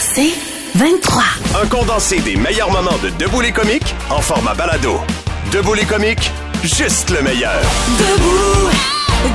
C'est 0.00 0.32
23. 0.74 1.22
Un 1.62 1.66
condensé 1.66 2.20
des 2.20 2.36
meilleurs 2.36 2.70
moments 2.70 2.96
de 3.02 3.10
Debout 3.10 3.40
les 3.40 3.52
comiques 3.52 3.94
en 4.10 4.20
format 4.20 4.54
balado. 4.54 4.98
Debout 5.52 5.74
les 5.74 5.84
comiques, 5.84 6.30
juste 6.62 7.10
le 7.10 7.22
meilleur. 7.22 7.60
Debout, 7.98 8.70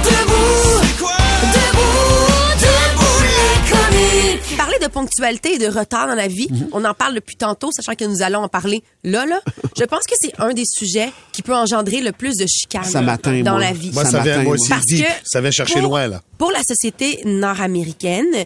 debout, 0.03 0.81
debout, 1.53 2.59
debout 2.59 3.23
les 3.23 3.71
comiques. 3.71 4.57
Parler 4.57 4.77
de 4.81 4.87
ponctualité 4.87 5.53
et 5.55 5.57
de 5.57 5.67
retard 5.67 6.07
dans 6.07 6.15
la 6.15 6.27
vie, 6.27 6.47
Mhm. 6.51 6.67
on 6.73 6.85
en 6.85 6.93
parle 6.93 7.15
depuis 7.15 7.35
tantôt, 7.35 7.71
sachant 7.71 7.95
que 7.95 8.05
nous 8.05 8.21
allons 8.21 8.39
en 8.43 8.47
parler 8.49 8.83
là, 9.03 9.25
là. 9.25 9.39
Je 9.77 9.83
pense 9.85 10.03
que 10.03 10.15
c'est 10.19 10.33
un 10.39 10.53
des 10.53 10.65
sujets 10.65 11.11
qui 11.31 11.41
peut 11.41 11.55
engendrer 11.55 12.01
le 12.01 12.11
plus 12.11 12.35
de 12.37 12.45
chicanes 12.47 12.83
dans 13.43 13.51
moi. 13.53 13.59
la 13.59 13.71
vie. 13.73 13.91
Moi, 13.93 14.03
Ça 14.05 14.11
ça, 14.11 14.19
vient, 14.19 14.43
moi 14.43 14.53
aussi, 14.55 14.69
Parce 14.69 14.85
que 14.85 15.03
Ça 15.23 15.41
vient 15.41 15.51
chercher 15.51 15.79
pour- 15.79 15.83
loin, 15.89 16.07
là. 16.07 16.21
Pour 16.37 16.51
la 16.51 16.61
société 16.67 17.21
nord-américaine, 17.25 18.45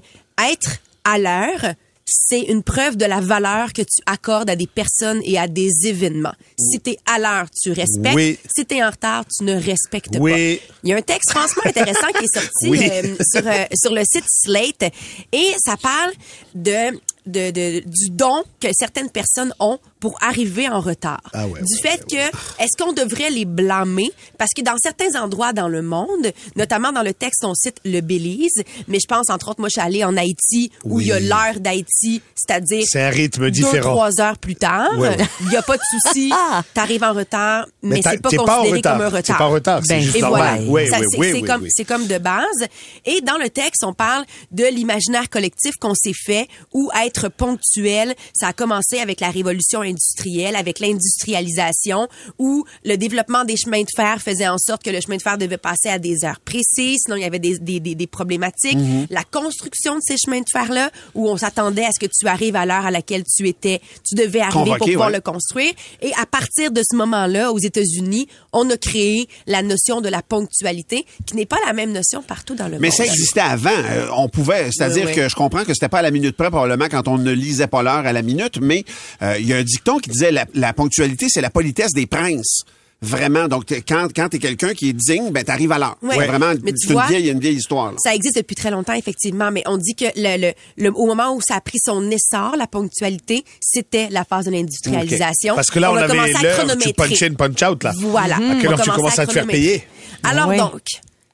être 0.52 0.78
à 1.10 1.18
l'heure, 1.18 1.74
c'est 2.10 2.40
une 2.44 2.64
preuve 2.64 2.96
de 2.96 3.04
la 3.06 3.20
valeur 3.20 3.74
que 3.74 3.82
tu 3.82 4.02
accordes 4.06 4.50
à 4.50 4.56
des 4.56 4.66
personnes 4.68 5.20
et 5.26 5.38
à 5.38 5.48
des 5.50 5.88
événements. 5.88 6.31
Si 6.58 6.80
t'es 6.80 6.98
à 7.06 7.20
l'heure, 7.20 7.48
tu 7.52 7.72
respectes. 7.73 8.16
Oui. 8.16 8.40
Si 8.50 8.66
t'es 8.66 8.81
en 8.81 8.90
retard, 8.92 9.26
tu 9.28 9.44
ne 9.44 9.54
respectes 9.56 10.16
Oui. 10.18 10.31
pas. 10.31 10.64
Il 10.84 10.90
y 10.90 10.94
a 10.94 10.96
un 10.98 11.02
texte 11.02 11.31
franchement 11.31 11.64
intéressant 11.66 12.08
qui 12.18 12.23
est 12.23 12.34
sorti 12.40 12.70
Oui. 12.70 12.90
euh, 12.90 13.16
sur, 13.30 13.46
euh, 13.46 13.66
sur 13.76 13.94
le 13.94 14.04
site 14.06 14.23
Slate 14.30 14.94
et 15.34 15.52
ça 15.66 15.76
parle 15.76 16.14
de, 16.56 16.98
de, 17.26 17.52
de- 17.52 17.80
du 17.86 18.09
don 18.12 18.42
que 18.62 18.70
certaines 18.72 19.09
personnes 19.09 19.53
ont 19.59 19.78
pour 20.00 20.17
arriver 20.22 20.67
en 20.70 20.80
retard. 20.80 21.22
Ah 21.34 21.48
ouais, 21.48 21.59
du 21.62 21.73
ouais, 21.76 21.81
fait 21.81 22.06
que, 22.06 22.62
est-ce 22.64 22.78
qu'on 22.84 22.94
devrait 22.94 23.30
les 23.30 23.45
blâmer? 23.45 24.12
Parce 24.38 24.52
que 24.56 24.62
dans 24.62 24.76
certains 24.81 25.20
endroits 25.22 25.53
dans 25.53 25.67
le 25.67 25.81
monde, 25.81 26.31
notamment 26.56 26.92
dans 26.92 27.03
le 27.03 27.14
texte, 27.14 27.44
on 27.45 27.53
cite 27.56 27.78
le 27.86 28.02
Belize, 28.02 28.64
mais 28.88 29.00
je 29.00 29.08
pense, 29.08 29.30
entre 29.30 29.50
autres, 29.50 29.59
moi, 29.59 29.70
je 29.70 29.73
suis 29.73 29.81
allée 29.81 30.03
en 30.03 30.16
Haïti, 30.18 30.72
où 30.84 30.98
Oui. 30.98 31.06
il 31.06 31.08
y 31.08 31.12
a 31.12 31.20
l'heure 31.20 31.59
d'Haïti, 31.59 32.22
c'est-à-dire 32.36 32.86
C'est 32.88 33.02
un 33.02 33.09
rythme 33.09 33.45
deux, 33.45 33.52
différent. 33.52 33.92
trois 33.92 34.22
heures 34.22 34.38
plus 34.38 34.56
tard. 34.56 34.90
Ouais, 34.98 35.09
ouais. 35.09 35.18
Il 35.42 35.50
n'y 35.50 35.56
a 35.58 35.62
pas 35.62 35.78
de 35.78 35.81
souci. 35.90 36.31
T'arrives 36.73 37.03
en 37.03 37.14
retard, 37.14 37.66
mais, 37.81 38.02
t'as- 38.02 38.12
c'est 38.12 38.18
pas 38.22 38.30
t'es 38.30 38.38
considéré 38.38 38.81
pas 38.81 38.94
en 38.94 38.98
retard. 38.98 38.98
comme 38.98 39.02
un 39.06 39.09
T'es 39.09 39.18
retard. 39.18 39.38
pas 39.38 39.45
en 39.45 39.50
retard, 39.52 39.81
c'est 39.84 39.95
Ben, 39.95 40.02
juste 40.02 40.16
et 40.16 40.22
normal. 40.22 40.62
voilà. 40.66 40.72
Oui, 40.72 40.90
Ça, 40.90 41.00
oui, 41.00 41.06
c'est 41.12 41.18
oui, 41.20 41.28
c'est 41.31 41.34
oui, 41.42 41.42
comme, 41.44 41.68
comme 42.00 42.08
de 42.08 42.18
base. 42.18 42.68
Et 43.06 43.22
dans 43.22 43.38
le 43.38 43.50
texte, 43.50 43.84
on 43.84 43.94
parle 43.94 44.25
de 44.52 44.66
l'imaginaire 44.66 45.30
collectif 45.30 45.75
qu'on 45.81 45.94
s'est 45.95 46.14
fait 46.14 46.48
où 46.73 46.90
être 47.03 47.30
ponctuel, 47.30 48.14
ça 48.36 48.48
a 48.50 48.53
commencé 48.53 49.00
avec 49.00 49.20
la 49.22 49.30
révolution 49.31 49.84
industrielle, 49.88 50.56
avec 50.56 50.80
l'industrialisation, 50.80 52.08
où 52.40 52.66
le 52.86 52.96
développement 52.98 53.44
des 53.46 53.58
chemins 53.58 53.82
de 53.82 53.88
fer 53.96 54.22
faisait 54.22 54.48
en 54.48 54.58
sorte 54.58 54.84
que 54.84 54.90
le 54.90 55.02
chemin 55.02 55.18
de 55.18 55.22
fer 55.22 55.38
devait 55.38 55.58
passer 55.58 55.90
à 55.90 56.00
des 56.00 56.24
heures 56.26 56.40
précises, 56.40 57.02
sinon 57.06 57.16
il 57.18 57.22
y 57.22 57.26
avait 57.26 57.40
des, 57.40 57.58
des, 57.60 57.80
des, 57.80 57.96
des 57.96 58.08
problématiques. 58.08 58.78
Mm-hmm. 58.78 59.08
La 59.10 59.24
construction 59.24 59.96
de 59.96 60.02
ces 60.02 60.16
chemins 60.18 60.40
de 60.40 60.50
fer-là, 60.52 60.92
où 61.16 61.30
on 61.30 61.38
s'attendait 61.38 61.86
à 61.86 61.92
ce 61.92 62.00
que 62.00 62.12
tu 62.12 62.28
arrives 62.28 62.56
à 62.56 62.66
l'heure 62.66 62.86
à 62.86 62.92
laquelle 62.92 63.24
tu 63.24 63.48
étais, 63.48 63.82
tu 64.08 64.16
devais 64.16 64.42
arriver 64.42 64.78
pour 64.78 64.88
pouvoir 64.88 65.08
ouais. 65.10 65.16
le 65.16 65.22
construire. 65.22 65.72
Et 66.02 66.12
à 66.22 66.26
partir 66.26 66.72
de 66.72 66.82
ce 66.90 66.96
moment-là, 66.96 67.52
aux 67.52 67.60
États-Unis, 67.60 68.28
on 68.53 68.70
a 68.70 68.78
créé 68.78 69.28
la 69.46 69.62
notion 69.62 70.02
de 70.02 70.09
la 70.09 70.22
ponctualité, 70.22 71.06
qui 71.26 71.36
n'est 71.36 71.46
pas 71.46 71.58
la 71.66 71.74
même 71.74 71.92
notion 71.92 72.22
partout 72.22 72.56
dans 72.56 72.68
le 72.68 72.80
Mais 72.80 72.88
monde. 72.88 72.97
ça 72.97 73.06
existait 73.06 73.40
avant. 73.42 73.70
Euh, 73.70 74.08
on 74.16 74.30
pouvait, 74.30 74.70
c'est-à-dire 74.72 75.06
Oui, 75.06 75.12
oui. 75.12 75.16
que 75.16 75.30
je 75.30 75.36
comprends 75.36 75.64
que 75.64 75.74
c'était 75.74 75.90
pas 75.90 76.00
à 76.00 76.02
la 76.03 76.12
minute 76.12 76.36
près 76.36 76.50
probablement 76.50 76.88
quand 76.90 77.08
on 77.08 77.18
ne 77.18 77.31
lisait 77.31 77.68
pas 77.68 77.84
l'heure 77.84 78.06
à 78.06 78.14
la 78.14 78.22
minute, 78.22 78.59
mais 78.62 78.84
euh, 79.22 79.36
il 79.40 79.47
y 79.47 79.53
a 79.53 79.58
un 79.58 79.64
dicton 79.78 79.98
qui 80.00 80.10
disait 80.10 80.32
la, 80.32 80.46
la 80.54 80.74
ponctualité, 80.74 81.28
c'est 81.30 81.42
la 81.42 81.50
politesse 81.50 81.94
des 81.94 82.06
princes. 82.06 82.64
Vraiment. 83.00 83.48
Donc 83.48 83.66
quand 83.88 84.08
quand 84.16 84.28
t'es 84.30 84.40
quelqu'un 84.40 84.74
qui 84.74 84.90
est 84.90 84.94
digne, 84.94 85.30
ben 85.32 85.44
t'arrives 85.44 85.72
à 85.72 85.78
l'heure. 85.78 85.98
Ouais. 86.02 86.16
Vraiment, 86.26 86.54
Mais 86.64 86.72
tu 86.72 86.88
c'est 86.88 86.94
une 86.96 87.02
vieille, 87.08 87.30
une 87.30 87.40
vieille 87.40 87.58
histoire. 87.58 87.92
là. 87.92 87.98
Ça 88.04 88.16
existe 88.16 88.38
depuis 88.38 88.56
très 88.56 88.72
longtemps, 88.72 88.94
effectivement, 88.94 89.52
mais 89.52 89.62
on 89.68 89.78
dit 89.78 89.94
que 89.94 90.06
le, 90.16 90.48
le, 90.48 90.54
le- 90.84 90.92
au 90.96 91.06
moment 91.06 91.32
où 91.36 91.40
ça 91.40 91.58
a 91.58 91.62
pris 91.62 91.78
son 91.80 92.10
essor, 92.10 92.56
la 92.58 92.66
ponctualité, 92.66 93.46
c'était 93.62 94.08
la 94.10 94.24
phase 94.26 94.46
de 94.46 94.52
l'industrialisation. 94.52 95.54
Parce 95.54 95.70
que 95.70 95.78
là, 95.78 95.92
on, 95.92 95.96
a 95.96 96.06
avait 96.06 96.16
l'heure, 96.16 96.34
tu 96.40 96.48
chronométrer. 96.48 96.94
punch 96.94 97.22
in, 97.22 97.34
punch 97.36 97.62
out, 97.70 97.84
là. 97.84 97.94
Voilà. 97.98 98.38
À 98.38 98.40
quelle 98.59 98.70
On 98.70 98.72
heure 98.72 98.82
tu 98.82 98.90
commences 98.90 99.20
à 99.20 99.28
te 99.28 99.32
faire 99.32 99.46
payer? 99.46 99.84
Alors 100.24 100.48
Ouais. 100.48 100.58
donc, 100.58 100.82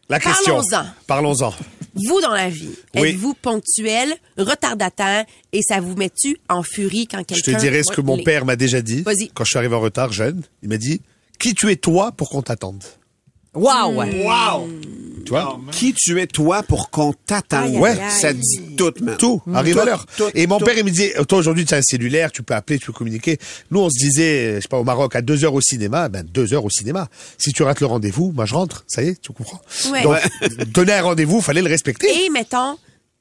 La 0.09 0.19
question. 0.19 0.55
Parlons-en. 0.69 0.85
Parlons-en. 1.07 1.53
Vous 1.93 2.21
dans 2.21 2.33
la 2.33 2.49
vie, 2.49 2.69
Oui. 2.95 3.09
êtes-vous 3.09 3.33
ponctuel, 3.35 4.13
retardataire, 4.37 5.25
et 5.51 5.61
ça 5.61 5.79
vous 5.79 5.95
met-tu 5.95 6.37
en 6.49 6.63
furie 6.63 7.07
quand 7.07 7.19
Je 7.19 7.23
quelqu'un... 7.35 7.53
te 7.53 7.59
dirais 7.59 7.83
ce 7.83 7.91
que 7.91 8.01
mon 8.01 8.21
père 8.23 8.45
m'a 8.45 8.55
déjà 8.55 8.81
dit. 8.81 9.01
Vas-y. 9.01 9.29
Quand 9.29 9.43
je 9.43 9.49
suis 9.49 9.57
arrivé 9.59 9.75
en 9.75 9.79
retard, 9.79 10.11
jeune, 10.11 10.41
il 10.63 10.69
m'a 10.69 10.77
dit 10.77 11.01
Qui 11.39 11.53
tu 11.53 11.71
es 11.71 11.75
toi 11.75 12.11
pour 12.11 12.29
qu'on 12.29 12.41
t'attende? 12.41 12.83
Wow! 13.53 14.01
Tu 15.25 15.29
vois? 15.31 15.59
Qui 15.71 15.93
tu 15.93 16.19
es 16.21 16.27
toi 16.27 16.63
pour 16.63 16.89
qu'on 16.89 17.13
t'attende? 17.13 17.75
Ouais. 17.75 17.95
Ça 18.09 18.33
dit 18.33 18.75
tout, 18.77 18.91
man. 19.01 19.17
Tout, 19.17 19.41
arrive 19.53 19.79
à 19.79 19.85
l'heure. 19.85 20.05
Et 20.35 20.47
mon 20.47 20.59
tout. 20.59 20.65
père, 20.65 20.77
il 20.77 20.83
me 20.85 20.89
dit, 20.91 21.09
toi 21.27 21.37
aujourd'hui, 21.39 21.65
tu 21.65 21.73
as 21.73 21.77
un 21.77 21.81
cellulaire, 21.81 22.31
tu 22.31 22.43
peux 22.43 22.53
appeler, 22.53 22.79
tu 22.79 22.87
peux 22.87 22.93
communiquer. 22.93 23.37
Nous, 23.71 23.79
on 23.79 23.89
se 23.89 23.97
disait, 23.97 24.55
je 24.55 24.61
sais 24.61 24.67
pas, 24.67 24.77
au 24.79 24.83
Maroc, 24.83 25.15
à 25.15 25.21
deux 25.21 25.43
heures 25.45 25.53
au 25.53 25.61
cinéma, 25.61 26.09
ben 26.09 26.23
deux 26.25 26.53
heures 26.53 26.65
au 26.65 26.69
cinéma. 26.69 27.07
Si 27.37 27.51
tu 27.53 27.63
rates 27.63 27.79
le 27.79 27.87
rendez-vous, 27.87 28.31
moi 28.33 28.45
je 28.45 28.53
rentre, 28.53 28.83
ça 28.87 29.03
y 29.03 29.09
est, 29.09 29.21
tu 29.21 29.31
comprends? 29.31 29.61
Ouais. 29.91 30.03
Donc, 30.03 30.17
donner 30.73 30.93
un 30.93 31.01
rendez-vous, 31.03 31.41
fallait 31.41 31.61
le 31.61 31.69
respecter. 31.69 32.07
Et 32.25 32.29
mettons, 32.29 32.77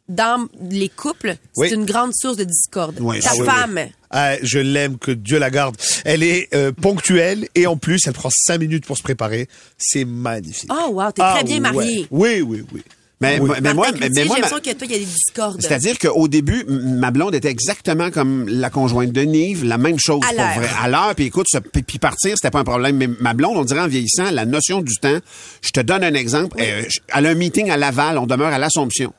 dans 0.09 0.47
les 0.71 0.89
couples, 0.89 1.37
c'est 1.55 1.61
Oui. 1.63 1.73
une 1.75 1.85
grande 1.85 2.13
source 2.15 2.37
de 2.37 2.45
discorde. 2.45 2.97
Oui. 3.01 3.21
Ta 3.21 3.31
Ah 3.31 3.35
oui, 3.39 3.47
femme, 3.47 3.81
Ah, 4.13 4.35
je 4.43 4.59
l'aime, 4.59 4.99
que 4.99 5.11
Dieu 5.11 5.39
la 5.39 5.51
garde. 5.51 5.77
Elle 6.05 6.23
est 6.23 6.49
euh, 6.55 6.71
ponctuelle 6.71 7.49
et 7.55 7.67
en 7.67 7.77
plus, 7.77 8.07
elle 8.07 8.13
prend 8.13 8.29
cinq 8.31 8.59
minutes 8.61 8.85
pour 8.87 8.97
se 8.99 9.03
préparer. 9.03 9.49
C'est 9.79 10.05
magnifique. 10.05 10.71
Oh, 10.73 10.91
wow, 10.93 11.11
t'es 11.13 11.23
Ah, 11.25 11.33
très 11.37 11.45
bien 11.45 11.55
ouais. 11.57 11.61
marié. 11.61 12.07
Oui, 12.11 12.41
oui, 12.43 12.63
oui. 12.73 12.83
Mais, 13.23 13.39
Oui. 13.39 13.51
mais 13.63 13.73
moi, 13.73 13.87
mais, 13.93 14.09
moi, 14.09 14.09
j'ai 14.13 14.25
l'impression 14.25 14.59
que 14.59 14.73
toi, 14.73 14.87
il 14.87 14.91
y 14.91 14.95
a 14.97 14.99
des 14.99 15.05
discordes. 15.05 15.63
C'est-à-dire 15.63 15.97
qu'au 15.97 16.27
début, 16.27 16.65
ma 16.67 17.13
blonde 17.13 17.37
était 17.37 17.51
exactement 17.51 18.11
comme 18.11 18.49
la 18.49 18.69
conjointe 18.69 19.13
de 19.13 19.21
Nive, 19.23 19.65
la 19.65 19.79
même 19.79 19.97
chose 19.99 20.21
À 20.29 20.33
l'heure. 20.35 20.69
À 20.83 20.89
l'heure, 20.89 21.15
puis 21.15 21.27
écoute, 21.27 21.47
puis 21.87 21.99
partir, 22.01 22.33
c'était 22.37 22.51
pas 22.51 22.59
un 22.59 22.65
problème. 22.65 22.97
Mais 22.97 23.09
ma 23.21 23.33
blonde, 23.33 23.57
on 23.57 23.65
dirait 23.65 23.79
en 23.81 23.87
vieillissant, 23.87 24.31
la 24.33 24.45
notion 24.45 24.83
du 24.83 24.95
temps, 24.97 25.19
je 25.63 25.71
te 25.71 25.81
donne 25.81 26.03
un 26.03 26.15
exemple. 26.15 26.57
Euh, 26.61 26.83
elle 27.15 27.27
a 27.27 27.31
un 27.31 27.35
meeting 27.35 27.71
à 27.71 27.77
Laval, 27.77 28.19
on 28.19 28.27
demeure 28.27 28.53
à 28.53 28.59
l'Assomption. 28.59 29.15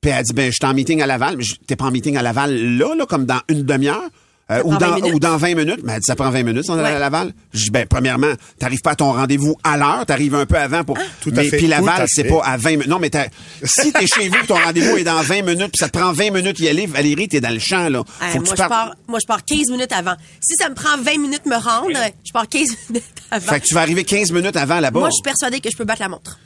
Puis 0.00 0.10
elle 0.10 0.24
dit, 0.24 0.32
ben, 0.34 0.46
je 0.50 0.56
suis 0.60 0.66
en 0.68 0.74
meeting 0.74 1.00
à 1.00 1.06
Laval, 1.06 1.36
mais 1.36 1.44
t'es 1.68 1.76
pas 1.76 1.84
en 1.84 1.90
meeting 1.92 2.16
à 2.16 2.22
Laval 2.22 2.54
là, 2.76 2.94
là, 2.96 3.06
comme 3.06 3.24
dans 3.24 3.40
une 3.48 3.62
demi-heure? 3.62 4.10
Euh, 4.50 4.60
ou, 4.64 4.70
prend 4.70 4.78
20 4.78 4.98
dans, 5.00 5.06
ou 5.08 5.18
dans 5.18 5.36
20 5.36 5.54
minutes. 5.54 5.80
Mais 5.84 5.94
elle 5.94 6.00
dit, 6.00 6.06
ça 6.06 6.16
prend 6.16 6.30
20 6.30 6.42
minutes, 6.42 6.64
on 6.68 6.78
est 6.78 6.82
Ouais. 6.82 6.88
à 6.90 6.98
Laval. 6.98 7.32
Je 7.52 7.64
dis, 7.64 7.70
ben, 7.70 7.86
premièrement, 7.88 8.32
t'arrives 8.58 8.80
pas 8.82 8.90
à 8.90 8.94
ton 8.94 9.12
rendez-vous 9.12 9.56
à 9.64 9.76
l'heure, 9.76 10.04
t'arrives 10.06 10.34
un 10.34 10.44
peu 10.46 10.56
avant 10.58 10.84
pour. 10.84 10.98
Tout 11.22 11.30
à 11.30 11.32
mais 11.36 11.44
fait, 11.48 11.56
puis 11.56 11.66
tout 11.66 11.70
Laval, 11.70 12.02
à 12.02 12.06
c'est 12.06 12.24
pas 12.24 12.42
à 12.44 12.56
20 12.56 12.70
minutes. 12.70 12.86
Non, 12.88 12.98
mais 12.98 13.10
t'as- 13.10 13.28
si 13.62 13.92
t'es 13.92 14.06
chez 14.06 14.28
vous, 14.28 14.36
ton 14.46 14.56
rendez-vous 14.56 14.96
est 14.98 15.04
dans 15.04 15.22
20 15.22 15.42
minutes, 15.42 15.68
puis 15.72 15.78
ça 15.78 15.88
te 15.88 15.98
prend 15.98 16.12
20 16.12 16.30
minutes 16.30 16.60
y 16.60 16.68
aller, 16.68 16.86
Valérie, 16.86 17.28
t'es 17.28 17.40
dans 17.40 17.52
le 17.52 17.58
champ, 17.58 17.88
là. 17.88 18.02
Que 18.04 18.38
moi, 18.38 18.42
tu 18.44 18.50
je 18.62 18.68
pars, 18.68 18.94
moi, 19.08 19.18
je 19.22 19.26
pars 19.26 19.44
15 19.44 19.70
minutes 19.70 19.92
avant. 19.92 20.14
Si 20.40 20.54
ça 20.56 20.68
me 20.68 20.74
prend 20.74 20.96
20 20.98 21.18
minutes 21.18 21.46
me 21.46 21.56
rendre, 21.56 21.96
je 22.24 22.32
pars 22.32 22.48
15 22.48 22.68
minutes 22.90 23.04
avant. 23.30 23.52
Fait 23.52 23.60
que 23.60 23.66
tu 23.66 23.74
vas 23.74 23.80
arriver 23.80 24.04
15 24.04 24.30
minutes 24.32 24.56
avant 24.56 24.80
là-bas. 24.80 25.00
Moi, 25.00 25.08
je 25.08 25.14
suis 25.14 25.22
persuadée 25.22 25.60
que 25.60 25.70
je 25.70 25.76
peux 25.76 25.84
battre 25.84 26.02
la 26.02 26.08
montre. 26.08 26.38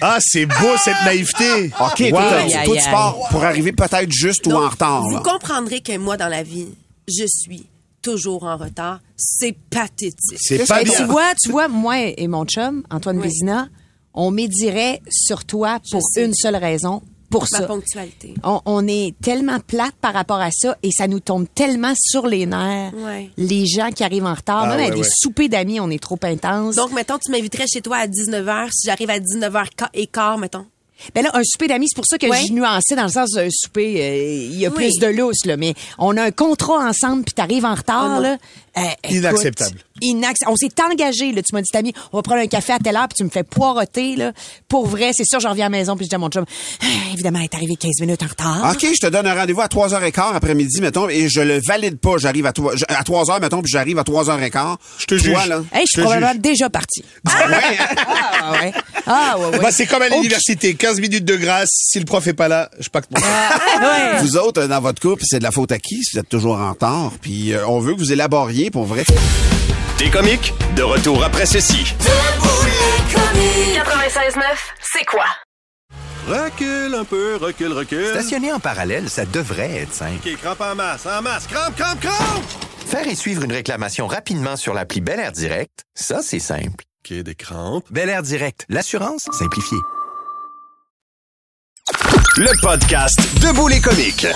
Ah, 0.00 0.18
c'est 0.20 0.46
beau 0.46 0.76
cette 0.82 1.02
naïveté. 1.04 1.70
OK, 1.80 2.00
Wow. 2.00 2.08
toi, 2.10 2.22
Aïe, 2.32 2.52
toi, 2.64 2.74
aïe, 2.74 2.80
tu 2.82 2.90
pars 2.90 3.16
pour 3.30 3.44
arriver 3.44 3.72
peut-être 3.72 4.10
juste 4.10 4.46
ou 4.46 4.52
en 4.52 4.68
retard. 4.68 5.02
Vous 5.02 5.14
là. 5.16 5.22
comprendrez 5.24 5.80
que 5.80 5.96
moi, 5.98 6.16
dans 6.16 6.28
la 6.28 6.42
vie, 6.42 6.68
je 7.08 7.24
suis 7.26 7.66
toujours 8.02 8.44
en 8.44 8.56
retard. 8.56 9.00
C'est 9.16 9.54
pathétique. 9.70 10.38
C'est 10.38 10.66
pas 10.66 10.82
bien. 10.84 10.92
tu 10.96 11.04
vois, 11.04 11.34
tu 11.42 11.50
vois, 11.50 11.68
moi 11.68 11.98
et 12.00 12.26
mon 12.28 12.44
chum, 12.46 12.82
Antoine 12.90 13.18
Oui. 13.18 13.24
Vézina, 13.24 13.68
on 14.14 14.30
médirait 14.30 15.02
sur 15.10 15.44
toi 15.44 15.78
pour 15.90 16.00
une 16.16 16.32
seule 16.34 16.56
raison, 16.56 17.02
pour 17.30 17.46
Ma 17.52 17.58
ça. 17.58 17.66
ponctualité. 17.66 18.34
On, 18.44 18.60
on 18.66 18.86
est 18.88 19.14
tellement 19.22 19.58
plate 19.60 19.94
par 20.00 20.12
rapport 20.12 20.40
à 20.40 20.50
ça 20.50 20.76
et 20.82 20.90
ça 20.90 21.06
nous 21.06 21.20
tombe 21.20 21.46
tellement 21.54 21.92
sur 21.96 22.26
les 22.26 22.44
nerfs. 22.46 22.92
Ouais. 22.94 23.30
Les 23.36 23.66
gens 23.66 23.90
qui 23.90 24.02
arrivent 24.04 24.26
en 24.26 24.34
retard, 24.34 24.64
Ah, 24.64 24.76
même 24.76 24.86
à 24.86 24.94
des 24.94 25.00
ouais. 25.02 25.08
soupers 25.20 25.48
d'amis, 25.48 25.78
on 25.80 25.90
est 25.90 26.02
trop 26.02 26.18
intense. 26.22 26.74
Donc, 26.76 26.92
mettons, 26.92 27.18
tu 27.18 27.30
m'inviterais 27.30 27.66
chez 27.72 27.80
toi 27.82 27.98
à 27.98 28.06
19h. 28.06 28.68
Si 28.72 28.86
j'arrive 28.86 29.10
à 29.10 29.18
19h15, 29.20 30.38
mettons. 30.40 30.66
Ben 31.14 31.22
là, 31.24 31.30
un 31.32 31.40
souper 31.44 31.66
d'amis, 31.66 31.86
c'est 31.88 31.94
pour 31.96 32.04
ça 32.06 32.18
que 32.18 32.26
Ouais. 32.26 32.42
je 32.46 32.52
nuançais 32.52 32.94
dans 32.94 33.04
le 33.04 33.08
sens 33.08 33.30
d'un 33.30 33.48
souper, 33.50 34.02
euh, 34.02 34.48
il 34.52 34.58
y 34.58 34.66
a 34.66 34.68
Oui. 34.68 34.74
plus 34.74 34.98
de 34.98 35.06
lousse, 35.06 35.46
là. 35.46 35.56
Mais 35.56 35.72
on 35.98 36.14
a 36.18 36.22
un 36.24 36.30
contrat 36.30 36.86
ensemble, 36.86 37.24
puis 37.24 37.32
t'arrives 37.32 37.64
en 37.64 37.74
retard, 37.74 38.16
Oh 38.18 38.22
là. 38.22 38.36
Eh, 38.76 38.80
écoute, 39.04 39.16
Inacceptable. 39.18 39.80
inac- 40.02 40.36
On 40.46 40.54
s'est 40.56 40.68
engagé, 40.80 41.32
là. 41.32 41.42
Tu 41.42 41.54
m'as 41.54 41.60
dit, 41.60 41.70
Tammy, 41.72 41.92
on 42.12 42.18
va 42.18 42.22
prendre 42.22 42.40
un 42.40 42.46
café 42.46 42.72
à 42.72 42.78
telle 42.78 42.96
heure, 42.96 43.08
puis 43.08 43.16
tu 43.16 43.24
me 43.24 43.28
fais 43.30 43.42
poireauter, 43.42 44.14
là. 44.16 44.32
Pour 44.68 44.86
vrai, 44.86 45.10
c'est 45.12 45.24
sûr, 45.24 45.40
je 45.40 45.48
reviens 45.48 45.66
à 45.66 45.68
la 45.70 45.76
maison, 45.78 45.96
puis 45.96 46.04
je 46.04 46.10
dis 46.10 46.14
à 46.14 46.18
mon 46.18 46.28
chum, 46.28 46.44
Ah, 46.82 46.86
évidemment, 47.12 47.38
elle 47.40 47.44
est 47.46 47.54
arrivée 47.54 47.74
15 47.76 48.00
minutes 48.00 48.22
en 48.22 48.26
retard. 48.26 48.72
OK, 48.72 48.80
je 48.94 49.00
te 49.00 49.06
donne 49.08 49.26
un 49.26 49.34
rendez-vous 49.34 49.60
à 49.60 49.66
3h15 49.68 50.34
après-midi, 50.34 50.80
mettons, 50.80 51.08
et 51.08 51.28
je 51.28 51.40
le 51.40 51.60
valide 51.66 51.98
pas. 51.98 52.16
J'arrive 52.18 52.46
à, 52.46 52.52
toi- 52.52 52.74
à 52.88 53.02
3h, 53.02 53.40
mettons, 53.40 53.60
puis 53.62 53.72
j'arrive 53.72 53.98
à 53.98 54.04
3h15. 54.04 54.76
Je 54.98 55.06
te 55.06 55.14
juge. 55.16 55.46
là. 55.48 55.62
Hey, 55.72 55.82
je 55.86 55.92
suis 55.92 56.02
probablement 56.02 56.32
juge. 56.32 56.40
déjà 56.42 56.70
partie. 56.70 57.04
Ah 57.28 57.48
ouais, 57.48 57.54
hein? 57.78 57.86
Ah 58.42 58.52
ouais. 58.52 58.72
Ah 59.06 59.36
ouais, 59.38 59.46
ouais. 59.46 59.58
Bah, 59.58 59.70
c'est 59.70 59.86
comme 59.86 60.02
à 60.02 60.08
l'université, 60.08 60.74
15 60.74 60.98
minutes 61.00 61.24
de 61.24 61.36
grâce. 61.36 61.68
Si 61.72 61.98
le 61.98 62.04
prof 62.04 62.26
est 62.26 62.32
pas 62.32 62.48
là, 62.48 62.70
je 62.80 62.88
pacte 62.88 63.10
mon 63.10 63.20
ouais. 63.20 64.18
Vous 64.22 64.36
autres, 64.36 64.66
dans 64.66 64.80
votre 64.80 65.00
couple, 65.00 65.22
c'est 65.26 65.38
de 65.38 65.44
la 65.44 65.50
faute 65.50 65.72
à 65.72 65.78
qui? 65.78 66.02
Si 66.02 66.14
vous 66.14 66.20
êtes 66.20 66.28
toujours 66.28 66.56
en 66.58 66.70
retard? 66.70 67.12
Puis 67.20 67.52
euh, 67.52 67.66
on 67.66 67.80
veut 67.80 67.94
que 67.94 67.98
vous 67.98 68.12
élaboriez 68.12 68.59
pour 68.68 68.84
vrai. 68.84 69.04
Des 69.98 70.10
comiques, 70.10 70.52
de 70.76 70.82
retour 70.82 71.24
après 71.24 71.46
ceci. 71.46 71.94
96.9, 71.94 74.42
c'est 74.82 75.06
quoi? 75.06 75.24
Recule 76.26 76.94
un 76.94 77.04
peu, 77.04 77.36
recule, 77.36 77.72
recule. 77.72 78.08
Stationner 78.08 78.52
en 78.52 78.60
parallèle, 78.60 79.08
ça 79.08 79.24
devrait 79.24 79.78
être 79.78 79.94
simple. 79.94 80.28
OK, 80.28 80.36
crampe 80.36 80.60
en 80.60 80.74
masse, 80.74 81.06
en 81.06 81.22
masse, 81.22 81.46
crampe, 81.46 81.74
crampe, 81.76 82.00
crampe! 82.00 82.44
Faire 82.86 83.06
et 83.06 83.14
suivre 83.14 83.44
une 83.44 83.52
réclamation 83.52 84.06
rapidement 84.06 84.56
sur 84.56 84.74
l'appli 84.74 85.00
Bel 85.00 85.18
Air 85.20 85.32
Direct, 85.32 85.84
ça, 85.94 86.20
c'est 86.22 86.40
simple. 86.40 86.84
OK, 87.04 87.14
des 87.22 87.34
crampes. 87.34 87.84
Bel 87.90 88.10
Air 88.10 88.22
Direct, 88.22 88.66
l'assurance 88.68 89.28
simplifiée. 89.32 89.78
Le 92.36 92.60
podcast 92.60 93.18
Debout 93.42 93.68
les 93.68 93.80
comiques. 93.80 94.26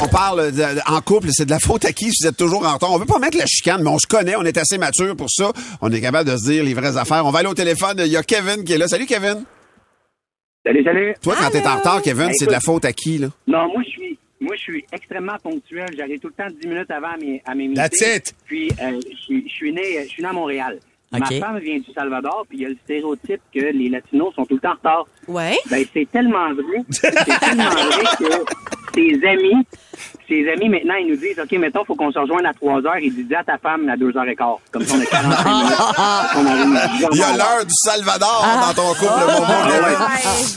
On 0.00 0.08
parle 0.08 0.50
de- 0.50 0.56
de- 0.56 0.80
en 0.90 1.00
couple, 1.00 1.28
c'est 1.30 1.44
de 1.44 1.50
la 1.50 1.58
faute 1.58 1.84
à 1.84 1.92
qui? 1.92 2.10
Si 2.10 2.22
vous 2.24 2.28
êtes 2.30 2.36
toujours 2.36 2.66
en 2.66 2.74
retard. 2.74 2.90
On 2.92 2.98
veut 2.98 3.04
pas 3.06 3.18
mettre 3.18 3.36
la 3.36 3.44
chicane, 3.46 3.82
mais 3.82 3.90
on 3.90 3.98
se 3.98 4.06
connaît, 4.06 4.34
on 4.36 4.44
est 4.44 4.56
assez 4.56 4.78
mature 4.78 5.14
pour 5.16 5.30
ça. 5.30 5.52
On 5.82 5.90
est 5.92 6.00
capable 6.00 6.30
de 6.30 6.36
se 6.36 6.44
dire 6.50 6.64
les 6.64 6.72
vraies 6.74 6.96
affaires. 6.96 7.24
On 7.26 7.30
va 7.30 7.40
aller 7.40 7.48
au 7.48 7.54
téléphone. 7.54 7.96
Il 7.98 8.06
y 8.12 8.16
a 8.16 8.22
Kevin 8.22 8.64
qui 8.64 8.72
est 8.72 8.78
là. 8.78 8.88
Salut, 8.88 9.06
Kevin. 9.06 9.44
Salut, 10.64 10.82
salut. 10.84 11.14
Toi, 11.22 11.36
quand 11.38 11.50
t'es 11.50 11.66
en 11.66 11.76
retard, 11.76 12.00
Kevin, 12.02 12.30
c'est 12.32 12.46
de 12.46 12.52
la 12.52 12.60
faute 12.60 12.84
à 12.86 12.92
qui, 12.92 13.18
là? 13.18 13.28
Non, 13.46 13.68
moi, 13.68 13.82
je 13.84 13.90
suis, 13.90 14.18
moi, 14.40 14.54
je 14.56 14.60
suis 14.62 14.84
extrêmement 14.92 15.36
ponctuel. 15.42 15.88
J'arrive 15.96 16.20
tout 16.20 16.28
le 16.28 16.34
temps 16.44 16.50
10 16.60 16.66
minutes 16.66 16.90
avant 16.90 17.12
à 17.12 17.16
mes, 17.18 17.42
à 17.44 17.54
mes 17.54 17.74
That's 17.74 18.00
meetings. 18.00 18.16
it. 18.16 18.34
Puis, 18.46 18.70
euh, 18.82 19.00
je 19.10 19.16
suis- 19.22 19.44
je 19.48 19.52
suis 19.54 19.72
né, 19.72 19.82
je 20.04 20.08
suis 20.08 20.22
né 20.22 20.28
à 20.28 20.32
Montréal. 20.32 20.78
OK. 21.14 21.20
Ma 21.20 21.46
femme 21.46 21.58
vient 21.58 21.78
du 21.78 21.92
Salvador, 21.92 22.44
puis 22.48 22.58
il 22.58 22.62
y 22.62 22.66
a 22.66 22.68
le 22.70 22.76
stéréotype 22.84 23.40
que 23.54 23.60
les 23.60 23.88
Latinos 23.88 24.34
sont 24.34 24.44
tout 24.44 24.54
le 24.54 24.60
temps 24.60 24.70
en 24.70 24.74
retard. 24.74 25.06
Ouais. 25.28 25.56
Ben, 25.70 25.84
c'est 25.92 26.10
tellement 26.10 26.52
vrai. 26.52 26.84
C'est 26.90 27.12
tellement 27.12 27.70
vrai 27.70 28.04
que 28.18 28.54
ses 28.94 29.26
amis, 29.26 29.66
ses 30.28 30.48
amis, 30.50 30.68
maintenant, 30.68 30.94
ils 31.00 31.08
nous 31.08 31.16
disent, 31.16 31.38
OK, 31.42 31.52
mettons, 31.58 31.84
faut 31.84 31.94
qu'on 31.94 32.10
se 32.12 32.18
rejoigne 32.18 32.46
à 32.46 32.52
3 32.54 32.78
heures. 32.86 32.98
Ils 33.00 33.14
disent, 33.14 33.26
dis 33.28 33.34
à 33.34 33.44
ta 33.44 33.58
femme 33.58 33.88
à 33.88 33.96
2 33.96 34.16
heures 34.16 34.28
et 34.28 34.34
quart. 34.36 34.58
Comme 34.70 34.84
ça, 34.84 34.94
on 34.96 35.00
a 35.00 35.06
45 35.06 35.44
minutes. 35.44 35.74
On 36.36 36.46
arrive 36.46 37.08
Il 37.12 37.18
y 37.18 37.22
a 37.22 37.36
l'heure 37.36 37.64
du 37.64 37.74
Salvador 37.74 38.46
dans 38.66 38.74
ton 38.74 38.88
couple, 38.94 39.20
mon 39.32 39.40
bon 39.40 39.68
Kevin. 39.68 39.98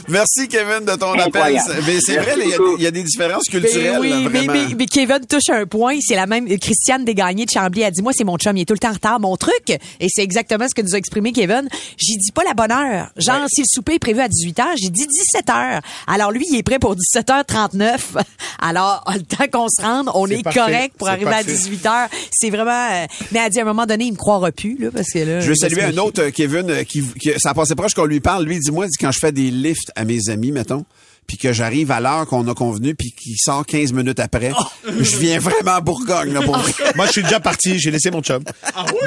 Merci, 0.08 0.48
Kevin, 0.48 0.84
de 0.84 0.96
ton 0.96 1.12
appel. 1.18 1.58
Mais 1.86 1.98
c'est 2.00 2.16
vrai, 2.16 2.34
il 2.38 2.48
y 2.48 2.52
a- 2.54 2.56
il 2.78 2.82
y, 2.82 2.86
a 2.86 2.90
des 2.90 3.02
différences 3.02 3.44
culturelles, 3.48 3.92
Ben 3.94 4.00
oui, 4.00 4.10
là, 4.10 4.16
mais, 4.30 4.46
vraiment. 4.46 4.52
mais- 4.68 4.74
mais 4.76 4.86
Kevin 4.86 5.20
touche 5.28 5.48
un 5.50 5.66
point. 5.66 5.96
C'est 6.00 6.14
la 6.16 6.26
même. 6.26 6.46
Christiane 6.58 7.04
Desgagnés 7.04 7.44
de 7.46 7.50
Chambly 7.50 7.84
a 7.84 7.90
dit 7.90 8.02
Moi, 8.02 8.12
c'est 8.14 8.24
mon 8.24 8.36
chum, 8.36 8.56
il 8.56 8.62
est 8.62 8.64
tout 8.64 8.74
le 8.74 8.78
temps 8.78 8.90
en 8.90 8.92
retard. 8.92 9.20
Mon 9.20 9.36
truc, 9.36 9.70
et 9.70 10.06
c'est 10.08 10.22
exactement 10.22 10.66
ce 10.68 10.74
que 10.74 10.82
nous 10.82 10.94
a 10.94 10.98
exprimé 10.98 11.32
Kevin, 11.32 11.68
j'y 11.98 12.16
dis 12.16 12.32
pas 12.32 12.42
la 12.44 12.54
bonne 12.54 12.72
heure. 12.72 13.08
Genre, 13.16 13.46
si 13.48 13.60
le 13.62 13.66
souper 13.68 13.94
est 13.94 13.98
prévu 13.98 14.20
à 14.20 14.28
18 14.28 14.56
h, 14.58 14.64
j'ai 14.76 14.90
dit 14.90 15.06
17 15.06 15.46
h. 15.48 15.80
Alors, 16.06 16.30
lui, 16.32 16.44
il 16.50 16.56
est 16.58 16.62
prêt 16.62 16.78
pour 16.78 16.94
17h39. 16.96 18.16
Alors, 18.60 19.04
le 19.12 19.22
temps 19.22 19.44
qu'on 19.52 19.57
se 19.68 19.82
rende, 19.82 20.10
on 20.14 20.26
est, 20.28 20.42
correct 20.44 20.94
pour 20.96 21.08
arriver 21.08 21.24
parfait. 21.24 21.50
à 21.50 21.54
18 21.54 21.84
h. 21.84 22.06
C'est 22.30 22.50
vraiment. 22.50 22.70
euh, 22.92 23.06
mais 23.32 23.40
elle 23.44 23.50
dit 23.50 23.58
à 23.58 23.62
un 23.62 23.64
moment 23.64 23.86
donné, 23.86 24.04
il 24.04 24.12
me 24.12 24.16
croira 24.16 24.52
plus, 24.52 24.76
là, 24.78 24.90
parce 24.94 25.10
que 25.10 25.18
là. 25.18 25.40
Je 25.40 25.48
veux 25.48 25.56
saluer 25.56 25.82
un 25.82 25.96
autre, 25.98 26.22
euh, 26.22 26.30
Kevin, 26.30 26.70
euh, 26.70 26.84
qui, 26.84 27.02
qui 27.18 27.32
ça 27.38 27.54
passait 27.54 27.74
proche 27.74 27.94
qu'on 27.94 28.04
lui 28.04 28.20
parle. 28.20 28.44
Lui, 28.44 28.56
il 28.56 28.60
dit, 28.60 28.70
moi, 28.70 28.86
il 28.86 28.90
dit, 28.90 28.96
quand 29.00 29.10
je 29.10 29.18
fais 29.18 29.32
des 29.32 29.50
lifts 29.50 29.90
à 29.96 30.04
mes 30.04 30.28
amis, 30.28 30.52
mettons, 30.52 30.84
puis 31.26 31.36
que 31.36 31.52
j'arrive 31.52 31.90
à 31.90 32.00
l'heure 32.00 32.26
qu'on 32.26 32.48
a 32.48 32.54
convenu, 32.54 32.94
puis 32.94 33.12
qu'il 33.12 33.36
sort 33.36 33.66
15 33.66 33.92
minutes 33.92 34.18
après, 34.18 34.50
Oh! 34.58 34.62
je 34.98 35.16
viens 35.18 35.38
vraiment 35.38 35.72
à 35.74 35.80
Bourgogne, 35.82 36.32
là, 36.32 36.40
pour 36.40 36.56
vrai. 36.56 36.72
Moi, 36.96 37.04
je 37.06 37.12
suis 37.12 37.22
déjà 37.22 37.38
parti, 37.38 37.78
j'ai 37.78 37.90
laissé 37.90 38.10
mon 38.10 38.22
chum. 38.22 38.42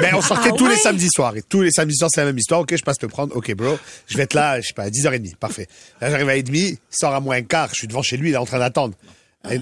Mais 0.00 0.14
on 0.14 0.20
sortait 0.22 0.50
Ah 0.52 0.56
tous 0.56 0.68
les 0.68 0.76
samedis 0.76 1.08
soirs. 1.12 1.36
Et 1.36 1.42
tous 1.42 1.62
les 1.62 1.72
samedis 1.72 1.96
soirs, 1.96 2.10
c'est 2.14 2.20
la 2.20 2.26
même 2.26 2.38
histoire. 2.38 2.60
OK, 2.60 2.76
je 2.76 2.82
passe 2.84 2.98
te 2.98 3.06
prendre. 3.06 3.34
OK, 3.36 3.52
bro. 3.54 3.76
Je 4.06 4.16
vais 4.16 4.22
être 4.22 4.34
là, 4.34 4.60
je 4.60 4.68
sais 4.68 4.72
pas, 4.72 4.84
à 4.84 4.88
10h30. 4.90 5.34
Parfait. 5.34 5.66
Là, 6.00 6.10
j'arrive 6.10 6.28
à 6.28 6.34
1h30, 6.36 6.50
il 6.54 6.78
sort 6.90 7.12
à 7.12 7.18
moins 7.18 7.36
un 7.38 7.42
quart. 7.42 7.70
Je 7.72 7.78
suis 7.78 7.86
devant 7.88 8.02
chez 8.02 8.16
lui, 8.16 8.28
il 8.30 8.34
est 8.34 8.36
en 8.36 8.46
train 8.46 8.60
d'attendre. 8.60 8.94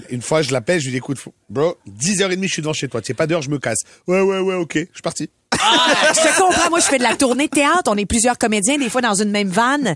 Une 0.09 0.21
fois, 0.21 0.41
je 0.41 0.51
l'appelle, 0.51 0.79
je 0.79 0.85
lui 0.85 0.91
dis, 0.91 0.97
écoute, 0.97 1.17
bro, 1.49 1.75
10h30, 1.89 2.43
je 2.43 2.47
suis 2.47 2.61
devant 2.61 2.73
chez 2.73 2.87
toi. 2.87 3.01
Tu 3.01 3.07
sais 3.07 3.13
pas 3.13 3.27
d'heure, 3.27 3.41
je 3.41 3.49
me 3.49 3.57
casse. 3.57 3.79
Ouais, 4.07 4.21
ouais, 4.21 4.39
ouais, 4.39 4.55
OK. 4.55 4.75
Je 4.75 4.85
suis 4.93 5.01
parti. 5.03 5.29
Je 5.53 5.57
te 5.57 6.39
comprends. 6.39 6.69
Moi, 6.69 6.79
je 6.79 6.85
fais 6.85 6.97
de 6.97 7.03
la 7.03 7.15
tournée 7.15 7.47
théâtre. 7.47 7.89
On 7.91 7.97
est 7.97 8.05
plusieurs 8.05 8.37
comédiens, 8.37 8.77
des 8.77 8.89
fois 8.89 9.01
dans 9.01 9.15
une 9.15 9.31
même 9.31 9.49
vanne. 9.49 9.95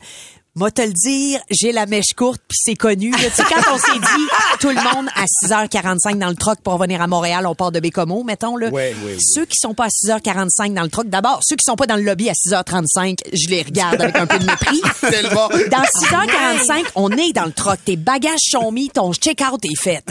Moi, 0.57 0.71
te 0.71 0.81
le 0.81 0.93
dire, 0.93 1.41
j'ai 1.49 1.73
la 1.73 1.85
mèche 1.85 2.13
courte, 2.15 2.41
puis 2.47 2.57
c'est 2.57 2.75
connu. 2.75 3.11
là. 3.11 3.17
Tu 3.17 3.29
sais, 3.31 3.43
quand 3.43 3.73
on 3.73 3.77
s'est 3.77 3.99
dit, 3.99 4.27
tout 4.61 4.69
le 4.69 4.75
monde 4.75 5.09
à 5.13 5.25
6h45 5.25 6.17
dans 6.17 6.29
le 6.29 6.35
troc 6.35 6.59
pour 6.63 6.75
revenir 6.75 7.01
à 7.01 7.07
Montréal, 7.07 7.45
on 7.45 7.55
part 7.55 7.73
de 7.73 7.81
Bécomo, 7.81 8.23
mettons. 8.23 8.55
Là. 8.55 8.69
Ouais, 8.69 8.95
ouais, 9.03 9.11
ouais. 9.11 9.17
Ceux 9.19 9.45
qui 9.45 9.57
sont 9.57 9.73
pas 9.73 9.85
à 9.85 9.89
6h45 9.89 10.73
dans 10.73 10.83
le 10.83 10.89
troc, 10.89 11.09
d'abord, 11.09 11.41
ceux 11.43 11.57
qui 11.57 11.65
sont 11.65 11.75
pas 11.75 11.87
dans 11.87 11.97
le 11.97 12.03
lobby 12.03 12.29
à 12.29 12.33
6h35, 12.33 13.19
je 13.33 13.49
les 13.49 13.63
regarde 13.63 14.01
avec 14.01 14.15
un 14.15 14.25
peu 14.25 14.39
de 14.39 14.45
mépris. 14.45 14.81
Tellement. 15.01 15.49
Dans 15.49 15.83
6h45, 15.83 16.85
on 16.95 17.11
est 17.11 17.33
dans 17.33 17.45
le 17.45 17.51
troc. 17.51 17.77
Tes 17.83 17.97
bagages 17.97 18.39
sont 18.49 18.71
mis, 18.71 18.89
ton 18.89 19.11
check-out 19.11 19.59
est 19.65 19.77
fait. 19.77 20.03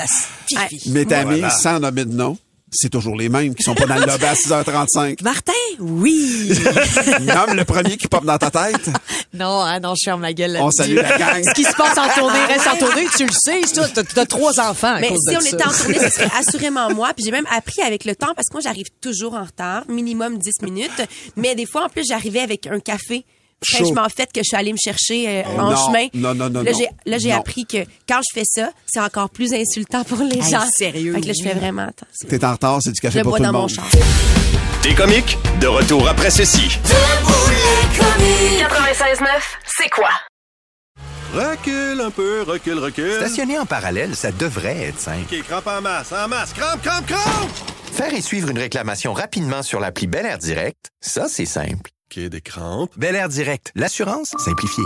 Mais 0.89 1.07
t'as 1.07 1.25
mis, 1.25 1.43
sans 1.63 1.81
nommer 1.81 2.05
de 2.05 2.13
nom, 2.13 2.37
c'est 2.75 2.91
toujours 2.91 3.17
les 3.17 3.29
mêmes 3.29 3.55
qui 3.55 3.63
sont 3.63 3.75
pas 3.75 3.87
dans 3.87 3.95
le 3.97 4.07
lobby 4.07 4.25
à 4.25 4.35
6h35. 4.35 5.23
Martin, 5.23 5.53
oui. 5.79 6.53
Nomme 7.23 7.55
le 7.57 7.65
premier 7.65 7.97
qui 7.97 8.09
pop 8.09 8.25
dans 8.25 8.39
ta 8.39 8.51
tête. 8.51 8.91
non, 9.33 9.61
hein, 9.61 9.81
non, 9.81 9.95
je 9.95 10.05
ferme 10.05 10.23
la 10.23 10.33
gueule 10.33 10.59
On 10.61 10.71
salue 10.71 10.97
la 10.97 11.17
gang. 11.19 11.43
Ce 11.45 11.55
qui 11.55 11.65
se 11.65 11.75
passe 11.75 11.97
en 11.99 12.09
tournée 12.19 12.45
reste 12.47 12.67
en 12.67 12.77
tournée, 12.77 13.07
tu 13.17 13.25
le 13.27 13.33
sais. 13.33 13.61
T'as, 13.95 14.03
t'as 14.03 14.27
trois 14.27 14.59
enfants 14.61 14.95
à 14.95 15.01
Mais 15.01 15.09
cause 15.09 15.21
si 15.29 15.35
de 15.35 15.39
on 15.39 15.41
ça. 15.41 15.49
était 15.49 15.65
en 15.67 15.73
tournée, 15.73 15.99
ce 15.99 16.11
serait 16.11 16.31
assurément 16.39 16.93
moi. 16.95 17.13
Puis 17.15 17.25
j'ai 17.25 17.31
même 17.33 17.47
appris 17.51 17.83
avec 17.83 18.05
le 18.05 18.15
temps 18.17 18.35
parce 18.35 18.49
que 18.49 18.55
moi, 18.55 18.61
j'arrive 18.63 18.87
toujours 19.01 19.35
en 19.35 19.45
retard, 19.45 19.85
minimum 19.89 20.39
10 20.39 20.63
minutes. 20.63 21.03
Mais 21.37 21.55
des 21.55 21.67
fois, 21.67 21.85
en 21.85 21.89
plus, 21.89 22.05
j'arrivais 22.09 22.41
avec 22.41 22.67
un 22.67 22.81
café. 22.81 23.25
Chaud. 23.65 23.79
Fraîchement 23.85 24.07
fait 24.15 24.27
que 24.33 24.41
je 24.41 24.45
suis 24.45 24.57
allée 24.57 24.73
me 24.73 24.79
chercher 24.79 25.29
euh, 25.29 25.43
en 25.59 25.71
non, 25.71 25.77
chemin. 25.87 26.07
non, 26.15 26.35
non, 26.35 26.51
non, 26.51 26.63
Là, 26.63 26.73
non. 26.73 26.79
j'ai, 26.79 26.89
là, 27.11 27.19
j'ai 27.19 27.31
Non. 27.31 27.39
appris 27.41 27.65
que 27.67 27.79
quand 28.09 28.21
je 28.21 28.39
fais 28.41 28.45
ça, 28.47 28.71
c'est 28.87 29.01
encore 29.01 29.31
plus 29.31 29.53
insultant 29.53 30.05
pour 30.05 30.19
les 30.19 30.37
Hey, 30.39 30.51
gens. 30.51 30.65
sérieux, 30.77 31.15
Fait 31.15 31.21
que 31.23 31.27
là, 31.29 31.33
je 31.37 31.43
fais 31.43 31.55
vraiment 31.55 31.83
attention. 31.83 32.29
T'es 32.29 32.45
en 32.45 32.53
retard, 32.53 32.79
c'est 32.83 32.91
du 32.91 32.97
Je 32.97 33.03
café 33.03 33.19
le 33.19 33.25
pour 33.25 33.37
tout 33.37 33.43
le 33.43 33.47
dans 33.47 33.53
mon 33.53 33.61
monde. 33.61 33.71
char. 33.71 33.87
Des 34.83 34.95
comiques, 34.95 35.39
de 35.61 35.67
retour 35.67 36.07
après 36.09 36.31
ceci. 36.31 36.79
96.9, 37.99 39.27
c'est 39.79 39.89
quoi? 39.91 40.11
Recule 41.35 42.01
un 42.01 42.11
peu, 42.11 42.43
recule, 42.43 42.79
recule. 42.79 43.15
Stationner 43.17 43.59
en 43.59 43.67
parallèle, 43.67 44.15
ça 44.15 44.31
devrait 44.31 44.83
être 44.89 45.01
simple. 45.01 45.23
OK, 45.33 45.43
crampe 45.49 45.67
en 45.67 45.81
masse, 45.81 46.13
en 46.13 46.29
masse, 46.29 46.53
crampe, 46.53 46.81
crampe, 46.83 47.07
crampe! 47.07 47.51
Faire 47.93 48.13
et 48.15 48.21
suivre 48.21 48.51
une 48.51 48.59
réclamation 48.59 49.13
rapidement 49.13 49.63
sur 49.63 49.81
l'appli 49.81 50.07
Bel 50.07 50.27
Air 50.27 50.39
Direct, 50.39 50.91
ça, 51.01 51.27
c'est 51.29 51.47
simple. 51.47 51.91
Des 52.17 52.41
crampes. 52.41 52.93
Bel 52.97 53.17
Air 53.17 53.29
Direct, 53.29 53.73
l'assurance 53.75 54.35
simplifiée. 54.39 54.85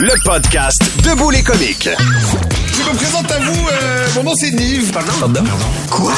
Le 0.00 0.22
podcast 0.22 0.82
Debout 1.02 1.30
les 1.30 1.42
comiques. 1.42 1.88
Je 1.88 2.90
me 2.90 2.94
présente 2.96 3.30
à 3.32 3.38
vous, 3.38 3.68
euh, 3.68 4.08
mon 4.16 4.24
nom 4.24 4.34
c'est 4.34 4.50
Nive. 4.50 4.92
Pardon? 4.92 5.12
Quoi? 5.90 6.12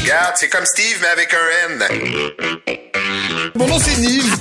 Regarde, 0.00 0.34
c'est 0.36 0.48
comme 0.48 0.64
Steve, 0.64 0.96
mais 1.02 1.08
avec 1.08 1.34
un 1.34 1.70
N. 1.70 1.84
Mon 3.56 3.66
nom 3.66 3.78
c'est 3.78 3.98
Nive. 3.98 4.36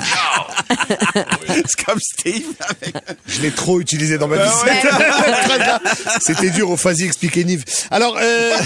C'est 0.88 1.86
comme 1.86 2.00
Steve. 2.00 2.53
Avec... 2.60 2.96
Je 3.27 3.41
l'ai 3.41 3.51
trop 3.51 3.79
utilisé 3.79 4.17
dans 4.17 4.27
ma 4.27 4.38
vie. 4.38 4.44
Ah 4.46 5.39
Très 5.48 5.60
bien. 5.60 5.79
C'était 6.22 6.50
dur 6.50 6.70
au 6.70 6.77
Fazi 6.77 7.06
expliquer 7.06 7.44
Nive. 7.44 7.63
Alors, 7.91 8.17
euh... 8.20 8.53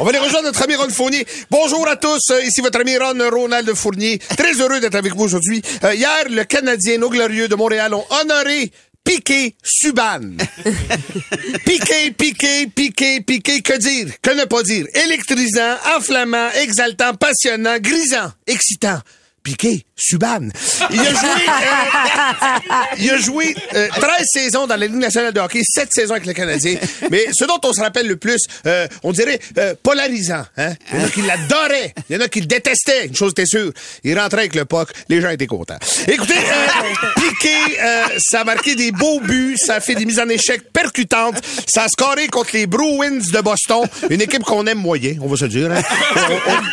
on 0.00 0.04
va 0.04 0.10
aller 0.10 0.18
rejoindre 0.18 0.46
notre 0.46 0.62
ami 0.62 0.74
Ron 0.74 0.90
Fournier. 0.90 1.26
Bonjour 1.50 1.86
à 1.88 1.96
tous, 1.96 2.30
euh, 2.30 2.44
ici 2.44 2.60
votre 2.60 2.80
ami 2.80 2.96
Ron 2.96 3.18
Ronald 3.30 3.72
Fournier. 3.74 4.18
Très 4.18 4.54
heureux 4.54 4.80
d'être 4.80 4.94
avec 4.94 5.14
vous 5.14 5.24
aujourd'hui. 5.24 5.62
Euh, 5.84 5.94
hier, 5.94 6.24
le 6.28 6.44
Canadien, 6.44 6.98
nos 6.98 7.10
glorieux 7.10 7.48
de 7.48 7.54
Montréal, 7.54 7.94
ont 7.94 8.04
honoré 8.10 8.70
Piqué 9.04 9.54
Suban. 9.62 10.38
Piqué, 11.66 12.10
piqué, 12.12 12.66
piqué, 12.74 13.20
piqué, 13.20 13.60
que 13.60 13.76
dire? 13.76 14.14
Que 14.22 14.30
ne 14.30 14.46
pas 14.46 14.62
dire? 14.62 14.86
Électrisant, 14.94 15.76
enflammant, 15.96 16.48
exaltant, 16.62 17.14
passionnant, 17.14 17.78
grisant, 17.78 18.32
excitant. 18.46 18.98
Piqué, 19.42 19.84
Subban. 19.96 20.48
Il 20.90 21.00
a 21.00 21.04
joué, 21.04 21.30
euh, 21.48 22.74
il 22.98 23.10
a 23.10 23.16
joué 23.18 23.54
euh, 23.74 23.88
13 23.88 24.26
saisons 24.32 24.66
dans 24.66 24.76
la 24.76 24.86
Ligue 24.86 24.96
nationale 24.96 25.32
de 25.32 25.40
hockey, 25.40 25.60
7 25.64 25.88
saisons 25.92 26.14
avec 26.14 26.26
le 26.26 26.32
Canadien. 26.32 26.76
Mais 27.10 27.26
ce 27.32 27.44
dont 27.44 27.60
on 27.64 27.72
se 27.72 27.80
rappelle 27.80 28.06
le 28.08 28.16
plus, 28.16 28.42
euh, 28.66 28.88
on 29.02 29.12
dirait 29.12 29.38
euh, 29.58 29.74
polarisant. 29.82 30.44
Hein? 30.56 30.74
Il 30.92 30.98
y 30.98 31.02
en 31.02 31.06
a 31.06 31.10
qui 31.10 31.22
l'adoraient, 31.22 31.94
il 32.10 32.16
y 32.16 32.18
en 32.18 32.22
a 32.22 32.28
qui 32.28 32.40
le 32.40 32.46
détestaient. 32.46 33.06
Une 33.06 33.14
chose 33.14 33.30
était 33.32 33.46
sûre, 33.46 33.72
il 34.02 34.18
rentrait 34.18 34.40
avec 34.40 34.54
le 34.54 34.64
puck, 34.64 34.88
les 35.08 35.20
gens 35.20 35.30
étaient 35.30 35.46
contents. 35.46 35.78
Écoutez, 36.08 36.34
euh, 36.38 37.10
Piqué, 37.16 37.78
ça 38.18 38.40
a 38.40 38.44
marqué 38.44 38.74
des 38.74 38.90
beaux 38.92 39.20
buts, 39.20 39.56
ça 39.58 39.76
a 39.76 39.80
fait 39.80 39.94
des 39.94 40.04
mises 40.06 40.18
en 40.20 40.28
échec 40.28 40.72
percutantes, 40.72 41.36
ça 41.68 41.84
a 41.84 41.88
scoré 41.88 42.26
contre 42.28 42.50
les 42.54 42.66
Bruins 42.66 43.18
de 43.32 43.40
Boston, 43.40 43.82
une 44.10 44.20
équipe 44.20 44.42
qu'on 44.42 44.66
aime 44.66 44.78
moyen, 44.78 45.14
on 45.20 45.28
va 45.28 45.36
se 45.36 45.44
dire. 45.46 45.70
hein. 45.72 45.82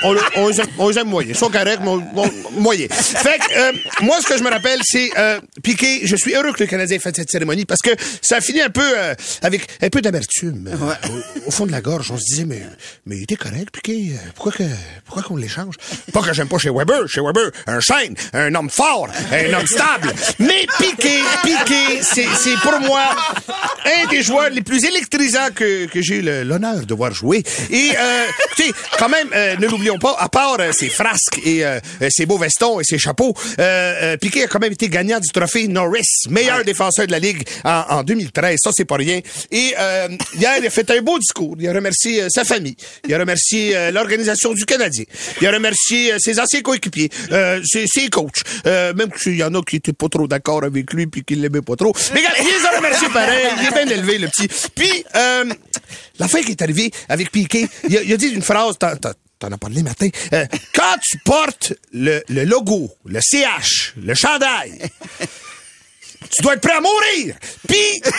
On, 0.03 0.09
on- 0.09 0.17
on- 0.47 0.51
on 0.79 0.89
les 0.89 0.97
aime- 0.99 1.07
moyen. 1.07 1.29
Ils 1.29 1.37
sont 1.37 1.49
corrects, 1.49 1.79
mais 1.83 2.23
moyen. 2.57 2.87
Fait 3.15 3.39
que, 3.39 3.57
euh, 3.57 3.71
moi, 4.01 4.19
ce 4.21 4.27
que 4.27 4.37
je 4.37 4.43
me 4.43 4.49
rappelle, 4.49 4.79
c'est 4.83 5.09
euh, 5.17 5.39
Piqué. 5.63 6.01
Je 6.03 6.15
suis 6.15 6.33
heureux 6.33 6.53
que 6.53 6.63
le 6.63 6.67
Canadien 6.67 6.97
ait 6.97 6.99
fait 6.99 7.15
cette 7.15 7.29
cérémonie 7.29 7.65
parce 7.65 7.81
que 7.81 7.91
ça 8.21 8.37
a 8.37 8.41
fini 8.41 8.61
un 8.61 8.69
peu 8.69 8.81
euh, 8.97 9.13
avec 9.41 9.67
un 9.81 9.89
peu 9.89 10.01
d'amertume. 10.01 10.67
euh, 10.71 11.09
au, 11.45 11.47
au 11.47 11.51
fond 11.51 11.65
de 11.65 11.71
la 11.71 11.81
gorge, 11.81 12.11
on 12.11 12.17
se 12.17 12.23
disait, 12.23 12.45
mais, 12.45 12.61
mais 13.05 13.17
il 13.17 13.23
était 13.23 13.35
correct, 13.35 13.69
Piqué. 13.71 14.11
Euh, 14.13 14.17
Pourquoi 14.35 14.51
que, 14.53 14.63
pourquoi 15.05 15.23
qu'on 15.23 15.35
l'échange? 15.37 15.75
Pas 16.13 16.21
que 16.21 16.33
j'aime 16.33 16.47
pas 16.47 16.57
chez 16.57 16.69
Weber. 16.69 17.07
Chez 17.07 17.21
Weber, 17.21 17.51
un 17.67 17.79
chêne, 17.79 18.15
un 18.33 18.53
homme 18.55 18.69
fort, 18.69 19.07
un 19.31 19.53
homme 19.53 19.67
stable. 19.67 20.13
Mais 20.39 20.65
Piqué, 20.79 21.19
Piqué, 21.43 22.01
c'est 22.01 22.25
c'est 22.39 22.57
pour 22.61 22.79
moi 22.79 23.03
un 23.85 24.07
des 24.09 24.21
joueurs 24.21 24.49
les 24.49 24.61
plus 24.61 24.83
électrisants 24.85 25.49
que, 25.53 25.85
que 25.85 26.01
j'ai 26.01 26.21
l'honneur 26.21 26.85
de 26.85 26.93
voir 26.93 27.11
jouer. 27.13 27.43
Et, 27.69 27.91
euh, 27.97 28.25
écoutez, 28.47 28.71
quand 28.97 29.09
même, 29.09 29.27
euh, 29.33 29.55
ne 29.57 29.67
l'oublions 29.67 29.97
pas, 29.99 30.15
à 30.19 30.29
part 30.29 30.57
ses 30.73 30.89
frasques 30.89 31.39
et 31.45 31.63
ses 32.09 32.25
beaux 32.25 32.37
vestons 32.37 32.79
et 32.79 32.83
ses 32.83 32.97
chapeaux, 33.01 33.33
euh, 33.59 34.13
euh, 34.13 34.17
Piqué 34.17 34.43
a 34.43 34.47
quand 34.47 34.59
même 34.59 34.73
été 34.73 34.89
gagnant 34.89 35.19
du 35.19 35.29
trophée 35.29 35.67
Norris, 35.67 36.27
meilleur 36.29 36.63
défenseur 36.63 37.07
de 37.07 37.11
la 37.11 37.19
Ligue 37.19 37.43
en, 37.63 37.83
en 37.89 38.03
2013. 38.03 38.57
Ça, 38.63 38.71
c'est 38.73 38.85
pas 38.85 38.95
rien. 38.95 39.19
Et 39.51 39.73
euh, 39.77 40.07
hier, 40.35 40.53
il 40.59 40.65
a 40.65 40.69
fait 40.69 40.89
un 40.91 41.01
beau 41.01 41.17
discours. 41.19 41.55
Il 41.59 41.67
a 41.67 41.73
remercié 41.73 42.23
euh, 42.23 42.27
sa 42.29 42.43
famille. 42.43 42.75
Il 43.07 43.13
a 43.13 43.19
remercié 43.19 43.91
l'organisation 43.91 44.53
du 44.53 44.65
Canadien. 44.65 45.03
Il 45.41 45.47
a 45.47 45.51
remercié 45.51 46.13
ses 46.19 46.39
anciens 46.39 46.61
coéquipiers, 46.61 47.09
ses, 47.63 47.85
ses 47.87 48.09
coachs. 48.09 48.43
Même 48.65 49.09
s'il 49.17 49.35
y 49.35 49.43
en 49.43 49.53
a 49.53 49.61
qui 49.63 49.77
étaient 49.77 49.93
pas 49.93 50.07
trop 50.09 50.27
d'accord 50.27 50.63
avec 50.63 50.93
lui 50.93 51.07
puis 51.07 51.23
qui 51.23 51.35
l'aimaient 51.35 51.61
pas 51.61 51.75
trop. 51.75 51.93
Mais 52.13 52.19
regarde, 52.19 52.35
il 52.39 52.45
les 52.45 52.65
a 52.65 52.77
remerciés 52.77 53.09
pareil. 53.09 53.47
Il 53.59 53.67
est 53.67 53.71
bien 53.71 53.95
élevé, 53.95 54.17
le 54.17 54.27
petit. 54.27 54.47
Puis, 54.75 55.03
la 55.13 56.27
fin 56.27 56.41
qui 56.41 56.51
est 56.51 56.61
arrivée 56.61 56.91
avec 57.09 57.31
Piqué, 57.31 57.67
il 57.89 57.97
a, 57.97 58.01
il 58.03 58.13
a 58.13 58.17
dit 58.17 58.27
une 58.27 58.43
phrase, 58.43 58.75
t'en- 59.41 59.51
as 59.51 59.57
parlé 59.57 59.83
matin. 59.83 60.07
Euh, 60.33 60.45
quand 60.73 60.95
tu 61.01 61.17
portes 61.19 61.73
le, 61.93 62.21
le 62.29 62.43
logo, 62.45 62.91
le 63.05 63.19
CH, 63.21 63.93
le 63.97 64.13
chandail, 64.13 64.79
tu 66.29 66.41
dois 66.41 66.53
être 66.53 66.61
prêt 66.61 66.75
à 66.75 66.81
mourir. 66.81 67.35
Puis, 67.67 68.01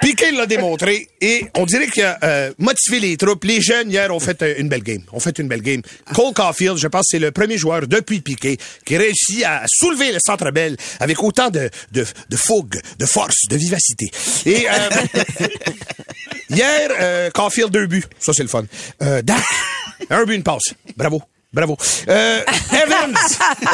Piqué 0.00 0.30
l'a 0.30 0.46
démontré 0.46 1.08
et 1.20 1.46
on 1.56 1.66
dirait 1.66 1.86
qu'il 1.88 2.02
a 2.02 2.18
euh, 2.22 2.52
motivé 2.58 3.00
les 3.00 3.16
troupes. 3.18 3.44
Les 3.44 3.60
jeunes, 3.60 3.90
hier, 3.90 4.14
ont 4.14 4.20
fait 4.20 4.40
euh, 4.42 4.54
une 4.56 4.68
belle 4.68 4.82
game. 4.82 5.02
Ont 5.12 5.20
fait 5.20 5.38
une 5.38 5.46
belle 5.46 5.60
game. 5.60 5.82
Cole 6.14 6.32
Caulfield, 6.32 6.78
je 6.78 6.88
pense, 6.88 7.06
c'est 7.10 7.18
le 7.18 7.32
premier 7.32 7.58
joueur 7.58 7.86
depuis 7.86 8.20
Piqué 8.20 8.56
qui 8.86 8.96
réussit 8.96 9.44
à 9.44 9.64
soulever 9.68 10.12
le 10.12 10.18
centre 10.18 10.50
belle 10.50 10.76
avec 11.00 11.22
autant 11.22 11.50
de, 11.50 11.68
de, 11.92 12.06
de 12.28 12.36
fougue, 12.36 12.80
de 12.98 13.06
force, 13.06 13.46
de 13.48 13.56
vivacité. 13.56 14.10
Et 14.46 14.66
euh, 14.70 14.88
hier, 16.50 16.90
euh, 16.98 17.30
Caulfield, 17.30 17.70
deux 17.70 17.86
buts. 17.86 18.04
Ça, 18.18 18.32
c'est 18.32 18.42
le 18.42 18.48
fun. 18.48 18.64
Euh, 19.02 19.20
Dak, 19.20 19.44
un 20.08 20.24
but, 20.24 20.34
une 20.34 20.42
passe. 20.42 20.74
Bravo. 20.96 21.22
Bravo. 21.52 21.76
Euh, 22.08 22.42
Evans. 22.72 23.16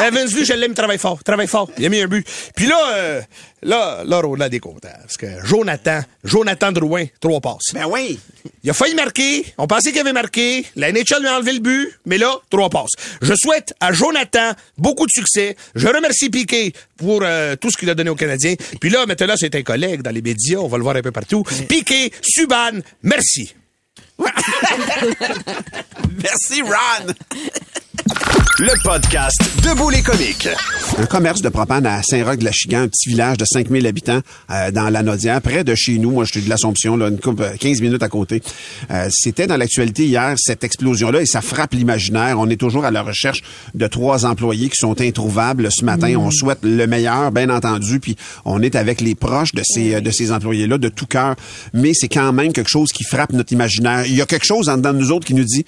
Evans, 0.07 0.27
lui, 0.33 0.45
je 0.45 0.53
l'aime, 0.53 0.73
travaille 0.73 0.97
fort. 0.97 1.23
Travaille 1.23 1.47
fort. 1.47 1.69
Il 1.77 1.85
a 1.85 1.89
mis 1.89 2.01
un 2.01 2.07
but. 2.07 2.25
Puis 2.55 2.65
là, 2.65 2.79
euh, 2.95 3.21
là, 3.61 4.03
là, 4.03 4.19
Ronald 4.19 4.51
est 4.51 4.59
content. 4.59 4.89
Parce 4.99 5.15
que 5.15 5.27
Jonathan, 5.45 6.01
Jonathan 6.23 6.71
Drouin, 6.71 7.05
trois 7.19 7.39
passes. 7.39 7.73
Ben 7.73 7.85
oui. 7.85 8.19
Il 8.63 8.69
a 8.71 8.73
failli 8.73 8.95
marquer. 8.95 9.45
On 9.59 9.67
pensait 9.67 9.91
qu'il 9.91 10.01
avait 10.01 10.11
marqué. 10.11 10.65
La 10.75 10.91
NHL 10.91 11.21
lui 11.21 11.27
a 11.27 11.37
enlevé 11.37 11.53
le 11.53 11.59
but. 11.59 11.93
Mais 12.07 12.17
là, 12.17 12.35
trois 12.49 12.71
passes. 12.71 12.93
Je 13.21 13.35
souhaite 13.35 13.75
à 13.79 13.93
Jonathan 13.93 14.53
beaucoup 14.79 15.05
de 15.05 15.11
succès. 15.11 15.55
Je 15.75 15.87
remercie 15.87 16.31
Piqué 16.31 16.73
pour 16.97 17.21
euh, 17.21 17.55
tout 17.57 17.69
ce 17.69 17.77
qu'il 17.77 17.91
a 17.91 17.95
donné 17.95 18.09
aux 18.09 18.15
Canadiens. 18.15 18.55
Puis 18.81 18.89
là, 18.89 19.05
maintenant, 19.05 19.35
c'est 19.37 19.53
un 19.53 19.61
collègue 19.61 20.01
dans 20.01 20.11
les 20.11 20.23
médias. 20.23 20.57
On 20.57 20.67
va 20.67 20.77
le 20.77 20.83
voir 20.83 20.95
un 20.95 21.03
peu 21.03 21.11
partout. 21.11 21.43
Piqué, 21.67 22.11
Subban, 22.23 22.81
merci. 23.03 23.53
Merci, 26.23 26.61
Ron. 26.61 27.13
Le 28.59 28.73
podcast 28.83 29.39
Debout 29.63 29.91
les 29.91 30.01
comiques. 30.01 30.47
Un 30.97 31.05
commerce 31.05 31.43
de 31.43 31.49
propane 31.49 31.85
à 31.85 32.01
Saint-Roch-de-la-Chigan, 32.01 32.79
un 32.81 32.87
petit 32.87 33.09
village 33.09 33.37
de 33.37 33.45
5000 33.45 33.85
habitants 33.85 34.21
euh, 34.49 34.71
dans 34.71 34.89
la 34.89 35.03
Nodière, 35.03 35.43
près 35.43 35.63
de 35.63 35.75
chez 35.75 35.99
nous. 35.99 36.09
Moi, 36.09 36.25
je 36.25 36.31
suis 36.31 36.41
de 36.41 36.49
l'Assomption, 36.49 36.97
là, 36.97 37.09
une 37.09 37.19
coupe, 37.19 37.39
euh, 37.41 37.55
15 37.59 37.81
minutes 37.81 38.01
à 38.01 38.09
côté. 38.09 38.41
Euh, 38.89 39.09
C'était 39.11 39.45
dans 39.45 39.57
l'actualité 39.57 40.07
hier, 40.07 40.33
cette 40.37 40.63
explosion-là, 40.63 41.21
et 41.21 41.27
ça 41.27 41.41
frappe 41.41 41.75
l'imaginaire. 41.75 42.39
On 42.39 42.49
est 42.49 42.55
toujours 42.59 42.83
à 42.83 42.89
la 42.89 43.03
recherche 43.03 43.43
de 43.75 43.85
trois 43.85 44.25
employés 44.25 44.69
qui 44.69 44.77
sont 44.77 44.99
introuvables. 45.01 45.69
Ce 45.71 45.85
matin, 45.85 46.15
on 46.17 46.31
souhaite 46.31 46.59
le 46.63 46.87
meilleur, 46.87 47.31
bien 47.31 47.51
entendu, 47.51 47.99
puis 47.99 48.15
on 48.43 48.63
est 48.63 48.75
avec 48.75 49.01
les 49.01 49.13
proches 49.13 49.53
de 49.53 49.61
ces, 49.63 49.93
euh, 49.93 50.01
de 50.01 50.09
ces 50.09 50.31
employés-là 50.31 50.79
de 50.79 50.89
tout 50.89 51.05
cœur. 51.05 51.35
Mais 51.73 51.91
c'est 51.93 52.09
quand 52.09 52.33
même 52.33 52.53
quelque 52.53 52.71
chose 52.71 52.91
qui 52.91 53.03
frappe 53.03 53.33
notre 53.33 53.53
imaginaire. 53.53 54.07
Il 54.07 54.15
y 54.15 54.21
a 54.21 54.25
quelque 54.25 54.47
chose 54.47 54.67
en 54.67 54.77
dedans 54.77 54.93
de 54.93 54.99
nous 54.99 55.11
autres 55.11 55.27
qui 55.27 55.35
nous 55.35 55.45
dit 55.45 55.63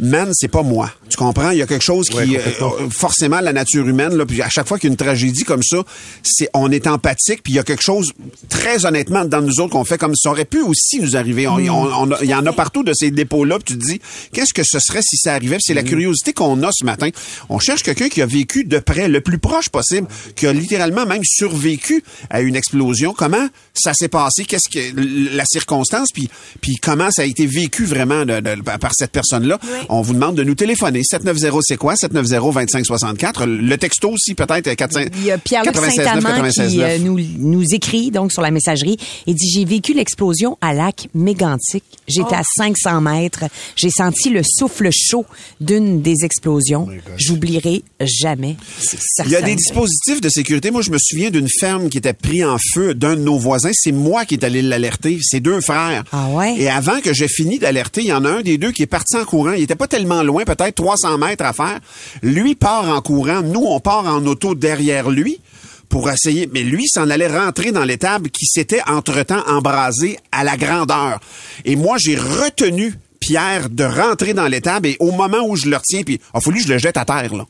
man, 0.00 0.30
c'est 0.32 0.48
pas 0.48 0.62
moi. 0.62 0.90
Tu 1.08 1.16
comprends? 1.16 1.50
Il 1.50 1.58
y 1.58 1.62
a 1.62 1.66
quelque 1.66 1.84
chose 1.84 2.08
qui, 2.08 2.36
euh, 2.36 2.40
euh, 2.60 2.88
forcément, 2.90 3.40
la 3.40 3.52
nature 3.52 3.86
humaine, 3.86 4.14
là, 4.16 4.26
puis 4.26 4.40
à 4.42 4.48
chaque 4.48 4.66
fois 4.68 4.78
qu'il 4.78 4.88
y 4.88 4.90
a 4.90 4.92
une 4.92 4.96
tragédie 4.96 5.44
comme 5.44 5.62
ça, 5.62 5.78
c'est, 6.22 6.48
on 6.54 6.70
est 6.70 6.86
empathique, 6.86 7.42
puis 7.42 7.54
il 7.54 7.56
y 7.56 7.58
a 7.58 7.62
quelque 7.62 7.82
chose, 7.82 8.12
très 8.48 8.84
honnêtement, 8.86 9.24
dans 9.24 9.40
nous 9.40 9.60
autres, 9.60 9.70
qu'on 9.72 9.84
fait 9.84 9.98
comme 9.98 10.14
ça 10.14 10.30
aurait 10.30 10.44
pu 10.44 10.60
aussi 10.62 11.00
nous 11.00 11.16
arriver. 11.16 11.46
On- 11.48 11.54
on- 11.70 11.92
on 12.08 12.10
a- 12.12 12.18
Il 12.22 12.28
y 12.28 12.34
en 12.34 12.44
a 12.46 12.52
partout 12.52 12.82
de 12.82 12.92
ces 12.94 13.10
dépôts-là, 13.10 13.58
puis 13.58 13.74
tu 13.74 13.78
te 13.78 13.84
dis, 13.86 14.00
qu'est-ce 14.32 14.52
que 14.52 14.62
ce 14.64 14.78
serait 14.80 15.00
si 15.02 15.16
ça 15.16 15.34
arrivait? 15.34 15.56
Puis 15.56 15.64
c'est 15.68 15.74
la 15.74 15.82
curiosité 15.82 16.32
qu'on 16.32 16.62
a 16.62 16.70
ce 16.72 16.84
matin. 16.84 17.08
On 17.48 17.58
cherche 17.58 17.82
quelqu'un 17.82 18.08
qui 18.08 18.20
a 18.22 18.26
vécu 18.26 18.64
de 18.64 18.78
près, 18.78 19.08
le 19.08 19.20
plus 19.20 19.38
proche 19.38 19.68
possible, 19.70 20.06
qui 20.36 20.46
a 20.46 20.52
littéralement 20.52 21.06
même 21.06 21.22
survécu 21.24 22.02
à 22.30 22.40
une 22.42 22.56
explosion. 22.56 23.14
Comment 23.16 23.48
ça 23.74 23.92
s'est 23.94 24.08
passé? 24.08 24.44
Qu'est-ce 24.44 24.68
que 24.68 25.34
la 25.36 25.44
circonstance? 25.46 26.08
Puis, 26.12 26.28
puis 26.60 26.76
comment 26.82 27.10
ça 27.10 27.22
a 27.22 27.24
été 27.24 27.46
vécu 27.46 27.84
vraiment 27.84 28.24
de- 28.24 28.40
de- 28.40 28.60
par 28.78 28.92
cette 28.94 29.12
personne-là? 29.12 29.58
On 29.88 30.02
vous 30.02 30.14
demande 30.14 30.36
de 30.36 30.44
nous 30.44 30.54
téléphoner. 30.54 31.02
790 31.02 31.62
c'est 31.62 31.76
quoi? 31.76 31.94
790-2564. 31.94 33.44
Le 33.44 33.76
texto 33.76 34.10
aussi, 34.10 34.34
peut-être, 34.34 34.72
4, 34.74 35.00
Il 35.16 35.24
y 35.24 35.30
a 35.30 35.38
Pierre-Luc 35.38 35.74
96 35.74 36.04
Saint-Amand 36.04 36.28
96 36.28 36.70
qui 36.70 36.82
euh, 36.82 36.98
nous, 36.98 37.18
nous 37.38 37.74
écrit 37.74 38.10
donc 38.10 38.32
sur 38.32 38.42
la 38.42 38.50
messagerie 38.50 38.96
et 39.26 39.34
dit 39.34 39.50
j'ai 39.50 39.64
vécu 39.64 39.94
l'explosion 39.94 40.58
à 40.60 40.74
lac 40.74 41.08
mégantique. 41.14 41.84
J'étais 42.06 42.34
à 42.34 42.42
500 42.56 43.00
mètres. 43.00 43.44
J'ai 43.76 43.90
senti 43.90 44.30
le 44.30 44.42
souffle 44.42 44.88
chaud 44.92 45.26
d'une 45.60 46.02
des 46.02 46.24
explosions. 46.24 46.88
J'oublierai 47.16 47.82
jamais. 48.00 48.56
C'est 48.78 48.98
Il 49.24 49.30
y 49.30 49.36
a 49.36 49.42
des 49.42 49.54
dispositifs 49.54 50.20
de 50.20 50.28
sécurité. 50.28 50.70
Moi, 50.70 50.82
je 50.82 50.90
me 50.90 50.98
souviens 50.98 51.30
d'une 51.30 51.48
ferme 51.48 51.88
qui 51.88 51.98
était 51.98 52.12
pris 52.12 52.44
en 52.44 52.56
feu 52.74 52.94
d'un 52.94 53.16
de 53.16 53.22
nos 53.22 53.38
voisins. 53.38 53.70
C'est 53.72 53.92
moi 53.92 54.24
qui 54.24 54.34
est 54.34 54.44
allé 54.44 54.62
l'alerter. 54.62 55.18
C'est 55.22 55.40
deux 55.40 55.60
frères. 55.60 56.04
Ah 56.12 56.28
ouais? 56.30 56.56
Et 56.58 56.68
avant 56.68 57.00
que 57.00 57.12
j'ai 57.12 57.28
fini 57.28 57.58
d'alerter, 57.58 58.02
il 58.02 58.08
y 58.08 58.12
en 58.12 58.24
a 58.24 58.30
un 58.30 58.42
des 58.42 58.58
deux 58.58 58.72
qui 58.72 58.82
est 58.82 58.86
parti 58.86 59.16
en 59.16 59.24
courant. 59.24 59.52
Il 59.52 59.62
était 59.62 59.74
pas 59.78 59.88
tellement 59.88 60.22
loin, 60.22 60.44
peut-être 60.44 60.74
300 60.74 61.18
mètres 61.18 61.44
à 61.44 61.52
faire. 61.52 61.78
Lui 62.22 62.54
part 62.54 62.88
en 62.88 63.00
courant. 63.00 63.42
Nous, 63.42 63.64
on 63.64 63.80
part 63.80 64.06
en 64.06 64.24
auto 64.26 64.54
derrière 64.54 65.08
lui 65.10 65.40
pour 65.88 66.10
essayer. 66.10 66.48
Mais 66.52 66.62
lui 66.62 66.86
s'en 66.86 67.08
allait 67.08 67.28
rentrer 67.28 67.72
dans 67.72 67.84
l'étable 67.84 68.30
qui 68.30 68.46
s'était 68.46 68.82
entre-temps 68.86 69.42
embrasée 69.46 70.18
à 70.32 70.44
la 70.44 70.56
grandeur. 70.56 71.20
Et 71.64 71.76
moi, 71.76 71.96
j'ai 71.98 72.16
retenu 72.16 72.94
Pierre 73.20 73.70
de 73.70 73.84
rentrer 73.84 74.34
dans 74.34 74.46
l'étable 74.46 74.88
et 74.88 74.96
au 75.00 75.10
moment 75.10 75.40
où 75.46 75.56
je 75.56 75.68
le 75.68 75.76
retiens, 75.76 76.02
puis 76.02 76.14
il 76.14 76.36
a 76.36 76.40
fallu 76.40 76.58
que 76.58 76.66
je 76.68 76.72
le 76.72 76.78
jette 76.78 76.96
à 76.96 77.04
terre, 77.04 77.34
là. 77.34 77.46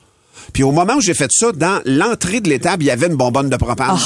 Puis 0.53 0.63
au 0.63 0.73
moment 0.73 0.95
où 0.95 1.01
j'ai 1.01 1.15
fait 1.15 1.31
ça, 1.31 1.53
dans 1.53 1.81
l'entrée 1.85 2.41
de 2.41 2.49
l'étable, 2.49 2.83
il 2.83 2.87
y 2.87 2.91
avait 2.91 3.09
une 3.09 3.17
bonbonne 3.17 3.51
de 3.51 3.57
propane 3.57 3.99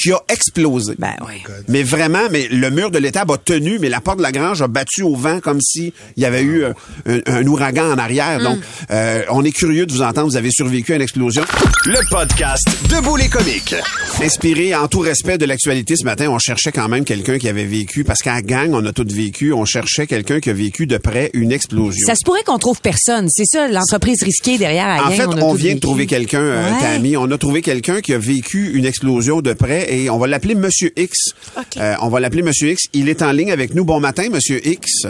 qui 0.00 0.12
a 0.12 0.20
explosé. 0.28 0.94
Ben 0.98 1.14
oui. 1.26 1.42
Mais 1.68 1.82
vraiment, 1.82 2.28
mais 2.30 2.48
le 2.48 2.70
mur 2.70 2.90
de 2.90 2.98
l'étable 2.98 3.32
a 3.32 3.36
tenu, 3.36 3.78
mais 3.78 3.88
la 3.88 4.00
porte 4.00 4.18
de 4.18 4.22
la 4.22 4.32
grange 4.32 4.62
a 4.62 4.68
battu 4.68 5.02
au 5.02 5.14
vent 5.14 5.40
comme 5.40 5.60
si 5.60 5.92
il 6.16 6.22
y 6.22 6.26
avait 6.26 6.42
eu 6.42 6.64
euh, 6.64 6.72
un, 7.06 7.20
un 7.26 7.46
ouragan 7.46 7.92
en 7.92 7.98
arrière. 7.98 8.40
Donc, 8.40 8.58
euh, 8.90 9.22
on 9.30 9.44
est 9.44 9.52
curieux 9.52 9.86
de 9.86 9.92
vous 9.92 10.02
entendre. 10.02 10.28
Vous 10.28 10.36
avez 10.36 10.50
survécu 10.50 10.92
à 10.92 10.96
une 10.96 11.02
explosion. 11.02 11.42
Le 11.86 11.98
podcast 12.10 12.66
Debout 12.88 13.16
les 13.16 13.28
comiques. 13.28 13.74
Inspiré 14.22 14.74
en 14.74 14.88
tout 14.88 15.00
respect 15.00 15.38
de 15.38 15.44
l'actualité 15.44 15.96
ce 15.96 16.04
matin, 16.04 16.28
on 16.28 16.38
cherchait 16.38 16.72
quand 16.72 16.88
même 16.88 17.04
quelqu'un 17.04 17.38
qui 17.38 17.48
avait 17.48 17.64
vécu, 17.64 18.04
parce 18.04 18.20
qu'à 18.20 18.42
gang, 18.42 18.70
on 18.72 18.84
a 18.86 18.92
tous 18.92 19.04
vécu, 19.12 19.52
on 19.52 19.64
cherchait 19.64 20.06
quelqu'un 20.06 20.40
qui 20.40 20.50
a 20.50 20.52
vécu 20.52 20.86
de 20.86 20.96
près 20.98 21.30
une 21.34 21.52
explosion. 21.52 22.06
Ça 22.06 22.14
se 22.14 22.24
pourrait 22.24 22.42
qu'on 22.44 22.58
trouve 22.58 22.80
personne. 22.80 23.28
C'est 23.30 23.46
ça, 23.46 23.68
l'entreprise 23.68 24.22
risquée 24.22 24.58
derrière 24.58 24.86
En 24.86 25.08
gang, 25.08 25.16
fait, 25.16 25.22
a 25.22 25.44
on, 25.44 25.54
vient 25.54 25.74
de 25.74 25.80
trouver 25.80 26.06
quelqu'un, 26.06 26.40
euh, 26.42 26.60
Ouais. 26.60 26.80
Tammy. 26.80 27.16
On 27.16 27.30
a 27.30 27.38
trouvé 27.38 27.62
quelqu'un 27.62 28.00
qui 28.00 28.12
a 28.12 28.18
vécu 28.18 28.72
une 28.74 28.84
explosion 28.84 29.40
de 29.40 29.52
près 29.52 29.89
et 29.90 30.08
on 30.10 30.18
va 30.18 30.26
l'appeler 30.26 30.54
Monsieur 30.54 30.90
X. 30.96 31.34
Euh, 31.76 31.94
on 32.02 32.08
va 32.08 32.20
l'appeler 32.20 32.42
Monsieur 32.42 32.68
X. 32.70 32.84
Il 32.94 33.08
est 33.08 33.20
en 33.22 33.32
ligne 33.32 33.52
avec 33.52 33.74
nous. 33.74 33.84
Bon 33.84 34.00
matin, 34.00 34.24
Monsieur 34.30 34.60
X. 34.66 35.06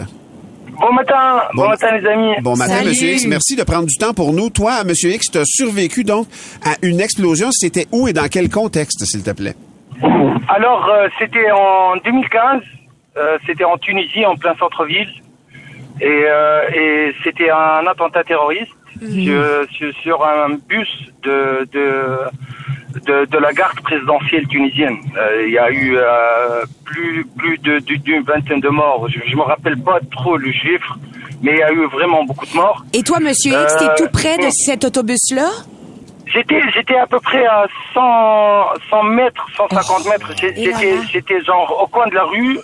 Bon 0.79 0.91
matin, 0.93 1.41
bon, 1.53 1.67
matin 1.69 1.95
les 1.97 2.07
amis. 2.07 2.33
Bon 2.41 2.55
matin, 2.57 2.83
Monsieur 2.83 3.09
X. 3.09 3.25
Merci 3.27 3.55
de 3.55 3.63
prendre 3.63 3.85
du 3.85 3.97
temps 3.97 4.13
pour 4.13 4.33
nous. 4.33 4.49
Toi, 4.49 4.83
Monsieur 4.83 5.11
X, 5.11 5.27
tu 5.31 5.37
as 5.37 5.45
survécu 5.45 6.03
donc 6.03 6.27
à 6.65 6.75
une 6.81 6.99
explosion. 6.99 7.49
C'était 7.51 7.85
où 7.91 8.07
et 8.07 8.13
dans 8.13 8.27
quel 8.27 8.49
contexte, 8.49 9.05
s'il 9.05 9.21
te 9.23 9.31
plaît? 9.31 9.55
Alors, 10.49 10.89
euh, 10.89 11.07
c'était 11.19 11.51
en 11.51 11.97
2015, 12.03 12.61
euh, 13.17 13.37
c'était 13.45 13.63
en 13.63 13.77
Tunisie, 13.77 14.25
en 14.25 14.35
plein 14.35 14.55
centre-ville, 14.57 15.07
et, 16.01 16.05
euh, 16.07 16.61
et 16.73 17.13
c'était 17.23 17.51
un 17.51 17.85
attentat 17.85 18.23
terroriste 18.23 18.71
sur, 18.99 19.43
sur- 19.71 19.93
sur 20.01 20.25
un 20.25 20.55
bus 20.67 20.89
de, 21.23 21.67
de, 21.71 22.17
de, 23.05 23.25
de 23.25 23.37
la 23.37 23.53
garde 23.53 23.79
présidentielle 23.81 24.47
tunisienne. 24.47 24.97
Euh, 25.17 25.45
Il 25.47 25.53
y 25.53 25.57
a 25.57 25.69
eu 25.71 25.97
euh, 25.97 26.63
plus, 26.85 27.25
plus 27.37 27.57
de- 27.59 27.79
d'une 27.79 28.23
vingtaine 28.23 28.59
de 28.59 28.69
morts. 28.69 29.07
Je 29.09 29.19
ne 29.31 29.35
me 29.35 29.41
rappelle 29.43 29.77
pas 29.81 29.99
trop 30.11 30.37
le 30.37 30.51
chiffre, 30.51 30.97
mais 31.41 31.51
il 31.53 31.57
y 31.59 31.63
a 31.63 31.71
eu 31.71 31.85
vraiment 31.87 32.23
beaucoup 32.25 32.45
de 32.45 32.55
morts. 32.55 32.83
Et 32.93 33.03
toi, 33.03 33.19
Monsieur 33.19 33.51
X, 33.53 33.77
t'es 33.77 33.85
Euh, 33.85 33.95
tout 33.97 34.09
près 34.11 34.37
de 34.37 34.49
cet 34.49 34.83
autobus-là? 34.85 35.49
J'étais, 36.27 36.61
j'étais 36.73 36.95
à 36.97 37.07
peu 37.07 37.19
près 37.19 37.45
à 37.45 37.65
100, 37.93 38.65
100 38.89 39.03
mètres, 39.03 39.45
150 39.57 40.05
mètres. 40.05 40.31
J'étais, 40.39 40.71
j'étais 41.11 41.41
genre 41.43 41.81
au 41.83 41.87
coin 41.87 42.07
de 42.07 42.15
la 42.15 42.23
rue 42.23 42.57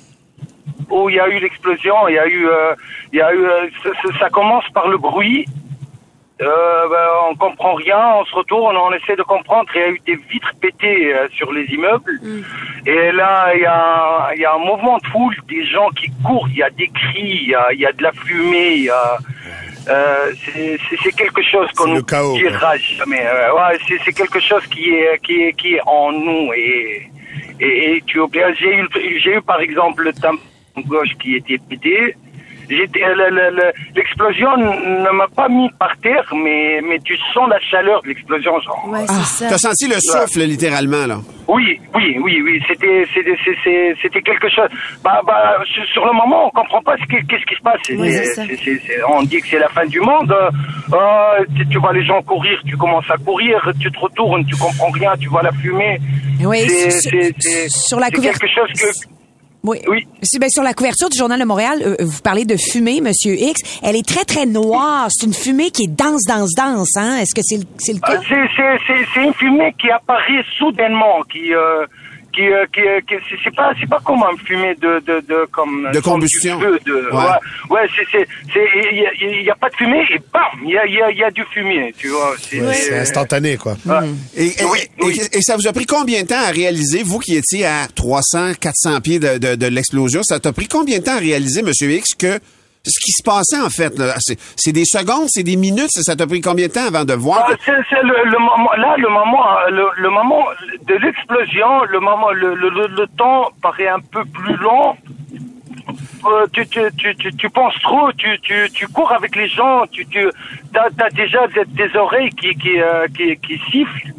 où 0.89 1.09
il 1.09 1.15
y 1.15 1.19
a 1.19 1.27
eu 1.27 1.39
l'explosion. 1.39 1.95
Il 2.07 2.13
y 2.15 2.19
a 2.19 2.27
eu, 2.27 2.47
euh, 2.47 2.73
il 3.11 3.19
y 3.19 3.21
a 3.21 3.33
eu, 3.33 3.43
euh, 3.43 3.67
ça 4.19 4.29
commence 4.29 4.63
par 4.73 4.87
le 4.87 4.97
bruit. 4.97 5.45
Euh, 6.39 6.87
ben, 6.89 7.07
on 7.31 7.35
comprend 7.35 7.73
rien, 7.73 7.97
on 8.19 8.25
se 8.25 8.35
retourne, 8.35 8.77
on 8.77 8.93
essaie 8.93 9.15
de 9.15 9.23
comprendre. 9.23 9.67
Il 9.73 9.81
y 9.81 9.83
a 9.83 9.89
eu 9.89 9.99
des 10.05 10.15
vitres 10.29 10.51
pétées 10.61 11.13
euh, 11.15 11.27
sur 11.31 11.51
les 11.51 11.65
immeubles. 11.65 12.19
Et 12.85 13.11
là, 13.11 13.53
il 13.55 13.61
y 13.61 13.65
a, 13.65 14.29
il 14.35 14.41
y 14.41 14.45
a 14.45 14.53
un 14.53 14.59
mouvement 14.59 14.97
de 14.99 15.07
foule, 15.07 15.35
des 15.47 15.65
gens 15.65 15.89
qui 15.89 16.11
courent. 16.23 16.47
Il 16.51 16.57
y 16.57 16.63
a 16.63 16.69
des 16.69 16.89
cris, 16.89 17.39
il 17.43 17.49
y 17.49 17.55
a, 17.55 17.73
il 17.73 17.79
y 17.79 17.85
a 17.87 17.91
de 17.91 18.03
la 18.03 18.11
fumée. 18.11 18.73
Il 18.75 18.83
y 18.83 18.89
a, 18.91 19.17
euh, 19.89 20.31
c'est 20.45 20.77
c'est- 20.89 20.97
c'est 21.01 21.15
quelque 21.15 21.41
chose 21.41 21.71
qu'on 21.71 21.87
ne 21.95 22.01
dira 22.37 22.77
jamais. 22.77 23.25
Euh, 23.25 23.53
ouais, 23.55 23.77
c'est 23.87 23.97
c'est 24.05 24.13
quelque 24.13 24.39
chose 24.39 24.65
qui 24.67 24.89
est 24.93 25.17
qui 25.23 25.41
est 25.43 25.53
qui 25.53 25.73
est 25.75 25.81
en 25.87 26.11
nous 26.11 26.53
et 26.53 27.09
et, 27.59 27.95
et 27.95 28.03
tu 28.05 28.19
oublies. 28.19 28.41
J'ai 28.59 28.75
eu 28.75 28.87
j'ai 29.23 29.33
eu 29.37 29.41
par 29.41 29.59
exemple 29.59 30.03
le 30.03 30.13
tampon 30.13 30.37
gauche 30.85 31.13
qui 31.19 31.35
était 31.37 31.57
pété. 31.57 32.15
Le- 32.69 33.71
l'explosion 33.95 34.55
ne 34.57 35.11
m'a 35.15 35.27
pas 35.35 35.47
mis 35.49 35.69
par 35.79 35.95
terre, 35.97 36.25
mais 36.35 36.81
mais 36.87 36.99
tu 36.99 37.15
sens 37.33 37.47
la 37.49 37.59
chaleur 37.59 38.01
de 38.03 38.09
l'explosion. 38.09 38.59
genre. 38.61 38.85
Tu 39.47 39.53
as 39.53 39.57
senti 39.57 39.87
le 39.87 39.99
souffle, 39.99 40.41
littéralement, 40.45 41.05
là? 41.05 41.17
Oui, 41.47 41.79
oui, 41.95 42.17
oui, 42.21 42.41
oui. 42.43 42.61
C'était, 42.67 43.05
c'était, 43.13 43.95
c'était 44.01 44.21
quelque 44.21 44.49
chose. 44.49 44.67
Bah, 45.03 45.21
bah, 45.25 45.57
sur 45.73 45.85
sur 45.85 46.05
le 46.05 46.11
moment, 46.13 46.47
on 46.47 46.49
comprend 46.49 46.81
pas 46.81 46.95
ce 46.97 47.03
qui- 47.03 47.25
qu'est-ce 47.27 47.45
qui 47.45 47.55
se 47.55 47.61
passe. 47.61 47.79
C'est- 47.85 47.95
Oui, 47.95 48.11
c'est 48.11 48.25
c'est- 48.25 48.33
ça. 48.35 48.43
c'est- 48.47 48.57
c'est- 48.57 48.81
c'est- 48.85 49.03
on 49.09 49.23
dit 49.23 49.39
que 49.39 49.47
c'est 49.47 49.59
la 49.59 49.69
fin 49.69 49.85
du 49.85 50.01
monde. 50.01 50.31
Euh, 50.31 50.49
euh, 50.93 51.45
tu, 51.55 51.65
tu 51.69 51.77
vois 51.79 51.93
les 51.93 52.03
gens 52.03 52.21
courir, 52.21 52.61
tu 52.65 52.75
commences 52.75 53.09
à 53.09 53.17
courir, 53.17 53.71
tu 53.79 53.89
te 53.91 53.99
retournes, 53.99 54.45
tu 54.45 54.55
comprends 54.57 54.91
rien, 54.91 55.11
tu 55.19 55.29
vois 55.29 55.41
la 55.43 55.51
fumée. 55.53 55.99
Oui, 56.43 56.59
C'est- 56.67 56.91
sur- 56.91 57.11
c'est- 57.11 57.33
c'est- 57.39 57.69
sur 57.69 57.99
la 57.99 58.07
c'est 58.07 58.15
couverture- 58.15 58.41
quelque 58.41 58.53
chose 58.53 58.73
que. 58.81 59.07
Oui. 59.63 59.79
C'est- 60.21 60.39
ben, 60.39 60.49
sur 60.49 60.63
la 60.63 60.73
couverture 60.73 61.09
du 61.09 61.17
Journal 61.17 61.39
de 61.39 61.45
Montréal, 61.45 61.81
euh, 61.85 61.95
vous 61.99 62.21
parlez 62.21 62.45
de 62.45 62.55
fumée, 62.55 63.01
Monsieur 63.01 63.33
X. 63.33 63.61
Elle 63.83 63.95
est 63.95 64.07
très, 64.07 64.23
très 64.23 64.45
noire. 64.45 65.07
C'est 65.09 65.25
une 65.25 65.33
fumée 65.33 65.71
qui 65.71 65.83
est 65.83 65.87
dense, 65.87 66.23
dense, 66.27 66.53
dense. 66.55 66.95
Hein? 66.95 67.17
Est-ce 67.17 67.35
que 67.35 67.41
c'est 67.43 67.57
le, 67.57 67.63
c'est 67.77 67.93
le 67.93 67.99
Euh, 67.99 68.13
cas? 68.13 68.21
C'est, 68.29 68.35
c'est, 68.55 68.77
c'est, 68.87 69.05
c'est 69.13 69.23
une 69.25 69.33
fumée 69.33 69.73
qui 69.79 69.89
apparaît 69.89 70.43
soudainement, 70.57 71.21
qui, 71.31 71.53
euh, 71.53 71.85
qui, 72.37 72.47
euh, 72.47 72.65
qui, 72.71 72.81
euh, 72.81 72.99
qui- 73.07 73.37
c'est, 73.43 73.55
pas, 73.55 73.71
c'est 73.79 73.89
pas 73.89 73.99
comme 74.05 74.21
une 74.31 74.37
fumée 74.45 74.75
de, 74.75 74.99
de, 75.07 75.19
de 75.27 75.45
comme 75.51 75.89
De 75.91 75.99
combustion. 75.99 76.57
du 76.59 76.63
feu, 76.65 76.79
de, 76.85 76.93
Ouais. 77.11 77.23
ouais, 77.71 77.81
ouais, 77.81 77.89
c'est, 77.95 78.05
c'est, 78.11 78.27
c'est, 78.53 78.65
il 78.91 78.99
y 78.99 79.05
a, 79.07 79.11
il 79.39 79.45
y 79.45 79.49
a 79.49 79.55
pas 79.55 79.69
de 79.69 79.75
fumée 79.75 80.03
et 80.13 80.19
bam, 80.31 80.43
il 80.63 80.69
y 80.71 80.77
a, 80.77 80.85
il 80.85 80.93
y 80.93 81.01
a, 81.01 81.09
il 81.11 81.17
y 81.17 81.23
a 81.23 81.31
du 81.31 81.43
fumier, 81.53 81.93
tu 81.97 82.09
vois. 82.09 82.35
C'est, 82.39 82.61
Ouais, 82.61 82.99
instantané, 82.99 83.57
quoi. 83.57 83.75
Et, 84.35 84.45
et- 84.47 84.51
et- 85.01 85.37
et 85.37 85.41
ça 85.41 85.55
vous 85.57 85.67
a 85.67 85.73
pris 85.73 85.85
combien 85.87 86.21
de 86.23 86.27
temps 86.27 86.39
à 86.47 86.51
réaliser, 86.51 87.01
vous 87.03 87.19
qui 87.19 87.35
étiez 87.35 87.65
à 87.65 87.87
300, 87.93 88.53
400 88.59 89.01
pieds 89.01 89.19
de, 89.19 89.37
de- 89.39 89.55
de 89.55 89.67
l'explosion, 89.67 90.21
ça 90.23 90.39
t'a 90.39 90.53
pris 90.53 90.67
combien 90.67 90.99
de 90.99 91.03
temps 91.03 91.15
à 91.15 91.19
réaliser, 91.19 91.63
Monsieur 91.63 91.91
X, 91.91 92.13
que 92.13 92.39
ce 92.87 92.99
qui 92.99 93.11
se 93.11 93.23
passait, 93.23 93.59
en 93.59 93.69
fait, 93.69 93.93
c'est, 94.55 94.71
des 94.71 94.85
secondes, 94.85 95.27
c'est 95.27 95.43
des 95.43 95.55
minutes, 95.55 95.89
ça 95.91 96.15
t'a 96.15 96.25
pris 96.25 96.41
combien 96.41 96.67
de 96.67 96.71
temps 96.71 96.87
avant 96.87 97.05
de 97.05 97.13
voir? 97.13 97.47
Ah, 97.49 97.53
c'est, 97.65 97.71
là, 97.71 98.23
le 98.23 98.39
moment, 99.09 99.57
le, 99.97 100.09
moment 100.09 100.43
de 100.87 100.95
l'explosion, 100.95 101.83
le 101.89 101.99
moment, 101.99 102.31
le 102.31 103.05
temps 103.17 103.49
paraît 103.61 103.87
un 103.87 103.99
peu 103.99 104.23
plus 104.25 104.55
long. 104.57 104.95
Euh, 106.27 106.45
tu, 106.51 106.67
tu, 106.67 106.81
tu, 107.17 107.35
tu, 107.35 107.49
penses 107.49 107.77
trop, 107.81 108.11
tu, 108.13 108.37
tu, 108.41 108.69
tu 108.73 108.87
cours 108.87 109.11
avec 109.11 109.35
les 109.35 109.47
gens, 109.47 109.85
tu, 109.91 110.05
tu 110.07 110.27
as, 110.75 111.09
déjà 111.11 111.47
des, 111.47 111.63
des 111.65 111.95
oreilles 111.95 112.31
qui, 112.31 112.53
qui, 112.55 112.79
euh, 112.81 113.07
qui, 113.15 113.37
qui 113.37 113.57
sifflent. 113.71 114.13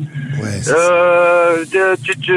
Euh, 0.69 1.65
tu, 2.05 2.17
tu, 2.21 2.35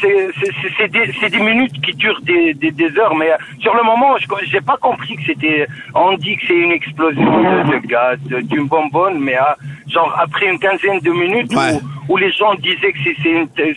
c'est- 0.00 0.88
des, 0.88 1.28
des 1.30 1.38
minutes 1.38 1.80
qui 1.84 1.92
durent 1.94 2.20
des, 2.22 2.54
des, 2.54 2.70
des 2.72 2.98
heures, 2.98 3.14
mais 3.14 3.30
euh, 3.30 3.36
sur 3.60 3.74
le 3.74 3.82
moment, 3.84 4.16
je 4.18 4.26
j'ai 4.46 4.60
pas 4.60 4.76
compris 4.76 5.16
que 5.16 5.22
c'était. 5.26 5.66
On 5.94 6.14
dit 6.14 6.36
que 6.36 6.42
c'est 6.48 6.54
une 6.54 6.72
explosion 6.72 7.24
de, 7.42 7.72
de 7.72 7.86
gaz, 7.86 8.18
d'une 8.50 8.66
bonbonne, 8.66 9.18
mais 9.20 9.36
euh, 9.36 9.42
genre 9.88 10.12
après 10.20 10.46
une 10.46 10.58
quinzaine 10.58 11.00
de 11.00 11.10
minutes 11.10 11.52
où, 11.74 11.80
où 12.08 12.16
les 12.16 12.30
gens 12.32 12.54
disaient 12.54 12.92
que 12.92 12.98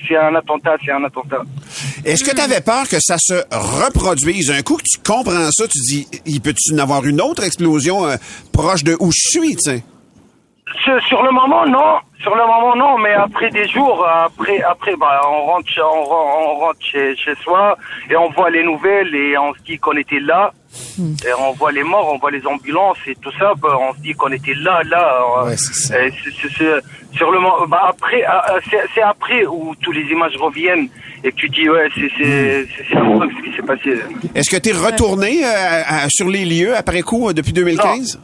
c'est- 0.07 0.15
un 0.17 0.35
attentat, 0.35 0.75
c'est 0.85 0.91
un 0.91 1.03
attentat. 1.03 1.41
Est-ce 2.05 2.23
que 2.23 2.35
tu 2.35 2.41
avais 2.41 2.61
peur 2.61 2.87
que 2.87 2.99
ça 2.99 3.17
se 3.17 3.33
reproduise? 3.51 4.51
Un 4.51 4.61
coup 4.61 4.77
que 4.77 4.83
tu 4.83 4.97
comprends 5.05 5.51
ça, 5.51 5.67
tu 5.67 5.79
dis, 5.79 6.07
il 6.25 6.41
peut-tu 6.41 6.73
en 6.73 6.79
avoir 6.79 7.05
une 7.05 7.21
autre 7.21 7.43
explosion 7.43 8.05
euh, 8.05 8.15
proche 8.53 8.83
de 8.83 8.95
où 8.99 9.11
je 9.11 9.29
suis, 9.29 9.55
tu 9.55 9.63
sais? 9.71 9.83
Sur, 11.07 11.23
le 11.23 11.31
moment, 11.31 11.65
non. 11.65 11.97
Sur 12.21 12.35
le 12.35 12.45
moment, 12.45 12.75
non. 12.75 12.97
Mais 12.99 13.13
après 13.13 13.49
des 13.49 13.67
jours, 13.67 14.05
après, 14.07 14.61
après, 14.61 14.95
bah, 14.95 15.19
on 15.27 15.45
rentre, 15.47 15.69
on, 15.79 16.11
on 16.11 16.59
rentre 16.59 16.79
chez, 16.79 17.15
chez 17.15 17.33
soi 17.43 17.75
et 18.09 18.15
on 18.15 18.29
voit 18.29 18.51
les 18.51 18.63
nouvelles 18.63 19.13
et 19.15 19.35
on 19.37 19.53
se 19.55 19.59
dit 19.65 19.77
qu'on 19.79 19.97
était 19.97 20.19
là. 20.19 20.53
Et 20.99 21.33
on 21.39 21.53
voit 21.53 21.71
les 21.71 21.83
morts, 21.83 22.11
on 22.13 22.17
voit 22.17 22.31
les 22.31 22.45
ambulances 22.45 22.97
et 23.07 23.15
tout 23.15 23.31
ça. 23.39 23.53
bah, 23.61 23.77
on 23.79 23.93
se 23.93 23.99
dit 24.01 24.13
qu'on 24.13 24.31
était 24.31 24.53
là, 24.55 24.81
là. 24.89 25.21
euh, 25.45 25.51
et 25.51 25.57
c'est- 25.57 26.49
c'est- 26.57 26.81
sur 27.17 27.31
le 27.31 27.39
bah, 27.67 27.85
après, 27.89 28.23
euh, 28.23 28.53
euh, 28.55 28.59
c'est 28.93 29.01
après 29.01 29.45
où 29.45 29.73
tous 29.81 29.91
les 29.91 30.03
images 30.11 30.35
reviennent 30.37 30.87
et 31.23 31.31
que 31.31 31.35
tu 31.37 31.49
dis 31.49 31.67
ouais, 31.69 31.87
c'est 31.95 32.09
c'est 32.17 32.97
affreux 32.97 33.29
ce 33.37 33.41
qui 33.49 33.55
s'est 33.55 33.63
passé. 33.63 33.99
Est-ce 34.35 34.49
que 34.49 34.57
tu 34.61 34.69
es 34.69 34.73
retourné 34.73 35.43
euh, 35.43 35.47
à- 35.47 36.03
à- 36.03 36.09
sur 36.09 36.27
les 36.27 36.45
lieux 36.45 36.75
après 36.75 37.01
coup 37.01 37.29
euh, 37.29 37.33
depuis 37.33 37.51
2015? 37.53 38.19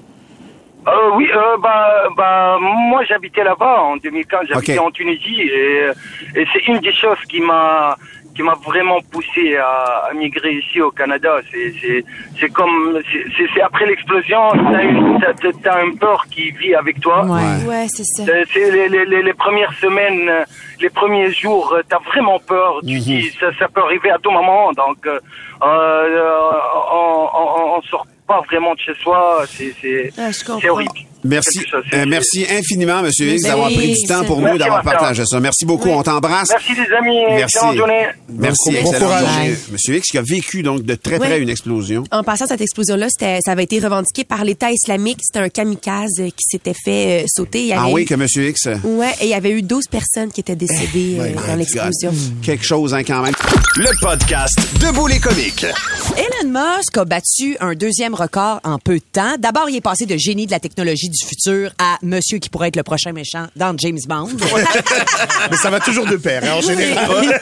Euh, 0.88 0.91
oui, 1.15 1.27
euh, 1.35 1.57
bah, 1.63 2.03
bah, 2.15 2.57
moi 2.61 3.03
j'habitais 3.05 3.43
là-bas 3.43 3.81
en 3.81 3.97
2015, 3.97 4.41
j'habitais 4.49 4.77
en 4.77 4.91
Tunisie 4.91 5.41
et, 5.41 5.88
et 6.35 6.45
c'est 6.53 6.67
une 6.67 6.77
des 6.79 6.93
choses 6.93 7.17
qui 7.27 7.41
m'a 7.41 7.97
qui 8.36 8.43
m'a 8.43 8.56
vraiment 8.65 9.00
poussé 9.12 9.56
à, 9.58 10.08
à 10.10 10.13
migrer 10.13 10.54
ici 10.56 10.82
au 10.82 10.91
Canada. 10.91 11.38
C'est 11.52 11.74
c'est 11.82 12.04
c'est 12.39 12.50
comme 12.50 13.00
c'est- 13.12 13.26
c'est 13.38 13.48
c'est 13.54 13.62
après 13.62 13.86
l'explosion, 13.86 14.41
t'as 14.71 14.84
une 14.84 15.19
t'as- 15.21 15.34
t'as- 15.34 15.58
t'as 15.63 15.82
un 15.86 15.91
peur 15.95 16.26
qui 16.30 16.52
vit 16.52 16.76
avec 16.76 17.00
toi. 17.00 17.24
Ouais, 17.67 17.88
c'est 17.88 18.04
ça. 18.04 18.24
Euh, 18.30 18.43
C'est 18.54 18.69
les, 18.71 18.88
les, 18.89 19.06
les, 19.06 19.21
les 19.24 19.34
premières 19.34 19.74
semaines, 19.84 20.28
euh, 20.30 20.43
les 20.82 20.89
premiers 20.89 21.32
jours, 21.32 21.74
euh, 21.74 21.82
t'as 21.89 22.00
vraiment 22.00 22.39
peur. 22.39 22.80
Tu 22.82 23.00
dis 23.21 23.32
ça, 23.39 23.48
ça 23.58 23.67
peut 23.69 23.82
arriver 23.82 24.12
à 24.12 24.17
tout 24.19 24.32
moment. 24.32 24.71
Donc, 24.74 24.98
euh, 25.08 25.19
euh, 25.63 26.52
on, 26.93 27.28
on, 27.41 27.78
on 27.78 27.82
sort 27.84 28.06
pas 28.27 28.41
vraiment 28.49 28.73
de 28.73 28.79
chez 28.79 28.93
soi. 29.01 29.43
C'est 29.57 29.73
c'est 29.81 30.11
Ah, 30.17 30.29
c'est 30.33 30.69
horrible. 30.69 30.91
Merci, 31.27 31.59
chose, 31.67 31.83
euh, 31.91 32.05
merci 32.07 32.45
infiniment, 32.47 33.01
Monsieur 33.01 33.27
X, 33.29 33.41
Ben 33.41 33.49
d'avoir 33.49 33.69
pris 33.71 33.93
du 33.93 34.07
temps 34.07 34.23
pour 34.25 34.41
nous, 34.41 34.59
d'avoir 34.59 34.83
partagé 34.83 35.23
ça. 35.25 35.39
Merci 35.39 35.65
beaucoup, 35.65 35.89
on 35.89 36.03
t'embrasse. 36.03 36.49
Merci 36.51 36.73
les 36.75 36.95
amis. 36.95 37.19
Merci. 37.29 37.43
Excellente 37.57 37.77
journée. 37.77 38.05
Merci, 38.29 38.77
Bon 38.83 38.93
journée. 38.93 39.55
Monsieur 39.71 39.95
X 39.95 40.11
qui 40.11 40.17
a 40.19 40.21
vécu 40.21 40.61
donc 40.61 40.83
de 40.83 40.93
très 40.93 41.17
près 41.17 41.39
une 41.41 41.49
explosion. 41.49 42.03
En 42.11 42.21
passant, 42.21 42.45
cette 42.45 42.61
explosion-là, 42.61 43.07
ça 43.09 43.51
avait 43.51 43.63
été 43.63 43.79
revendiqué 43.79 44.23
par 44.23 44.43
l'État 44.45 44.69
islamique. 44.71 45.17
C'était 45.23 45.39
un 45.39 45.49
kamikaze 45.49 46.13
qui 46.17 46.43
s'était 46.47 46.75
fait 46.75 47.23
euh, 47.23 47.25
sauter. 47.27 47.61
Il 47.61 47.67
y 47.69 47.73
Ah 47.73 47.88
oui, 47.89 48.03
eu- 48.03 48.05
que 48.05 48.13
Monsieur 48.13 48.47
X. 48.47 48.67
Ouais, 48.83 49.09
et 49.19 49.23
il 49.23 49.29
y 49.29 49.33
avait 49.33 49.49
eu 49.51 49.63
12 49.63 49.88
personnes 49.88 50.31
qui 50.31 50.41
étaient 50.41 50.55
décédées 50.55 51.17
euh, 51.19 51.29
dans 51.47 51.55
l'explosion. 51.55 52.13
Quelque 52.43 52.63
chose, 52.65 52.93
hein, 52.93 53.03
quand 53.03 53.23
même. 53.23 53.33
Le 53.77 53.89
podcast 53.99 54.59
Debout 54.79 55.07
les 55.07 55.19
comiques. 55.19 55.65
Elon 56.45 56.77
Musk 56.77 56.97
a 56.97 57.05
battu 57.05 57.58
un 57.60 57.73
deuxième 57.73 58.13
record 58.13 58.60
en 58.63 58.77
peu 58.77 58.95
de 58.95 59.03
temps. 59.12 59.36
D'abord, 59.39 59.69
il 59.69 59.75
est 59.75 59.81
passé 59.81 60.05
de 60.05 60.17
génie 60.17 60.45
de 60.45 60.51
la 60.51 60.60
technologie 60.60 61.10
du 61.10 61.25
futur 61.25 61.71
à 61.79 61.97
monsieur 62.01 62.39
qui 62.39 62.49
pourrait 62.49 62.67
être 62.67 62.75
le 62.75 62.84
prochain 62.84 63.13
méchant 63.13 63.47
dans 63.55 63.75
James 63.77 63.99
Bond. 64.08 64.29
Mais 65.51 65.58
ça 65.58 65.69
va 65.69 65.79
toujours 65.79 66.05
de 66.05 66.17
pair, 66.17 66.43
hein, 66.43 66.58
en 66.58 66.62
général. 66.62 67.39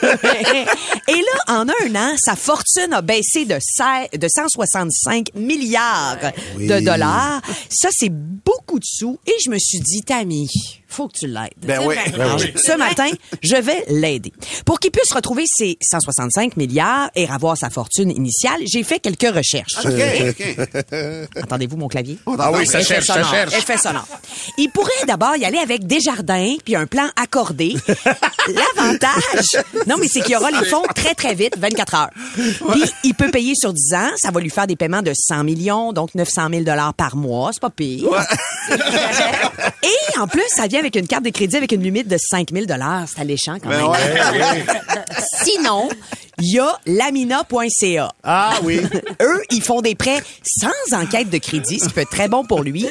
Et 1.08 1.16
là, 1.16 1.44
en 1.48 1.66
un 1.68 1.94
an, 1.94 2.14
sa 2.18 2.36
fortune 2.36 2.92
a 2.92 3.02
baissé 3.02 3.44
de, 3.44 3.58
16 3.60 4.18
de 4.18 4.28
165 4.28 5.34
milliards 5.34 6.18
de 6.58 6.80
dollars. 6.80 7.42
Ça, 7.68 7.88
c'est 7.92 8.12
beaucoup 8.12 8.78
de 8.78 8.84
sous. 8.86 9.18
Et 9.26 9.34
je 9.44 9.50
me 9.50 9.58
suis 9.58 9.80
dit, 9.80 10.02
Tammy, 10.02 10.48
faut 10.94 11.08
que 11.08 11.18
tu 11.18 11.26
l'aides. 11.26 11.50
Ben 11.58 11.80
oui. 11.84 11.96
Alors, 12.14 12.38
Ce 12.40 12.76
matin, 12.76 13.08
je 13.42 13.56
vais 13.56 13.84
l'aider. 13.88 14.32
Pour 14.64 14.78
qu'il 14.80 14.90
puisse 14.90 15.12
retrouver 15.12 15.44
ses 15.46 15.76
165 15.82 16.56
milliards 16.56 17.10
et 17.14 17.28
avoir 17.28 17.56
sa 17.56 17.70
fortune 17.70 18.10
initiale, 18.10 18.60
j'ai 18.64 18.82
fait 18.82 19.00
quelques 19.00 19.34
recherches. 19.34 19.76
OK, 19.84 19.92
OK. 20.30 21.42
Entendez-vous 21.42 21.76
mon 21.76 21.88
clavier? 21.88 22.18
Ah 22.38 22.52
oui, 22.52 22.66
ça 22.66 22.82
cherche, 22.82 23.06
ça 23.06 23.14
sonore, 23.14 23.30
cherche. 23.30 23.54
Effet 23.54 23.76
sonore. 23.76 24.06
Il 24.58 24.70
pourrait 24.70 24.92
d'abord 25.06 25.36
y 25.36 25.44
aller 25.44 25.58
avec 25.58 25.86
Desjardins 25.86 26.54
puis 26.64 26.76
un 26.76 26.86
plan 26.86 27.08
accordé. 27.20 27.74
L'avantage, 28.46 29.62
non 29.86 29.96
mais 29.98 30.06
c'est 30.06 30.20
qu'il 30.20 30.32
y 30.32 30.36
aura 30.36 30.50
les 30.50 30.64
fonds 30.66 30.84
très 30.94 31.14
très 31.14 31.34
vite, 31.34 31.56
24 31.58 31.94
heures. 31.94 32.10
Puis 32.34 32.82
il 33.02 33.14
peut 33.14 33.30
payer 33.30 33.54
sur 33.54 33.72
10 33.72 33.94
ans, 33.94 34.10
ça 34.16 34.30
va 34.30 34.40
lui 34.40 34.50
faire 34.50 34.66
des 34.66 34.76
paiements 34.76 35.02
de 35.02 35.12
100 35.14 35.44
millions, 35.44 35.92
donc 35.92 36.14
900 36.14 36.48
000 36.50 36.62
dollars 36.62 36.94
par 36.94 37.16
mois, 37.16 37.50
c'est 37.52 37.62
pas 37.62 37.70
pire. 37.70 38.08
Et 39.82 40.18
en 40.18 40.26
plus, 40.26 40.44
ça 40.54 40.66
vient 40.66 40.82
avec 40.84 40.96
une 40.96 41.06
carte 41.06 41.24
de 41.24 41.30
crédit 41.30 41.56
avec 41.56 41.72
une 41.72 41.82
limite 41.82 42.08
de 42.08 42.16
5 42.18 42.50
000 42.52 42.66
dollars, 42.66 43.04
c'est 43.08 43.20
alléchant 43.20 43.56
quand 43.62 43.70
Ben 43.70 43.78
même. 43.78 43.90
ouais. 43.90 44.64
Sinon, 45.44 45.88
il 46.40 46.54
y 46.54 46.58
a 46.58 46.78
lamina.ca. 46.86 48.12
Ah 48.22 48.54
oui. 48.62 48.80
Eux, 49.22 49.42
ils 49.50 49.62
font 49.62 49.80
des 49.80 49.94
prêts 49.94 50.22
sans 50.44 50.96
enquête 50.96 51.30
de 51.30 51.38
crédit, 51.38 51.78
ce 51.80 51.88
qui 51.88 51.94
peut 51.94 52.00
être 52.02 52.10
très 52.10 52.28
bon 52.28 52.44
pour 52.44 52.62
lui. 52.62 52.86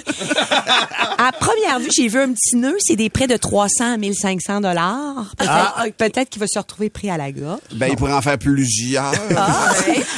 À 1.18 1.32
première 1.32 1.80
vue, 1.80 1.90
j'ai 1.96 2.08
vu 2.08 2.20
un 2.20 2.32
petit 2.34 2.56
nœud, 2.56 2.76
c'est 2.80 2.96
des 2.96 3.10
prêts 3.10 3.28
de 3.28 3.38
300 3.38 3.94
à 3.94 3.98
1500 3.98 4.62
dollars. 4.62 5.34
Peut-être 5.38 5.96
peut-être 5.98 6.30
qu'il 6.30 6.40
va 6.40 6.48
se 6.48 6.60
retrouver 6.60 6.90
pris 6.90 7.10
à 7.10 7.18
la 7.18 7.32
gorge. 7.32 7.60
Ben, 7.74 7.88
il 7.90 7.96
pourrait 7.96 8.14
en 8.14 8.22
faire 8.22 8.38
plusieurs. 8.38 9.14
Ah, 9.36 9.74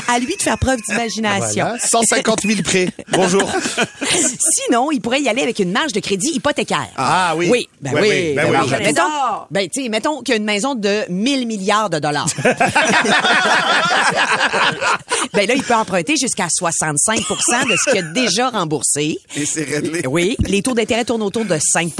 à 0.08 0.20
lui 0.20 0.36
de 0.36 0.42
faire 0.42 0.58
preuve 0.58 0.80
d'imagination. 0.88 1.66
Voilà. 1.66 1.80
150 1.80 2.42
000 2.42 2.62
prêts. 2.64 2.90
Bonjour. 3.12 3.50
Sinon, 4.40 4.92
il 4.92 5.02
pourrait 5.02 5.22
y 5.22 5.30
aller 5.30 5.42
avec 5.42 5.60
une 5.60 5.72
marge 5.72 5.94
de 5.94 6.00
crédit 6.00 6.30
hypothécaire. 6.30 6.90
Ah 6.98 7.34
oui. 7.36 7.48
Oui, 7.50 7.70
ben 7.82 7.92
oui. 7.96 8.02
oui, 8.02 8.34
ben 8.36 8.52
ben 8.52 8.62
oui. 8.62 8.70
oui. 8.72 8.84
Mettons, 8.84 9.02
ben, 9.52 9.68
sais, 9.74 9.90
mettons 9.90 10.22
qu'il 10.22 10.34
y 10.34 10.34
a 10.34 10.38
une 10.38 10.46
maison 10.46 10.76
de 10.76 11.04
1000 11.10 11.48
milliards 11.48 11.90
de 11.90 12.00
dollars. 12.00 12.28
ben 15.34 15.48
là, 15.48 15.54
il 15.56 15.64
peut 15.64 15.74
emprunter 15.76 16.16
jusqu'à 16.18 16.48
65% 16.48 17.70
de 17.70 17.76
ce 17.76 17.90
qu'il 17.92 18.00
a 18.00 18.02
déjà 18.14 18.50
remboursé. 18.50 19.18
Et 19.36 19.46
c'est 19.46 19.64
réglé. 19.64 20.02
Oui, 20.08 20.36
les 20.40 20.62
taux 20.62 20.74
d'intérêt 20.74 21.04
tournent 21.06 21.24
autour 21.24 21.46
de 21.46 21.56
5% 21.56 21.92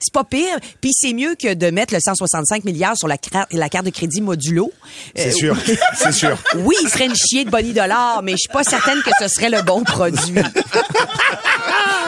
C'est 0.00 0.12
pas 0.12 0.24
pire. 0.24 0.56
Puis 0.80 0.92
c'est 0.92 1.12
mieux 1.12 1.34
que 1.34 1.54
de 1.54 1.70
mettre 1.70 1.94
le 1.94 2.00
165 2.00 2.64
milliards 2.64 2.96
sur 2.96 3.08
la, 3.08 3.18
carte 3.18 3.84
de 3.84 3.90
crédit 3.90 4.20
modulo. 4.20 4.72
C'est 5.14 5.28
Euh, 5.28 5.32
sûr. 5.32 5.56
C'est 5.96 6.12
sûr. 6.12 6.36
oui, 6.56 6.74
il 6.82 6.88
ferait 6.88 7.06
une 7.06 7.14
chier 7.16 7.44
de 7.44 7.50
Bonnie 7.50 7.72
Dollar, 7.72 8.22
mais 8.22 8.32
je 8.32 8.38
suis 8.38 8.48
pas 8.52 8.64
certaine 8.64 9.02
que 9.02 9.10
ce 9.20 9.28
serait 9.28 9.50
le 9.50 9.62
bon 9.62 9.82
produit. 9.84 10.34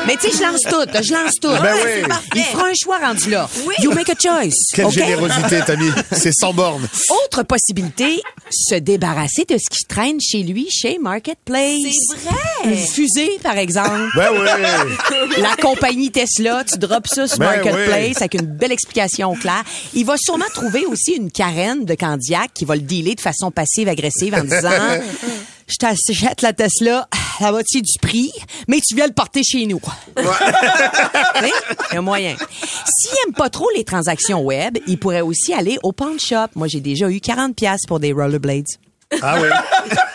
mais 0.09 0.17
tu 0.17 0.31
sais, 0.31 0.39
je 0.39 0.43
lance 0.43 0.63
tout, 0.63 1.03
je 1.03 1.13
lance 1.13 1.35
tout. 1.41 1.63
Ben 1.63 1.75
oui. 1.85 2.15
Il 2.35 2.43
fera 2.45 2.69
un 2.69 2.73
choix 2.75 2.99
rendu 2.99 3.29
là. 3.29 3.49
You 3.81 3.93
make 3.93 4.09
a 4.09 4.15
choice. 4.19 4.55
Quelle 4.75 4.91
générosité, 4.91 5.61
Tammy. 5.67 5.91
C'est 6.13 6.33
sans 6.33 6.55
borne. 6.55 6.89
Autre 7.25 7.43
possibilité, 7.43 8.23
se 8.51 8.77
débarrasser 8.77 9.45
de 9.45 9.59
ce 9.59 9.69
qui 9.71 9.85
traîne 9.87 10.19
chez 10.19 10.43
lui, 10.43 10.67
chez 10.71 10.99
Marketplace. 10.99 11.83
C'est 12.09 12.19
vrai. 12.21 12.73
Une 12.73 12.77
fusée, 12.77 13.39
par 13.43 13.59
exemple. 13.59 14.09
Ben 14.17 14.31
oui. 14.33 15.37
La 15.43 15.57
compagnie 15.57 16.11
Tesla, 16.11 16.65
tu 16.65 16.79
drops 16.79 17.11
ça 17.11 17.29
sur 17.29 17.39
Ben 17.39 17.47
Marketplace 17.47 18.09
oui. 18.09 18.17
avec 18.17 18.35
une 18.35 18.47
belle 18.47 18.73
explication 18.73 19.35
claire. 19.35 19.65
Il 19.93 20.07
va 20.07 20.15
sûrement 20.19 20.47
trouver 20.55 20.87
aussi 20.87 21.13
une 21.13 21.31
carène 21.31 21.85
de 21.85 21.95
Candiac 21.95 22.51
qui 22.55 22.65
va 22.65 22.77
le 22.77 22.83
dealer 22.83 23.15
de 23.15 23.21
façon 23.21 23.51
passive-agressive 23.51 24.35
en 24.35 24.45
disant 24.45 24.71
Je 25.69 25.77
t'achète 25.77 26.43
la 26.43 26.53
Tesla 26.53 27.09
à 27.11 27.17
la 27.45 27.53
moitié 27.53 27.81
du 27.83 27.99
prix, 28.01 28.33
mais 28.67 28.81
tu 28.81 28.95
viens 28.95 29.07
le 29.07 29.13
porter 29.13 29.43
chez 29.43 29.67
nous. 29.67 29.81
Oui, 31.41 31.51
Il 31.91 31.95
y 31.95 31.99
a 31.99 32.01
moyen. 32.01 32.37
S'il 32.37 33.11
aime 33.27 33.35
pas 33.35 33.49
trop 33.49 33.69
les 33.77 33.85
transactions 33.85 34.41
web, 34.43 34.79
il 34.89 34.99
pourrait 34.99 35.21
aussi 35.21 35.53
aller 35.55 35.79
au 35.85 35.93
pawn 35.93 36.19
shop. 36.19 36.49
Moi, 36.57 36.67
j'ai 36.67 36.81
déjà 36.81 37.09
eu 37.09 37.21
40 37.21 37.55
pièces 37.55 37.83
pour 37.87 38.01
des 38.01 38.13
rollerblades. 38.13 38.67
Ah 39.23 39.37
oui. 39.41 39.49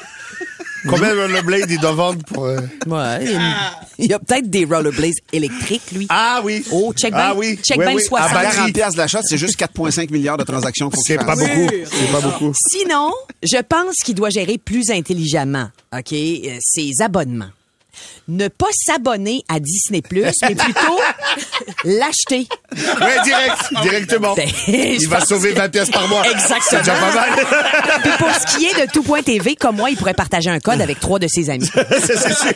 Combien 0.88 1.14
de 1.16 1.20
rollerblades 1.22 1.70
il 1.72 1.80
doit 1.80 1.92
vendre 1.94 2.24
pour... 2.26 2.46
euh, 2.46 2.58
Ouais, 2.88 3.20
il 3.24 3.32
y 3.32 3.36
a- 3.36 3.80
il 4.00 4.06
y 4.08 4.14
a 4.14 4.20
peut-être 4.20 4.50
des 4.50 4.66
rollerblades 4.66 5.14
électriques, 5.32 5.92
lui. 5.94 6.08
Ah 6.10 6.42
oui. 6.44 6.64
Oh, 6.72 6.94
check 6.96 7.14
Ah 7.16 7.34
oui. 7.36 7.58
check 7.64 7.78
Oui, 7.78 7.86
bien 7.86 7.94
oui. 7.96 8.02
le 8.02 8.08
60. 8.08 8.30
À 8.30 8.34
batterie. 8.34 8.56
40 8.58 8.74
piastres 8.74 8.98
d'achat, 8.98 9.20
c'est 9.24 9.38
juste 9.38 9.58
4,5 9.60 10.12
milliards 10.12 10.38
de 10.38 10.44
transactions. 10.44 10.90
C'est 11.06 11.18
pas 11.18 11.36
beaucoup. 11.36 11.70
C'est 11.92 12.12
pas 12.12 12.22
beaucoup. 12.22 12.54
Sinon, 12.72 13.12
je 13.44 13.62
pense 13.62 13.96
qu'il 14.04 14.16
doit 14.16 14.30
gérer 14.30 14.58
plus 14.58 14.90
intelligemment, 14.90 15.70
OK, 15.96 16.12
euh, 16.14 16.58
ses 16.60 16.92
abonnements. 17.02 17.50
Ne 18.28 18.48
pas 18.48 18.68
s'abonner 18.74 19.44
à 19.50 19.60
Disney+, 19.60 20.02
mais 20.12 20.56
plutôt 20.56 21.00
l'acheter. 21.84 22.48
Ouais, 22.72 23.24
direct. 23.24 23.58
Directement. 23.82 24.34
Ben, 24.36 24.50
Il 24.68 25.08
va 25.10 25.20
sauver 25.26 25.52
que- 25.54 25.58
20 25.58 25.70
pièces 25.70 25.90
par 25.90 26.08
mois. 26.08 26.24
Exactement. 26.30 26.62
C'est 26.70 26.78
déjà 26.80 26.94
pas 26.96 27.14
mal. 27.14 27.30
Puis 28.02 28.12
pour 28.18 28.30
ce 28.32 28.58
qui 28.58 28.66
est 28.66 28.86
de 28.86 28.92
tout.tv, 28.92 29.56
comme 29.56 29.76
moi, 29.78 29.90
il 29.90 29.98
pourrait 29.98 30.14
partager 30.14 30.50
un 30.50 30.60
code 30.60 30.82
avec 30.82 31.00
trois 31.00 31.20
de 31.20 31.28
ses 31.28 31.50
amis. 31.50 31.70
C'est 32.06 32.18
sûr. 32.18 32.52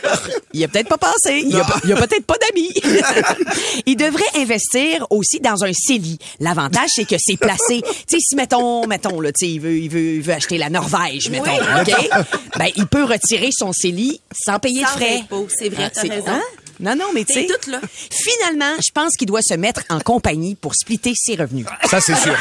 Il 0.54 0.64
a 0.64 0.68
peut-être 0.68 0.90
pas 0.90 0.98
pensé. 0.98 1.44
Il 1.46 1.56
a, 1.56 1.62
a 1.62 2.08
peut-être 2.08 2.26
pas 2.26 2.36
d'amis. 2.50 2.74
il 3.86 3.96
devrait 3.96 4.24
investir 4.36 5.06
aussi 5.10 5.40
dans 5.40 5.64
un 5.64 5.72
CELI. 5.74 6.18
L'avantage, 6.40 6.90
c'est 6.96 7.06
que 7.06 7.16
c'est 7.20 7.38
placé. 7.38 7.82
Tu 7.82 7.88
sais, 8.10 8.18
si 8.20 8.36
mettons, 8.36 8.88
mettons, 8.88 9.20
là, 9.22 9.32
tu 9.32 9.46
sais, 9.46 9.52
il 9.54 9.60
veut, 9.60 9.78
il 9.78 9.90
veut, 9.90 10.00
il 10.16 10.22
veut 10.22 10.34
acheter 10.34 10.58
la 10.58 10.70
Norvège, 10.70 11.30
mettons, 11.30 11.52
OK? 11.52 12.10
Ben, 12.58 12.68
il 12.76 12.88
peut 12.88 13.04
retirer 13.04 13.50
son 13.52 13.72
CELI 13.74 14.20
sans 14.34 14.60
payer 14.60 14.84
Sans 14.84 14.96
de 14.96 15.04
frais. 15.04 15.24
C'est 15.58 15.70
vrai, 15.70 15.90
t'as 15.94 16.02
c'est- 16.02 16.08
raison. 16.10 16.28
hein? 16.30 16.42
Non, 16.80 16.96
non, 16.96 17.06
mais 17.12 17.24
tu 17.24 17.34
C'est 17.34 17.48
sais. 17.48 17.54
tout, 17.60 17.72
là. 17.72 17.82
Finalement, 18.12 18.76
je 18.78 18.92
pense 18.94 19.14
qu'il 19.18 19.28
doit 19.28 19.42
se 19.42 19.56
mettre 19.56 19.82
en 19.90 20.00
compagnie 20.00 20.54
pour 20.54 20.76
splitter 20.76 21.14
ses 21.16 21.36
revenus. 21.36 21.66
Ça, 21.90 22.00
c'est 22.00 22.16
sûr. 22.16 22.36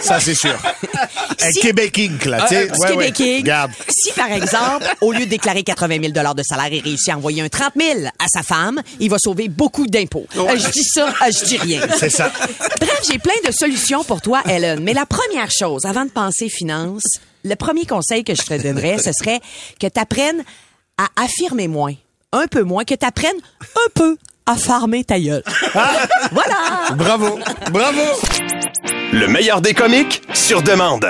Ça, 0.00 0.20
c'est 0.20 0.36
sûr. 0.36 0.56
Un 1.40 1.50
Si- 1.50 1.58
Québec 1.60 1.98
Inc, 1.98 2.24
là, 2.26 2.42
tu 2.42 2.54
sais. 2.54 2.66
petit 2.68 2.80
Ouais, 2.80 2.92
ouais. 2.92 3.10
Québec 3.12 3.20
Inc. 3.20 3.40
Regarde. 3.42 3.72
Si, 3.88 4.12
par 4.12 4.30
exemple, 4.30 4.86
au 5.00 5.10
lieu 5.10 5.24
de 5.24 5.30
déclarer 5.30 5.64
80 5.64 5.98
000 6.00 6.12
de 6.12 6.42
salaire, 6.44 6.72
il 6.72 6.80
réussit 6.80 7.08
à 7.08 7.16
envoyer 7.16 7.42
un 7.42 7.48
30 7.48 7.72
000 7.76 8.06
à 8.06 8.26
sa 8.28 8.44
femme, 8.44 8.80
il 9.00 9.10
va 9.10 9.16
sauver 9.18 9.48
beaucoup 9.48 9.88
d'impôts. 9.88 10.26
Euh, 10.36 10.56
je 10.56 10.68
dis 10.70 10.84
ça, 10.84 11.08
euh, 11.08 11.30
je 11.36 11.44
dis 11.44 11.56
rien. 11.56 11.80
C'est 11.98 12.10
ça. 12.10 12.30
Bref, 12.80 13.00
j'ai 13.10 13.18
plein 13.18 13.34
de 13.44 13.50
solutions 13.50 14.04
pour 14.04 14.20
toi, 14.22 14.42
Ellen. 14.48 14.78
Mais 14.78 14.94
la 14.94 15.06
première 15.06 15.50
chose, 15.50 15.86
avant 15.86 16.04
de 16.04 16.10
penser 16.10 16.48
finances, 16.48 17.02
le 17.42 17.56
premier 17.56 17.84
conseil 17.84 18.22
que 18.22 18.36
je 18.36 18.42
te 18.42 18.62
donnerais, 18.62 18.98
ce 18.98 19.10
serait 19.12 19.40
que 19.80 19.88
tu 19.88 19.98
apprennes 20.00 20.44
à 20.98 21.08
affirmer 21.20 21.66
moins. 21.66 21.94
Un 22.32 22.46
peu 22.46 22.62
moins, 22.62 22.84
que 22.84 22.94
tu 22.94 23.06
apprennes 23.06 23.36
un 23.60 23.90
peu 23.94 24.16
à 24.46 24.56
farmer 24.56 25.04
ta 25.04 25.18
gueule. 25.20 25.42
voilà! 26.32 26.94
Bravo. 26.96 27.38
Bravo. 27.70 28.00
Le 29.14 29.28
meilleur 29.28 29.60
des 29.60 29.74
comiques 29.74 30.22
sur 30.32 30.62
demande. 30.62 31.04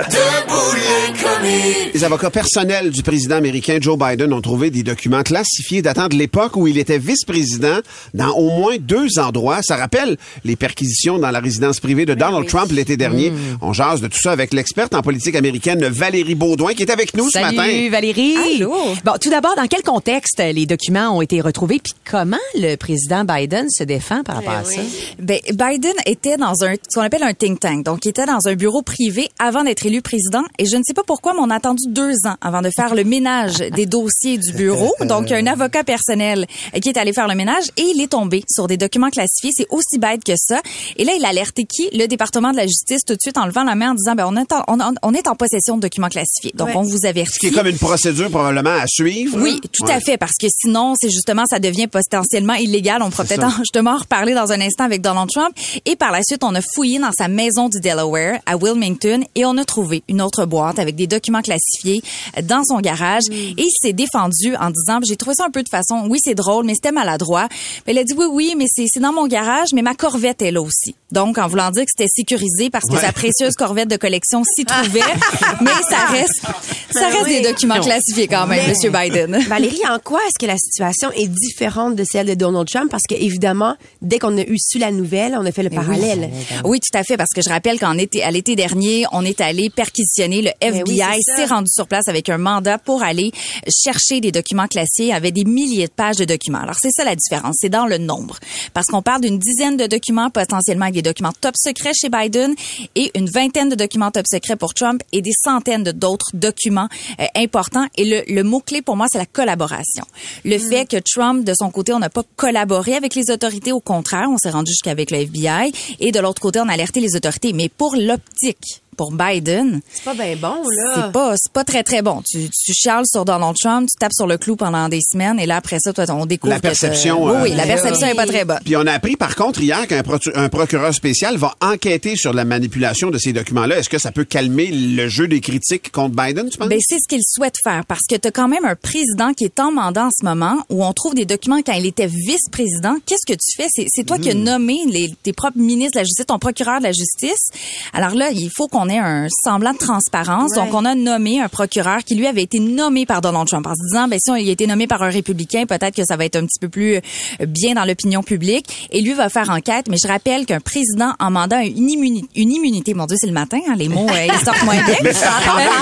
Les 1.95 2.03
avocats 2.03 2.31
personnels 2.31 2.91
du 2.91 3.05
président 3.05 3.37
américain 3.37 3.79
Joe 3.81 3.97
Biden 3.97 4.33
ont 4.33 4.41
trouvé 4.41 4.71
des 4.71 4.83
documents 4.83 5.23
classifiés 5.23 5.83
datant 5.83 6.09
de 6.09 6.17
l'époque 6.17 6.57
où 6.57 6.67
il 6.67 6.79
était 6.79 6.99
vice-président 6.99 7.79
dans 8.13 8.31
au 8.31 8.51
moins 8.51 8.77
deux 8.81 9.21
endroits. 9.21 9.61
Ça 9.63 9.77
rappelle 9.77 10.17
les 10.45 10.57
perquisitions 10.57 11.21
dans 11.21 11.31
la 11.31 11.39
résidence 11.39 11.79
privée 11.79 12.05
de 12.05 12.15
Donald 12.15 12.49
Trump 12.49 12.73
l'été 12.73 12.97
dernier. 12.97 13.31
Mm. 13.31 13.59
On 13.61 13.73
jase 13.73 14.01
de 14.01 14.09
tout 14.09 14.19
ça 14.21 14.33
avec 14.33 14.53
l'experte 14.53 14.95
en 14.95 15.03
politique 15.03 15.37
américaine 15.37 15.87
Valérie 15.87 16.35
Baudouin 16.35 16.75
qui 16.75 16.83
est 16.83 16.91
avec 16.91 17.17
nous 17.17 17.31
Salut 17.31 17.51
ce 17.51 17.57
matin. 17.57 17.89
Valérie. 17.89 18.65
Bon, 19.05 19.13
tout 19.21 19.31
d'abord, 19.31 19.55
dans 19.55 19.69
quel 19.69 19.83
contexte 19.83 20.41
les 20.41 20.67
documents 20.67 21.17
ont 21.17 21.23
été 21.23 21.41
retrouvés 21.41 21.79
puis 21.79 21.95
comment 22.11 22.37
le 22.57 22.75
président 22.75 23.25
Biden 23.25 23.67
se 23.71 23.85
défend 23.85 24.25
par 24.25 24.37
rapport 24.37 24.55
à 24.55 24.65
ça? 24.65 24.81
Ben, 25.21 25.39
Biden 25.53 25.95
était 26.05 26.37
dans 26.37 26.65
un 26.65 26.75
ce 26.75 26.97
qu'on 26.97 27.03
appelle 27.03 27.23
un 27.23 27.35
think 27.35 27.61
tank, 27.61 27.85
donc 27.85 27.92
il 28.05 28.09
était 28.09 28.27
dans 28.27 28.47
un 28.47 28.55
bureau 28.55 28.83
privé 28.83 29.29
avant 29.39 29.65
d'être 29.65 29.87
élu 29.87 30.03
président. 30.03 30.43
Et 30.59 30.67
je 30.67 30.77
ne 30.77 30.83
sais 30.85 30.95
pas 30.95 31.03
pourquoi, 31.07 31.33
mais 31.35 31.41
on 31.43 31.51
a 31.51 31.57
attendu 31.57 31.85
deux 31.89 32.15
ans 32.27 32.37
avant 32.41 32.63
de 32.63 32.71
faire 32.75 32.95
le 32.95 33.05
ménage 33.05 33.59
des 33.75 33.87
dossiers 33.87 34.39
du 34.39 34.53
bureau. 34.53 34.93
Donc, 35.01 35.25
il 35.29 35.31
y 35.31 35.35
a 35.35 35.39
un 35.39 35.47
avocat 35.47 35.85
personnel 35.85 36.47
qui 36.83 36.89
est 36.89 36.97
allé 36.99 37.13
faire 37.13 37.29
le 37.29 37.35
ménage 37.35 37.65
et 37.77 37.83
il 37.83 38.01
est 38.01 38.09
tombé 38.09 38.43
sur 38.49 38.67
des 38.67 38.77
documents 38.77 39.11
classifiés. 39.11 39.51
C'est 39.57 39.67
aussi 39.71 39.99
bête 39.99 40.25
que 40.25 40.33
ça. 40.37 40.61
Et 40.97 41.05
là, 41.05 41.13
il 41.19 41.25
a 41.25 41.29
alerté 41.29 41.65
qui? 41.65 41.89
Le 41.93 42.07
département 42.07 42.51
de 42.53 42.57
la 42.57 42.67
justice 42.67 43.01
tout 43.07 43.15
de 43.15 43.21
suite 43.21 43.39
en 43.39 43.47
levant 43.47 43.65
la 43.65 43.75
main 43.75 43.91
en 43.93 43.95
disant 43.95 44.15
ben 44.15 44.27
on 44.29 44.37
est 44.37 44.53
en, 44.53 44.63
on, 44.69 44.79
on 45.03 45.15
est 45.15 45.29
en 45.29 45.35
possession 45.35 45.77
de 45.77 45.83
documents 45.83 46.09
classifiés. 46.09 46.53
Donc, 46.55 46.69
Ouais. 46.69 46.77
on 46.77 46.83
vous 46.83 47.05
avertit. 47.07 47.33
Ce 47.35 47.39
qui 47.39 47.47
est 47.49 47.51
comme 47.51 47.67
une 47.67 47.79
procédure 47.79 48.31
probablement 48.31 48.71
à 48.81 48.87
suivre. 48.87 49.39
Oui, 49.41 49.61
tout 49.73 49.85
Ouais. 49.85 49.93
à 49.93 50.01
fait, 50.01 50.17
parce 50.17 50.37
que 50.41 50.47
sinon, 50.49 50.95
c'est 51.01 51.11
justement, 51.11 51.45
ça 51.49 51.59
devient 51.59 51.87
potentiellement 51.89 52.55
illégal. 52.55 53.03
On 53.03 53.11
pourra 53.11 53.25
peut-être 53.25 53.57
justement 53.59 53.93
en 53.93 53.99
reparler 53.99 54.35
dans 54.35 54.53
un 54.53 54.61
instant 54.61 54.85
avec 54.85 55.01
Donald 55.03 55.29
Trump. 55.31 55.55
Et 55.87 55.97
par 55.97 56.13
la 56.13 56.21
suite, 56.23 56.45
on 56.45 56.55
a 56.55 56.61
fouillé 56.75 56.99
dans 56.99 57.13
sa 57.13 57.29
maison 57.29 57.69
du 57.69 57.81
Delaware, 57.83 58.39
à 58.47 58.57
Wilmington, 58.57 59.23
et 59.35 59.45
on 59.45 59.57
a 59.59 59.65
trouvé 59.65 60.03
une 60.09 60.23
autre 60.23 60.47
boîte 60.47 60.79
avec 60.79 60.95
des 60.97 61.07
documents 61.07 61.43
classifiés 61.43 62.03
dans 62.45 62.63
son 62.65 62.81
garage. 62.81 63.23
Et 63.31 63.55
il 63.59 63.71
s'est 63.81 63.93
défendu 63.93 64.55
en 64.57 64.71
disant, 64.71 64.99
j'ai 65.07 65.17
trouvé 65.17 65.35
ça 65.37 65.45
un 65.47 65.51
peu 65.51 65.63
de 65.63 65.69
façon, 65.69 66.07
oui, 66.09 66.19
c'est 66.23 66.35
drôle, 66.35 66.65
mais 66.65 66.75
c'était 66.75 66.93
maladroit. 66.93 67.49
Mais 67.87 67.93
il 67.93 67.99
a 67.99 68.05
dit, 68.05 68.15
oui, 68.17 68.27
oui, 68.31 68.55
mais 68.57 68.67
c'est 68.75 69.01
dans 69.01 69.13
mon 69.13 69.27
garage, 69.27 69.69
mais 69.75 69.83
ma 69.83 69.95
Corvette 69.95 70.43
est 70.43 70.51
là 70.51 70.63
aussi. 70.63 70.95
Donc, 71.11 71.37
en 71.39 71.47
voulant 71.49 71.71
dire 71.71 71.83
que 71.85 71.91
c'était 71.95 72.09
sécurisé 72.11 72.71
parce 72.71 72.85
que 72.87 72.95
Ouais. 72.95 73.01
sa 73.01 73.13
précieuse 73.13 73.55
Corvette 73.55 73.89
de 73.89 73.97
collection 73.97 74.43
s'y 74.45 74.65
trouvait. 74.65 75.01
mais 75.61 75.71
ça 75.91 76.07
reste, 76.11 76.43
Ça 76.91 77.09
reste 77.09 77.27
des 77.29 77.41
documents 77.43 77.81
classifiés 77.81 78.29
quand 78.29 78.47
même, 78.47 78.61
Mais- 78.65 78.69
Monsieur 78.69 78.91
Biden. 78.91 79.39
Valérie, 79.49 79.81
en 79.91 79.99
quoi 79.99 80.21
est-ce 80.27 80.39
que 80.39 80.47
la 80.47 80.57
situation 80.57 81.11
est 81.13 81.29
différente 81.29 81.97
de 81.97 82.05
celle 82.05 82.27
de 82.27 82.35
Donald 82.35 82.69
Trump? 82.69 82.91
Parce 82.91 83.03
que, 83.09 83.15
évidemment, 83.15 83.77
dès 84.01 84.19
qu'on 84.19 84.37
a 84.39 84.43
eu 84.43 84.57
su 84.59 84.79
la 84.79 84.91
nouvelle, 84.91 85.37
on 85.39 85.45
a 85.45 85.53
fait 85.53 85.63
le 85.63 85.71
parallèle. 85.71 86.31
Oui, 86.65 86.81
tout 86.81 86.97
à 86.99 87.03
fait, 87.03 87.17
parce 87.17 87.31
que 87.35 87.43
je 87.43 87.49
rappelle 87.51 87.72
qu'en 87.79 87.99
été, 87.99 88.23
à 88.23 88.31
l'été 88.31 88.57
dernier, 88.57 89.05
on 89.13 89.25
est 89.25 89.41
allé 89.41 89.71
perquisitionner 89.71 90.43
le 90.43 90.51
Ben 90.61 90.83
oui, 90.87 91.01
FBI, 91.01 91.23
c'est 91.23 91.33
ça. 91.33 91.37
s'est 91.37 91.47
rendu 91.47 91.71
sur 91.71 91.87
place 91.87 92.09
avec 92.09 92.29
un 92.29 92.39
mandat 92.39 92.79
pour 92.79 93.03
aller 93.03 93.33
chercher 93.69 94.21
des 94.21 94.33
documents 94.33 94.67
y 94.99 95.13
avait 95.13 95.31
des 95.31 95.45
milliers 95.45 95.87
de 95.87 95.93
pages 95.93 96.17
de 96.17 96.25
documents. 96.25 96.61
Alors 96.61 96.77
c'est 96.81 96.91
ça 96.91 97.05
la 97.05 97.17
différence, 97.17 97.57
c'est 97.61 97.69
dans 97.69 97.87
le 97.87 97.99
nombre, 97.99 98.39
parce 98.75 98.87
qu'on 98.87 99.03
parle 99.03 99.23
d'une 99.23 99.39
dizaine 99.39 99.77
de 99.77 99.87
documents 99.87 100.31
potentiellement 100.31 100.87
avec 100.87 100.95
des 100.95 101.03
documents 101.03 101.33
top 101.41 101.55
secrets 101.57 101.93
chez 101.95 102.09
Biden 102.09 102.55
et 102.95 103.11
une 103.17 103.29
vingtaine 103.29 103.69
de 103.69 103.75
documents 103.75 104.11
top 104.11 104.27
secrets 104.27 104.57
pour 104.57 104.75
Trump 104.75 105.03
et 105.13 105.23
des 105.23 105.33
centaines 105.33 105.85
d'autres 105.85 106.31
documents 106.35 106.89
euh, 107.21 107.25
importants. 107.37 107.87
Et 107.97 108.05
le, 108.05 108.23
le 108.33 108.43
mot 108.43 108.61
clé 108.61 108.83
pour 108.83 108.97
moi, 108.97 109.07
c'est 109.11 109.19
la 109.19 109.27
collaboration. 109.27 110.05
Le 110.45 110.59
fait 110.59 110.89
que 110.89 110.97
Trump, 110.99 111.45
de 111.45 111.55
son 111.55 111.71
côté, 111.71 111.93
on 111.93 111.99
n'a 111.99 112.11
pas 112.11 112.23
collaboré 112.37 112.95
avec 112.95 113.15
les 113.15 113.31
autorités, 113.31 113.73
au 113.73 113.81
contraire, 113.81 114.29
on 114.31 114.39
s'est 114.39 114.51
rendu 114.51 114.71
jusqu'avec 114.71 115.11
le 115.11 115.19
FBI. 115.19 115.73
Et 116.01 116.13
de 116.13 116.21
l'autre 116.21 116.41
côté, 116.41 116.61
on 116.61 116.69
a 116.69 116.73
alerté 116.73 117.01
les 117.01 117.17
autorités. 117.17 117.53
Mais 117.53 117.62
pour 117.69 117.95
l'optique, 117.97 118.83
pour 118.97 119.13
Biden, 119.13 119.81
C'est 119.93 120.05
pas 120.05 120.15
bien 120.15 120.37
bon, 120.37 120.63
là. 120.69 120.93
c'est 121.07 121.13
pas 121.13 121.35
c'est 121.37 121.53
pas 121.53 121.65
très 121.65 121.83
très 121.83 122.03
bon. 122.03 122.23
Tu 122.29 122.49
tu 122.51 122.73
chiales 122.75 123.05
sur 123.07 123.25
Donald 123.25 123.55
Trump, 123.59 123.89
tu 123.91 123.99
tapes 123.99 124.13
sur 124.13 124.27
le 124.27 124.37
clou 124.39 124.57
pendant 124.57 124.89
des 124.89 125.01
semaines 125.01 125.39
et 125.41 125.47
là 125.47 125.57
après 125.57 125.79
ça 125.81 125.93
toi 125.93 126.05
on 126.11 126.27
découvre 126.27 126.51
La 126.53 126.59
que 126.59 126.63
t'as- 126.63 126.69
perception, 126.71 127.25
Oui, 127.25 127.33
euh, 127.33 127.43
oui, 127.45 127.55
la 127.55 127.65
perception 127.67 128.07
est 128.09 128.15
pas 128.15 128.27
très 128.27 128.45
bonne. 128.45 128.61
Puis 128.65 128.77
on 128.77 128.87
a 128.87 128.93
appris 128.93 129.17
par 129.17 129.35
contre 129.35 129.61
hier 129.63 129.87
qu'un 129.87 130.03
un 130.35 130.49
procureur 130.49 130.93
spécial 130.95 131.37
va 131.37 131.55
enquêter 131.61 132.17
sur 132.17 132.33
la 132.33 132.45
manipulation 132.45 133.11
de 133.11 133.19
ces 133.19 133.33
documents-là. 133.33 133.79
Est-ce 133.79 133.89
que 133.89 133.99
ça 133.99 134.13
peut 134.13 134.25
calmer 134.25 134.67
le 134.71 135.09
jeu 135.09 135.27
des 135.29 135.41
critiques 135.41 135.91
contre 135.91 136.15
Biden, 136.15 136.49
tu 136.51 136.59
penses? 136.59 136.69
Ben, 136.69 136.79
c'est 136.81 136.99
ce 136.99 137.09
qu'il 137.09 137.23
souhaite 137.27 137.55
faire 137.65 137.85
parce 137.87 138.03
que 138.09 138.17
tu 138.17 138.29
as 138.29 138.31
quand 138.31 138.49
même 138.49 138.65
un 138.65 138.77
président 138.77 139.33
qui 139.33 139.45
est 139.45 139.59
en 139.61 139.73
mandat 139.73 140.07
en 140.07 140.11
ce 140.11 140.25
moment 140.25 140.59
où 140.71 140.85
on 140.85 140.93
trouve 140.93 141.15
des 141.15 141.25
documents 141.27 141.61
quand 141.65 141.73
il 141.73 141.87
était 141.87 142.07
vice-président. 142.09 142.97
Qu'est-ce 143.07 143.27
que 143.27 143.39
tu 143.39 143.57
fais? 143.57 143.67
C'est, 143.71 143.87
c'est 143.89 144.05
toi 144.05 144.19
qui 144.19 144.31
as 144.31 144.35
nommé 144.35 144.81
les, 144.89 145.09
tes 145.23 145.33
propres 145.33 145.59
ministres 145.59 145.93
de 145.95 145.99
la 146.01 146.05
justice, 146.05 146.27
ton 146.27 146.39
procureur 146.39 146.79
de 146.79 146.85
la 146.85 146.93
justice. 146.93 147.49
Alors 147.93 148.15
là, 148.15 148.31
il 148.31 148.51
faut 148.57 148.69
qu'on 148.69 148.89
ait 148.93 148.99
un 148.99 149.27
semblant 149.45 149.73
de 149.73 149.79
transparence. 149.79 150.53
Ouais. 150.53 150.65
Donc, 150.65 150.75
on 150.75 150.85
a 150.85 150.95
nommé 150.95 151.41
un 151.41 151.49
procureur 151.49 152.05
qui, 152.05 152.15
lui, 152.15 152.27
avait 152.27 152.43
été 152.43 152.59
nommé 152.61 153.07
par 153.07 153.21
Donald 153.21 153.47
Trump 153.47 153.67
en 153.67 153.75
se 153.75 153.83
disant, 153.89 154.09
ben, 154.09 154.19
si 154.23 154.31
on, 154.31 154.37
il 154.37 154.49
a 154.49 154.53
été 154.53 154.67
nommé 154.67 154.87
par 154.87 155.03
un 155.03 155.11
républicain, 155.11 155.65
peut-être 155.67 155.95
que 155.95 156.05
ça 156.05 156.17
va 156.17 156.25
être 156.25 156.37
un 156.37 156.47
petit 156.47 156.59
peu 156.61 156.69
plus 156.69 156.97
euh, 156.97 157.01
bien 157.47 157.75
dans 157.75 157.85
l'opinion 157.85 158.23
publique. 158.23 158.89
Et 158.91 159.01
lui 159.01 159.13
va 159.13 159.29
faire 159.29 159.51
enquête. 159.51 159.87
Mais 159.89 159.97
je 160.03 160.09
rappelle 160.09 160.47
qu'un 160.47 160.61
président 160.61 161.13
en 161.19 161.31
mandat 161.31 161.59
a 161.59 161.65
une 161.65 161.91
immunité, 161.91 162.29
une 162.37 162.53
immunité. 162.53 162.95
Mon 162.95 163.07
Dieu, 163.07 163.17
c'est 163.21 163.27
le 163.27 163.33
matin, 163.33 163.59
hein, 163.69 163.75
les 163.77 163.89
mots, 163.89 164.07
euh, 164.09 164.27
ils 164.27 164.45
sortent 164.45 164.65
moins 164.65 164.83
bien. 164.83 164.97
Mais 165.03 165.13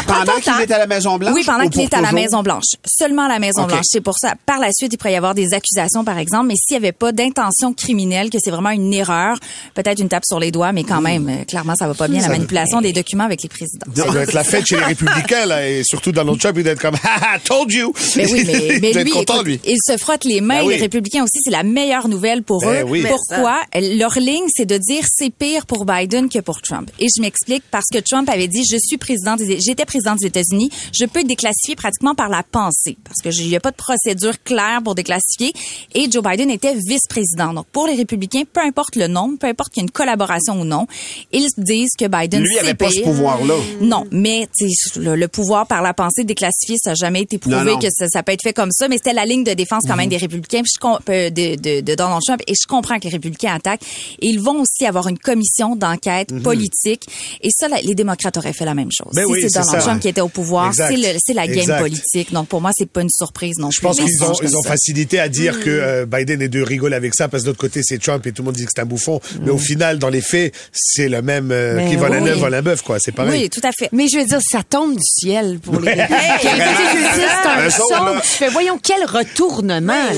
pendant, 0.06 0.24
pendant 0.24 0.40
qu'il 0.40 0.62
est 0.62 0.72
à 0.72 0.78
la 0.78 0.86
Maison-Blanche? 0.86 1.32
Oui, 1.34 1.42
pendant 1.44 1.68
qu'il 1.68 1.82
est 1.82 1.94
à 1.94 2.00
la 2.00 2.08
toujours? 2.08 2.22
Maison 2.22 2.42
Blanche. 2.42 2.64
Seulement 2.86 3.24
à 3.24 3.28
la 3.28 3.38
Maison 3.38 3.62
OK. 3.62 3.68
Blanche. 3.68 3.84
C'est 3.84 4.00
pour 4.00 4.16
ça. 4.18 4.34
Par 4.46 4.58
la 4.58 4.70
suite, 4.72 4.92
il 4.92 4.96
pourrait 4.96 5.12
y 5.12 5.16
avoir 5.16 5.34
des 5.34 5.52
accusations, 5.54 6.04
par 6.04 6.18
exemple, 6.18 6.46
mais 6.46 6.54
s'il 6.56 6.78
n'y 6.78 6.84
avait 6.84 6.92
pas 6.92 7.12
d'intention 7.12 7.72
criminelle, 7.72 8.30
que 8.30 8.38
c'est 8.40 8.50
vraiment 8.50 8.70
une 8.70 8.92
erreur, 8.92 9.38
peut-être 9.74 10.00
une 10.00 10.08
tape 10.08 10.24
sur 10.24 10.40
les 10.40 10.50
doigts, 10.50 10.72
mais 10.72 10.84
quand 10.84 11.00
même, 11.00 11.28
euh, 11.28 11.44
clairement, 11.44 11.74
ça 11.76 11.86
va 11.86 11.94
pas 11.94 12.08
bien 12.08 12.20
la 12.20 12.28
manipulation 12.28 12.80
des 12.80 12.89
documents 12.92 13.24
avec 13.24 13.42
les 13.42 13.48
présidents. 13.48 13.86
Ça 13.94 14.04
doit 14.04 14.22
être 14.22 14.32
la 14.32 14.44
fête 14.44 14.66
chez 14.66 14.76
les 14.76 14.84
républicains, 14.84 15.46
là, 15.46 15.68
et 15.68 15.82
surtout 15.84 16.12
Donald 16.12 16.38
Trump, 16.38 16.56
il 16.58 16.64
doit 16.64 16.72
être 16.72 16.80
comme, 16.80 16.96
ha 16.96 17.34
ha, 17.34 17.38
told 17.38 17.72
you! 17.72 17.92
Mais 18.16 18.30
oui, 18.30 18.44
mais, 18.46 18.52
mais 18.80 18.90
il 18.90 18.92
doit 18.92 19.02
être 19.02 19.04
lui, 19.04 19.10
content, 19.10 19.34
écoute, 19.34 19.46
lui. 19.46 19.60
il 19.64 19.78
se 19.84 19.96
frotte 19.96 20.24
les 20.24 20.40
mains. 20.40 20.60
Ben 20.60 20.66
oui. 20.66 20.74
Les 20.74 20.80
républicains 20.80 21.22
aussi, 21.22 21.40
c'est 21.42 21.50
la 21.50 21.62
meilleure 21.62 22.08
nouvelle 22.08 22.42
pour 22.42 22.60
Ben 22.60 22.82
eux. 22.82 22.84
oui. 22.88 23.04
Pourquoi? 23.08 23.60
Leur 23.74 24.18
ligne, 24.18 24.46
c'est 24.54 24.66
de 24.66 24.76
dire 24.78 25.04
c'est 25.08 25.30
pire 25.30 25.66
pour 25.66 25.84
Biden 25.84 26.28
que 26.28 26.38
pour 26.40 26.60
Trump. 26.60 26.90
Et 26.98 27.06
je 27.14 27.20
m'explique 27.20 27.64
parce 27.70 27.86
que 27.92 27.98
Trump 27.98 28.28
avait 28.28 28.48
dit 28.48 28.62
je 28.70 28.76
suis 28.76 28.96
président 28.98 29.36
des, 29.36 29.58
j'étais 29.60 29.84
président 29.84 30.14
des 30.14 30.26
États-Unis, 30.26 30.70
je 30.92 31.04
peux 31.06 31.24
déclassifier 31.24 31.76
pratiquement 31.76 32.14
par 32.14 32.28
la 32.28 32.42
pensée 32.42 32.96
parce 33.04 33.20
que 33.22 33.30
il 33.40 33.48
n'y 33.48 33.56
a 33.56 33.60
pas 33.60 33.70
de 33.70 33.76
procédure 33.76 34.42
claire 34.42 34.80
pour 34.82 34.94
déclassifier. 34.94 35.52
Et 35.94 36.10
Joe 36.10 36.22
Biden 36.22 36.50
était 36.50 36.74
vice-président. 36.74 37.52
Donc 37.52 37.66
pour 37.72 37.86
les 37.86 37.94
républicains, 37.94 38.42
peu 38.50 38.60
importe 38.60 38.96
le 38.96 39.06
nom, 39.06 39.36
peu 39.36 39.46
importe 39.46 39.72
qu'il 39.72 39.82
y 39.82 39.84
ait 39.84 39.86
une 39.86 39.90
collaboration 39.90 40.60
ou 40.60 40.64
non, 40.64 40.86
ils 41.32 41.48
disent 41.56 41.92
que 41.98 42.06
Biden 42.06 42.44
c'est 42.60 42.74
pas 42.84 42.90
ce 42.90 42.96
pire. 42.96 43.04
pouvoir-là. 43.04 43.54
Non, 43.80 44.04
mais 44.10 44.48
le, 44.96 45.14
le 45.14 45.28
pouvoir 45.28 45.66
par 45.66 45.82
la 45.82 45.94
pensée 45.94 46.24
déclassifié, 46.24 46.76
ça 46.82 46.90
n'a 46.90 46.94
jamais 46.94 47.22
été 47.22 47.38
prouvé 47.38 47.56
Non, 47.56 47.64
non. 47.64 47.78
que 47.78 47.88
ça, 47.90 48.06
ça 48.08 48.22
peut 48.22 48.32
être 48.32 48.42
fait 48.42 48.52
comme 48.52 48.70
ça, 48.72 48.88
mais 48.88 48.96
c'était 48.96 49.12
la 49.12 49.24
ligne 49.24 49.44
de 49.44 49.52
défense 49.54 49.84
quand 49.86 49.96
même 49.96 50.06
Mhm. 50.06 50.10
des 50.10 50.16
républicains 50.16 50.62
je 50.64 50.86
euh, 51.10 51.30
de, 51.30 51.56
de, 51.56 51.80
de 51.80 51.94
Donald 51.94 52.20
Trump 52.26 52.40
et 52.46 52.52
je 52.54 52.66
comprends 52.66 52.98
que 52.98 53.04
les 53.04 53.10
républicains 53.10 53.54
attaquent. 53.54 53.82
Et 54.20 54.28
ils 54.28 54.40
vont 54.40 54.60
aussi 54.62 54.86
avoir 54.86 55.08
une 55.08 55.18
commission 55.18 55.76
d'enquête 55.76 56.32
Mhm. 56.32 56.42
politique 56.42 57.06
et 57.42 57.50
ça, 57.50 57.68
les 57.82 57.94
démocrates 57.94 58.36
auraient 58.36 58.52
fait 58.52 58.64
la 58.64 58.74
même 58.74 58.90
chose. 58.92 59.12
Ben 59.14 59.24
si 59.26 59.32
oui, 59.32 59.40
c'est 59.42 59.54
Donald 59.60 59.70
ça. 59.70 59.78
Trump 59.78 60.00
qui 60.00 60.08
était 60.08 60.20
au 60.20 60.28
pouvoir, 60.28 60.72
c'est 60.74 60.96
la 61.34 61.46
game 61.46 61.58
Exact. 61.58 61.78
politique. 61.80 62.32
Donc 62.32 62.48
pour 62.48 62.60
moi, 62.60 62.70
c'est 62.76 62.88
pas 62.90 63.02
une 63.02 63.10
surprise 63.10 63.58
non 63.58 63.70
Je 63.70 63.78
plus. 63.78 63.86
pense 63.86 63.96
qu'ils 64.00 64.22
ont, 64.24 64.32
ils 64.42 64.56
ont 64.56 64.62
facilité 64.62 65.20
à 65.20 65.28
dire 65.28 65.60
que 65.60 65.70
euh, 65.70 66.06
Biden 66.06 66.42
est 66.42 66.48
de 66.48 66.62
rigoler 66.62 66.96
avec 66.96 67.14
ça 67.14 67.28
parce 67.28 67.42
que 67.42 67.46
de 67.46 67.50
l'autre 67.50 67.60
côté 67.60 67.82
c'est 67.82 67.98
Trump 67.98 68.26
et 68.26 68.32
tout 68.32 68.42
le 68.42 68.46
monde 68.46 68.54
dit 68.56 68.64
que 68.64 68.70
c'est 68.74 68.80
un 68.82 68.86
bouffon. 68.86 69.20
Mais 69.42 69.50
au 69.50 69.58
final, 69.58 69.98
dans 69.98 70.08
les 70.08 70.20
faits, 70.20 70.54
c'est 70.72 71.08
le 71.08 71.22
même 71.22 71.50
euh, 71.52 71.76
Mais 71.76 71.90
qui 71.90 71.96
vole 71.96 72.12
un 72.14 72.22
oui. 72.22 72.30
œuf, 72.30 72.38
vole 72.38 72.54
un 72.54 72.66
bœuf, 72.70 72.82
quoi. 72.82 72.98
C'est 73.00 73.12
pareil. 73.12 73.42
Oui, 73.42 73.50
tout 73.50 73.60
à 73.64 73.70
fait. 73.76 73.88
Mais 73.92 74.06
je 74.08 74.18
veux 74.18 74.24
dire, 74.24 74.38
ça 74.40 74.62
tombe 74.62 74.94
du 74.94 75.02
ciel 75.02 75.58
pour 75.60 75.80
les 75.80 75.92
je 76.42 77.70
C'est 77.70 77.94
un 77.94 78.04
là. 78.04 78.20
Tu 78.22 78.28
fais, 78.28 78.48
voyons, 78.48 78.78
quel 78.82 79.04
retournement, 79.04 79.92
là. 79.92 80.10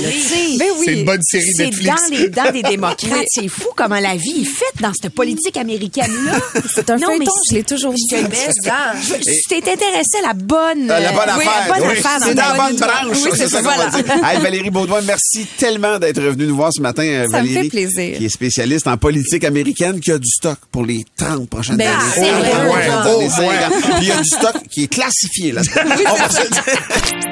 Ben 0.59 0.67
oui. 0.79 0.85
C'est 0.85 0.93
une 0.95 1.05
bonne 1.05 1.23
série 1.23 1.53
C'est 1.57 1.65
Netflix. 1.67 1.95
dans 2.11 2.17
les 2.17 2.29
dents 2.29 2.53
des 2.53 2.63
démocrates. 2.71 3.27
C'est 3.29 3.49
fou 3.49 3.69
comment 3.77 3.99
la 4.01 4.17
vie 4.17 4.43
est 4.43 4.45
faite 4.45 4.81
dans 4.81 4.93
cette 4.93 5.15
politique 5.15 5.57
américaine-là. 5.57 6.39
C'est 6.75 6.91
un 6.91 6.97
Non, 6.97 7.09
mais 7.19 7.25
feuilleton, 7.27 7.33
je 7.51 7.55
l'ai 7.55 7.63
toujours 7.65 7.95
dit. 7.95 8.03
Je- 8.11 9.15
Tu 9.23 9.49
t'es 9.49 9.57
intéressé 9.73 10.19
à 10.23 10.29
la 10.29 10.35
bonne, 10.35 10.91
Euh, 10.91 11.01
la 11.01 11.13
bonne 11.13 11.21
oui, 11.39 11.45
affaire. 11.47 11.67
la 11.69 11.75
bonne 11.75 11.89
Oui, 11.89 11.99
affaire 11.99 12.21
dans 12.21 12.27
c'est 12.27 12.35
dans 12.35 12.43
la 12.43 12.55
bonne 12.69 12.77
branche. 12.77 13.17
Oui, 13.25 13.31
c'est 13.35 13.49
ça 13.49 13.49
ça, 13.49 13.57
qu'on 13.59 13.69
va 13.69 13.75
voilà. 13.89 14.03
dire. 14.03 14.25
Hey, 14.25 14.41
Valérie 14.41 14.71
Baudouin, 14.71 15.01
merci 15.03 15.47
tellement 15.59 15.99
d'être 15.99 16.21
venue 16.21 16.47
nous 16.47 16.57
voir 16.57 16.71
ce 16.73 16.81
matin. 16.81 17.03
euh, 17.05 17.27
Ça 17.31 17.43
me 17.43 17.47
fait 17.49 17.55
Valérie, 17.55 17.69
plaisir. 17.69 18.19
Qui 18.19 18.25
est 18.27 18.29
spécialiste 18.29 18.87
en 18.87 18.97
politique 18.97 19.45
américaine, 19.45 20.01
qui 20.01 20.11
a 20.13 20.19
du 20.19 20.29
stock 20.29 20.59
pour 20.71 20.85
les 20.85 21.05
30 21.17 21.49
prochaines 21.49 21.77
Ben, 21.77 21.89
années. 21.89 22.31
Oh, 22.45 23.19
Ouais, 23.19 23.47
ouais. 23.47 23.57
il 24.01 24.09
y 24.09 24.13
a 24.13 24.17
du 24.17 24.25
stock 24.25 24.57
qui 24.71 24.85
est 24.85 24.89
classifié. 24.89 25.53
Là. 25.53 25.63
On 26.11 26.15
va 26.15 26.29
se 26.31 26.43
le 26.43 26.49
dire. 26.51 27.32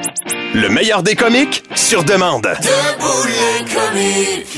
Le 0.53 0.67
meilleur 0.69 1.01
des 1.01 1.15
comiques 1.15 1.63
sur 1.75 2.03
demande. 2.03 2.47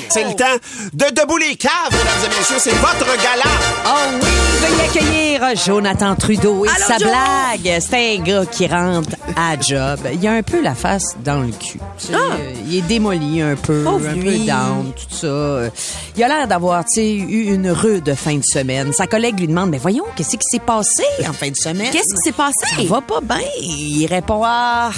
C'est 0.09 0.23
le 0.23 0.35
temps 0.35 0.45
de 0.93 1.05
Debout 1.13 1.37
les 1.37 1.55
caves, 1.55 1.71
mesdames 1.91 2.31
et 2.31 2.37
messieurs. 2.39 2.55
C'est 2.59 2.71
votre 2.71 3.05
gala. 3.21 3.43
Oh 3.85 3.89
oui, 4.21 4.29
veuillez 4.61 4.89
accueillir 4.89 5.55
Jonathan 5.65 6.15
Trudeau 6.15 6.65
et 6.65 6.69
Allô, 6.69 6.77
sa 6.87 6.97
Joe? 6.97 7.09
blague. 7.09 7.79
C'est 7.79 8.15
un 8.17 8.23
gars 8.23 8.45
qui 8.45 8.65
rentre 8.67 9.09
à 9.35 9.59
job. 9.59 9.99
Il 10.13 10.27
a 10.27 10.31
un 10.31 10.41
peu 10.41 10.61
la 10.61 10.73
face 10.73 11.15
dans 11.23 11.41
le 11.41 11.51
cul. 11.51 11.79
Sais, 11.97 12.13
euh, 12.15 12.53
Il 12.67 12.77
est 12.77 12.81
démoli 12.81 13.41
un 13.41 13.55
peu, 13.55 13.83
Pauvre 13.83 14.07
un 14.09 14.13
peu 14.13 14.19
lui. 14.19 14.45
down, 14.45 14.91
tout 14.95 15.15
ça. 15.15 15.69
Il 16.17 16.23
a 16.23 16.27
l'air 16.27 16.47
d'avoir, 16.47 16.83
tu 16.85 16.95
sais, 17.01 17.13
eu 17.13 17.53
une 17.53 17.69
rude 17.69 18.15
fin 18.15 18.35
de 18.37 18.43
semaine. 18.43 18.93
Sa 18.93 19.05
collègue 19.05 19.39
lui 19.39 19.47
demande, 19.47 19.69
mais 19.69 19.77
voyons, 19.79 20.05
qu'est-ce 20.15 20.31
qui 20.37 20.47
s'est 20.49 20.59
passé 20.59 21.03
en 21.27 21.33
fin 21.33 21.49
de 21.49 21.55
semaine? 21.55 21.91
Qu'est-ce 21.91 22.15
qui 22.15 22.21
s'est 22.23 22.31
passé? 22.31 22.65
Ça 22.75 22.83
va 22.87 23.01
pas 23.01 23.21
bien. 23.21 23.45
Il 23.61 24.07
répond, 24.07 24.41
ah, 24.45 24.89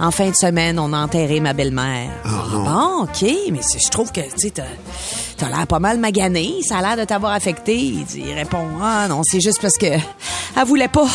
en 0.00 0.10
fin 0.10 0.30
de 0.30 0.34
semaine, 0.34 0.78
on 0.78 0.92
a 0.92 0.98
enterré 0.98 1.40
ma 1.40 1.52
belle-mère. 1.52 2.10
Ah, 2.24 2.28
bon, 2.52 3.02
OK, 3.04 3.22
mais 3.52 3.60
je 3.78 3.88
trouve 3.90 4.10
que, 4.12 4.20
tu 4.20 4.30
sais, 4.38 4.50
t'as, 4.50 4.62
t'as 5.36 5.48
l'air 5.48 5.66
pas 5.66 5.78
mal 5.78 5.98
magané. 5.98 6.54
Ça 6.66 6.78
a 6.78 6.82
l'air 6.82 6.96
de 6.96 7.04
t'avoir 7.04 7.32
affecté. 7.32 7.76
Il, 7.76 8.04
dit- 8.04 8.22
il 8.26 8.32
répond, 8.34 8.66
ah 8.82 9.06
non, 9.08 9.20
c'est 9.24 9.40
juste 9.40 9.60
parce 9.60 9.76
que 9.76 9.86
elle 9.86 10.64
voulait 10.66 10.88
pas. 10.88 11.06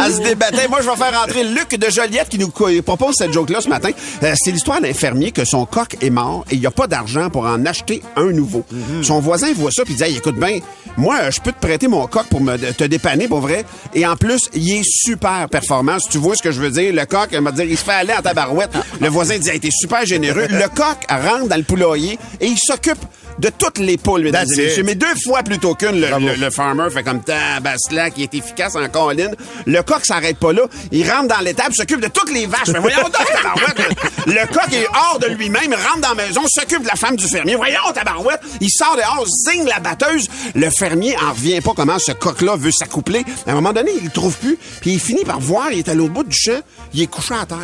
Elle 0.00 0.12
se 0.12 0.22
débattait. 0.22 0.68
Moi, 0.68 0.80
je 0.82 0.88
vais 0.88 0.96
faire 0.96 1.22
entrer 1.22 1.44
Luc 1.44 1.70
de 1.70 1.90
Joliette 1.90 2.28
qui 2.28 2.38
nous 2.38 2.50
propose 2.82 3.16
cette 3.16 3.32
joke-là 3.32 3.60
ce 3.60 3.68
matin. 3.68 3.90
Euh, 4.22 4.34
c'est 4.36 4.50
l'histoire 4.50 4.80
d'un 4.80 4.92
fermier 4.92 5.32
que 5.32 5.44
son 5.44 5.66
coq 5.66 5.96
est 6.00 6.10
mort 6.10 6.44
et 6.50 6.54
il 6.54 6.60
n'y 6.60 6.66
a 6.66 6.70
pas 6.70 6.86
d'argent 6.86 7.30
pour 7.30 7.46
en 7.46 7.64
acheter 7.66 8.02
un 8.16 8.30
nouveau. 8.32 8.64
Son 9.02 9.20
voisin 9.20 9.52
voit 9.54 9.70
ça 9.70 9.84
puis 9.84 9.94
il 9.94 9.96
dit 9.96 10.02
Hey, 10.04 10.16
écoute 10.16 10.36
bien, 10.36 10.58
moi, 10.96 11.16
euh, 11.22 11.30
je 11.30 11.40
peux 11.40 11.52
te 11.52 11.60
prêter 11.60 11.88
mon 11.88 12.06
coq 12.06 12.26
pour 12.28 12.40
me, 12.40 12.56
te 12.56 12.84
dépanner, 12.84 13.28
pour 13.28 13.40
vrai. 13.40 13.64
Et 13.94 14.06
en 14.06 14.16
plus, 14.16 14.48
il 14.54 14.70
est 14.72 14.82
super 14.84 15.48
performant. 15.48 15.98
Si 15.98 16.08
tu 16.08 16.18
vois 16.18 16.34
ce 16.36 16.42
que 16.42 16.50
je 16.50 16.60
veux 16.60 16.70
dire, 16.70 16.92
le 16.92 17.04
coq, 17.06 17.28
il 17.32 17.40
m'a 17.40 17.52
dit, 17.52 17.62
il 17.68 17.78
se 17.78 17.84
fait 17.84 17.92
aller 17.92 18.12
en 18.12 18.22
tabarouette. 18.22 18.70
Le 19.00 19.08
voisin 19.08 19.38
dit, 19.38 19.48
hey, 19.48 19.60
t'es 19.60 19.70
super 19.70 20.04
généreux. 20.06 20.46
Le 20.48 20.68
coq 20.68 20.98
rentre 21.08 21.48
dans 21.48 21.56
le 21.56 21.62
poulailler 21.62 22.18
et 22.40 22.46
il 22.46 22.58
s'occupe 22.58 22.98
de 23.38 23.50
toutes 23.50 23.78
les 23.78 23.96
poules, 23.96 24.22
mesdames 24.22 24.48
et 24.52 24.56
messieurs. 24.56 24.82
Mais 24.82 24.94
deux 24.94 25.14
fois 25.24 25.42
plutôt 25.42 25.74
qu'une, 25.74 26.00
le, 26.00 26.08
le- 26.26 26.34
le 26.34 26.50
farmer 26.50 26.88
fait 26.92 27.02
comme 27.02 27.22
tabaslac, 27.22 28.14
qui 28.14 28.24
est 28.24 28.34
efficace 28.34 28.74
en 28.76 28.88
colline. 28.88 29.34
Le 29.66 29.82
coq 29.82 30.04
s'arrête 30.04 30.38
pas 30.38 30.52
là. 30.52 30.62
Il 30.92 31.08
rentre 31.10 31.28
dans 31.28 31.40
l'étable, 31.40 31.74
s'occupe 31.74 32.00
de 32.00 32.08
toutes 32.08 32.32
les 32.32 32.46
vaches. 32.46 32.68
Mais 32.72 32.80
voyons 32.80 33.02
donc, 33.02 33.12
tabarouette. 33.32 33.96
Le, 34.26 34.46
coq 34.52 34.72
est 34.72 34.86
hors 34.88 35.18
de 35.20 35.26
lui-même, 35.28 35.72
rentre 35.72 36.00
dans 36.00 36.14
la 36.14 36.26
maison, 36.26 36.42
s'occupe 36.48 36.82
de 36.82 36.88
la 36.88 36.96
femme 36.96 37.16
du 37.16 37.26
fermier. 37.26 37.54
Voyons, 37.56 37.78
tabarouette. 37.94 38.40
Il 38.60 38.70
sort 38.70 38.96
dehors, 38.96 39.26
zing 39.46 39.66
la 39.66 39.78
batteuse. 39.80 40.26
Le 40.54 40.68
fermier 40.70 41.16
en 41.18 41.30
revient 41.30 41.60
pas 41.60 41.72
comment 41.76 41.98
ce 41.98 42.12
coq-là 42.12 42.56
veut 42.56 42.72
s'accoupler. 42.72 43.24
À 43.46 43.52
un 43.52 43.54
moment 43.54 43.72
donné, 43.72 43.92
il 43.98 44.04
le 44.04 44.10
trouve 44.10 44.36
plus. 44.36 44.58
Puis 44.80 44.92
il 44.94 45.00
finit 45.00 45.24
par 45.24 45.38
voir, 45.40 45.70
il 45.72 45.78
est 45.78 45.88
à 45.88 45.94
l'autre 45.94 46.12
bout 46.12 46.24
du 46.24 46.36
champ, 46.36 46.60
il 46.94 47.02
est 47.02 47.06
couché 47.06 47.34
à 47.34 47.46
terre. 47.46 47.58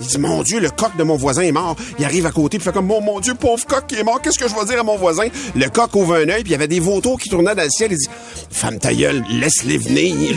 Il 0.00 0.06
dit, 0.06 0.18
mon 0.18 0.42
Dieu, 0.42 0.60
le 0.60 0.70
coq 0.70 0.96
de 0.96 1.02
mon 1.02 1.16
voisin 1.16 1.42
est 1.42 1.52
mort. 1.52 1.74
Il 1.98 2.04
arrive 2.04 2.26
à 2.26 2.30
côté, 2.30 2.58
puis 2.58 2.64
fait 2.64 2.72
comme, 2.72 2.86
mon, 2.86 3.00
mon 3.00 3.20
Dieu, 3.20 3.34
pauvre 3.34 3.64
coq 3.66 3.86
qui 3.86 3.96
est 3.96 4.02
mort, 4.02 4.20
qu'est-ce 4.20 4.38
que 4.38 4.48
je 4.48 4.54
vais 4.54 4.64
dire 4.66 4.80
à 4.80 4.82
mon 4.82 4.96
voisin? 4.96 5.24
Le 5.54 5.68
coq 5.68 5.94
ouvre 5.94 6.14
un 6.16 6.28
œil, 6.28 6.42
puis 6.42 6.50
il 6.50 6.52
y 6.52 6.54
avait 6.54 6.68
des 6.68 6.80
vautours 6.80 7.18
qui 7.18 7.28
tournaient 7.28 7.54
dans 7.54 7.62
le 7.62 7.70
ciel. 7.70 7.92
Il 7.92 7.98
dit, 7.98 8.08
femme 8.50 8.78
ta 8.78 8.92
gueule, 8.94 9.24
laisse-les 9.30 9.78
venir. 9.78 10.36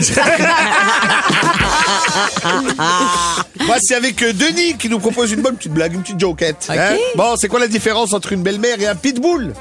Voici 3.66 3.94
avec 3.94 4.22
euh, 4.22 4.32
Denis 4.32 4.76
qui 4.76 4.88
nous 4.88 4.98
propose 4.98 5.32
une 5.32 5.42
bonne 5.42 5.56
petite 5.56 5.72
blague, 5.72 5.92
une 5.94 6.02
petite 6.02 6.18
jokette. 6.20 6.66
hein? 6.70 6.96
Bon, 7.16 7.34
c'est 7.36 7.48
quoi 7.48 7.60
la 7.60 7.68
différence 7.68 8.12
entre 8.14 8.32
une 8.32 8.42
belle-mère 8.42 8.80
et 8.80 8.86
un 8.86 8.94
pitbull? 8.96 9.52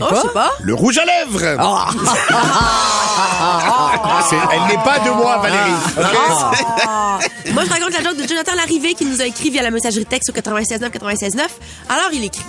Oh, 0.00 0.04
je 0.10 0.16
sais 0.16 0.28
pas. 0.34 0.52
Le 0.60 0.74
rouge 0.74 0.98
à 0.98 1.04
lèvres. 1.04 1.40
C'est- 1.40 1.56
Elle 4.52 4.76
n'est 4.76 4.82
pas 4.84 4.98
de 5.00 5.10
moi, 5.10 5.38
Valérie. 5.38 5.72
OK? 5.96 7.52
Moi, 7.52 7.64
je 7.64 7.70
raconte 7.70 7.92
la 7.92 8.02
joke 8.02 8.16
de 8.16 8.26
Jonathan 8.26 8.54
Larrivé 8.54 8.94
qui 8.94 9.04
nous 9.04 9.20
a 9.20 9.26
écrit 9.26 9.50
via 9.50 9.62
la 9.62 9.70
messagerie 9.70 10.04
texte 10.06 10.30
au 10.30 10.32
96.9 10.32 10.90
96.9. 10.90 11.40
Alors, 11.88 12.10
il 12.12 12.24
écrit. 12.24 12.44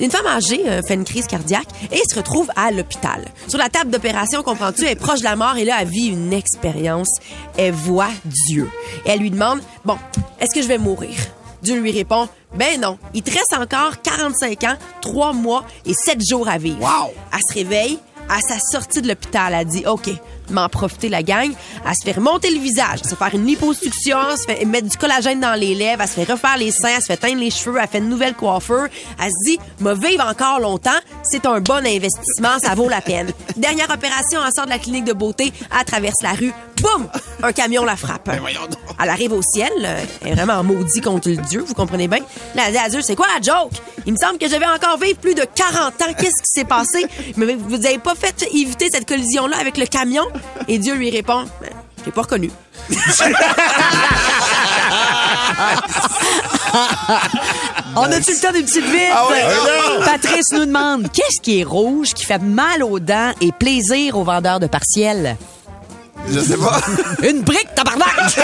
Une 0.00 0.10
femme 0.10 0.26
âgée 0.26 0.62
euh, 0.68 0.80
fait 0.82 0.94
une 0.94 1.04
crise 1.04 1.26
cardiaque 1.26 1.68
et 1.90 2.00
se 2.08 2.14
retrouve 2.14 2.48
à 2.54 2.70
l'hôpital. 2.70 3.24
Sur 3.48 3.58
la 3.58 3.68
table 3.68 3.90
d'opération, 3.90 4.42
comprends-tu, 4.42 4.84
elle 4.84 4.92
est 4.92 4.96
proche 4.96 5.20
de 5.20 5.24
la 5.24 5.34
mort 5.36 5.56
et 5.56 5.64
là, 5.64 5.78
elle 5.80 5.88
vit 5.88 6.06
une 6.06 6.32
expérience. 6.32 7.10
Elle 7.56 7.72
voit 7.72 8.10
Dieu. 8.24 8.70
Et 9.04 9.10
elle 9.10 9.20
lui 9.20 9.30
demande, 9.30 9.60
bon, 9.84 9.98
est-ce 10.40 10.54
que 10.54 10.62
je 10.62 10.68
vais 10.68 10.78
mourir? 10.78 11.16
Dieu 11.62 11.80
lui 11.80 11.90
répond, 11.90 12.28
ben 12.54 12.80
non, 12.80 12.98
il 13.14 13.22
te 13.22 13.30
reste 13.30 13.52
encore 13.54 14.00
45 14.02 14.64
ans, 14.64 14.76
3 15.00 15.32
mois 15.32 15.64
et 15.84 15.92
7 15.92 16.20
jours 16.28 16.48
à 16.48 16.58
vivre. 16.58 16.80
Wow! 16.80 17.12
Elle 17.32 17.40
se 17.48 17.54
réveille, 17.54 17.98
à 18.28 18.40
sa 18.40 18.58
sortie 18.58 19.02
de 19.02 19.08
l'hôpital, 19.08 19.54
elle 19.54 19.66
dit 19.66 19.86
OK, 19.86 20.10
m'en 20.50 20.68
profiter 20.68 21.08
la 21.08 21.22
gang. 21.22 21.50
Elle 21.84 21.94
se 21.94 22.04
fait 22.04 22.12
remonter 22.12 22.50
le 22.50 22.60
visage, 22.60 23.00
elle 23.02 23.04
se 23.04 23.08
fait 23.10 23.16
faire 23.16 23.34
une 23.34 23.46
liposuction, 23.46 24.18
elle 24.30 24.38
se 24.38 24.44
fait 24.44 24.64
mettre 24.64 24.88
du 24.88 24.96
collagène 24.96 25.40
dans 25.40 25.54
les 25.54 25.74
lèvres, 25.74 26.02
elle 26.02 26.08
se 26.08 26.14
fait 26.14 26.30
refaire 26.30 26.56
les 26.56 26.70
seins, 26.70 26.90
elle 26.96 27.02
se 27.02 27.06
fait 27.06 27.16
teindre 27.16 27.40
les 27.40 27.50
cheveux, 27.50 27.78
elle 27.80 27.88
fait 27.88 27.98
une 27.98 28.08
nouvelle 28.08 28.34
coiffure. 28.34 28.86
Elle 29.22 29.30
se 29.30 29.50
dit, 29.50 29.58
me 29.80 29.94
vivre 29.94 30.24
encore 30.26 30.60
longtemps, 30.60 30.90
c'est 31.22 31.46
un 31.46 31.60
bon 31.60 31.84
investissement, 31.86 32.58
ça 32.62 32.74
vaut 32.74 32.88
la 32.88 33.00
peine. 33.00 33.30
Dernière 33.56 33.90
opération, 33.90 34.40
elle 34.44 34.52
sort 34.54 34.66
de 34.66 34.70
la 34.70 34.78
clinique 34.78 35.04
de 35.04 35.12
beauté, 35.12 35.52
elle 35.78 35.84
traverse 35.84 36.22
la 36.22 36.32
rue, 36.32 36.52
boum, 36.80 37.08
un 37.42 37.52
camion 37.52 37.84
la 37.84 37.96
frappe. 37.96 38.28
Elle 39.00 39.08
arrive 39.10 39.32
au 39.32 39.42
ciel, 39.42 39.70
euh, 39.84 40.04
elle 40.22 40.32
est 40.32 40.34
vraiment 40.34 40.62
maudit 40.64 41.00
contre 41.00 41.28
le 41.28 41.36
Dieu, 41.36 41.60
vous 41.66 41.74
comprenez 41.74 42.08
bien. 42.08 42.20
Là, 42.54 42.64
elle 42.66 42.72
dit 42.72 42.78
à 42.78 42.88
Dieu, 42.88 43.00
c'est 43.02 43.14
quoi 43.14 43.26
la 43.34 43.40
joke? 43.40 43.72
Il 44.06 44.12
me 44.12 44.18
semble 44.18 44.38
que 44.38 44.48
je 44.48 44.56
vais 44.56 44.66
encore 44.66 44.98
vivre 44.98 45.18
plus 45.18 45.34
de 45.34 45.42
40 45.42 46.02
ans. 46.02 46.14
Qu'est-ce 46.18 46.42
qui 46.42 46.60
s'est 46.60 46.64
passé? 46.64 47.06
Mais 47.36 47.54
vous 47.54 47.76
n'avez 47.76 47.98
pas 47.98 48.14
fait 48.14 48.48
éviter 48.52 48.88
cette 48.92 49.06
collision-là 49.06 49.56
avec 49.58 49.76
le 49.76 49.86
camion? 49.86 50.24
Et 50.68 50.78
Dieu 50.78 50.94
lui 50.94 51.10
répond, 51.10 51.44
Ben, 51.60 51.70
je 52.00 52.04
l'ai 52.06 52.12
pas 52.12 52.22
reconnu. 52.22 52.50
On 57.96 58.02
a-tu 58.02 58.32
le 58.32 58.40
temps 58.40 58.52
d'une 58.52 58.64
petite 58.64 58.84
vite? 58.84 59.12
Ah 59.12 59.26
non. 59.98 60.04
Patrice 60.04 60.52
nous 60.52 60.66
demande 60.66 61.10
qu'est-ce 61.12 61.40
qui 61.42 61.60
est 61.60 61.64
rouge, 61.64 62.08
qui 62.14 62.24
fait 62.24 62.38
mal 62.40 62.82
aux 62.82 63.00
dents 63.00 63.32
et 63.40 63.52
plaisir 63.52 64.16
aux 64.16 64.24
vendeurs 64.24 64.60
de 64.60 64.66
partiels? 64.66 65.36
Je 66.30 66.40
sais 66.40 66.56
pas. 66.56 66.80
Une 67.28 67.42
brique, 67.42 67.74
tabarnak! 67.74 68.38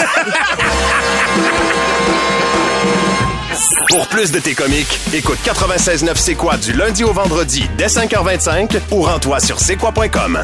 Pour 3.89 4.07
plus 4.07 4.31
de 4.31 4.39
tes 4.39 4.53
comiques, 4.53 4.99
écoute 5.13 5.37
96.9 5.45 6.11
C'est 6.15 6.35
quoi 6.35 6.57
du 6.57 6.73
lundi 6.73 7.03
au 7.03 7.13
vendredi 7.13 7.69
dès 7.77 7.87
5h25 7.87 8.79
ou 8.91 9.01
rends-toi 9.03 9.39
sur 9.39 9.59
c'est 9.59 9.77
quoi.com. 9.77 10.43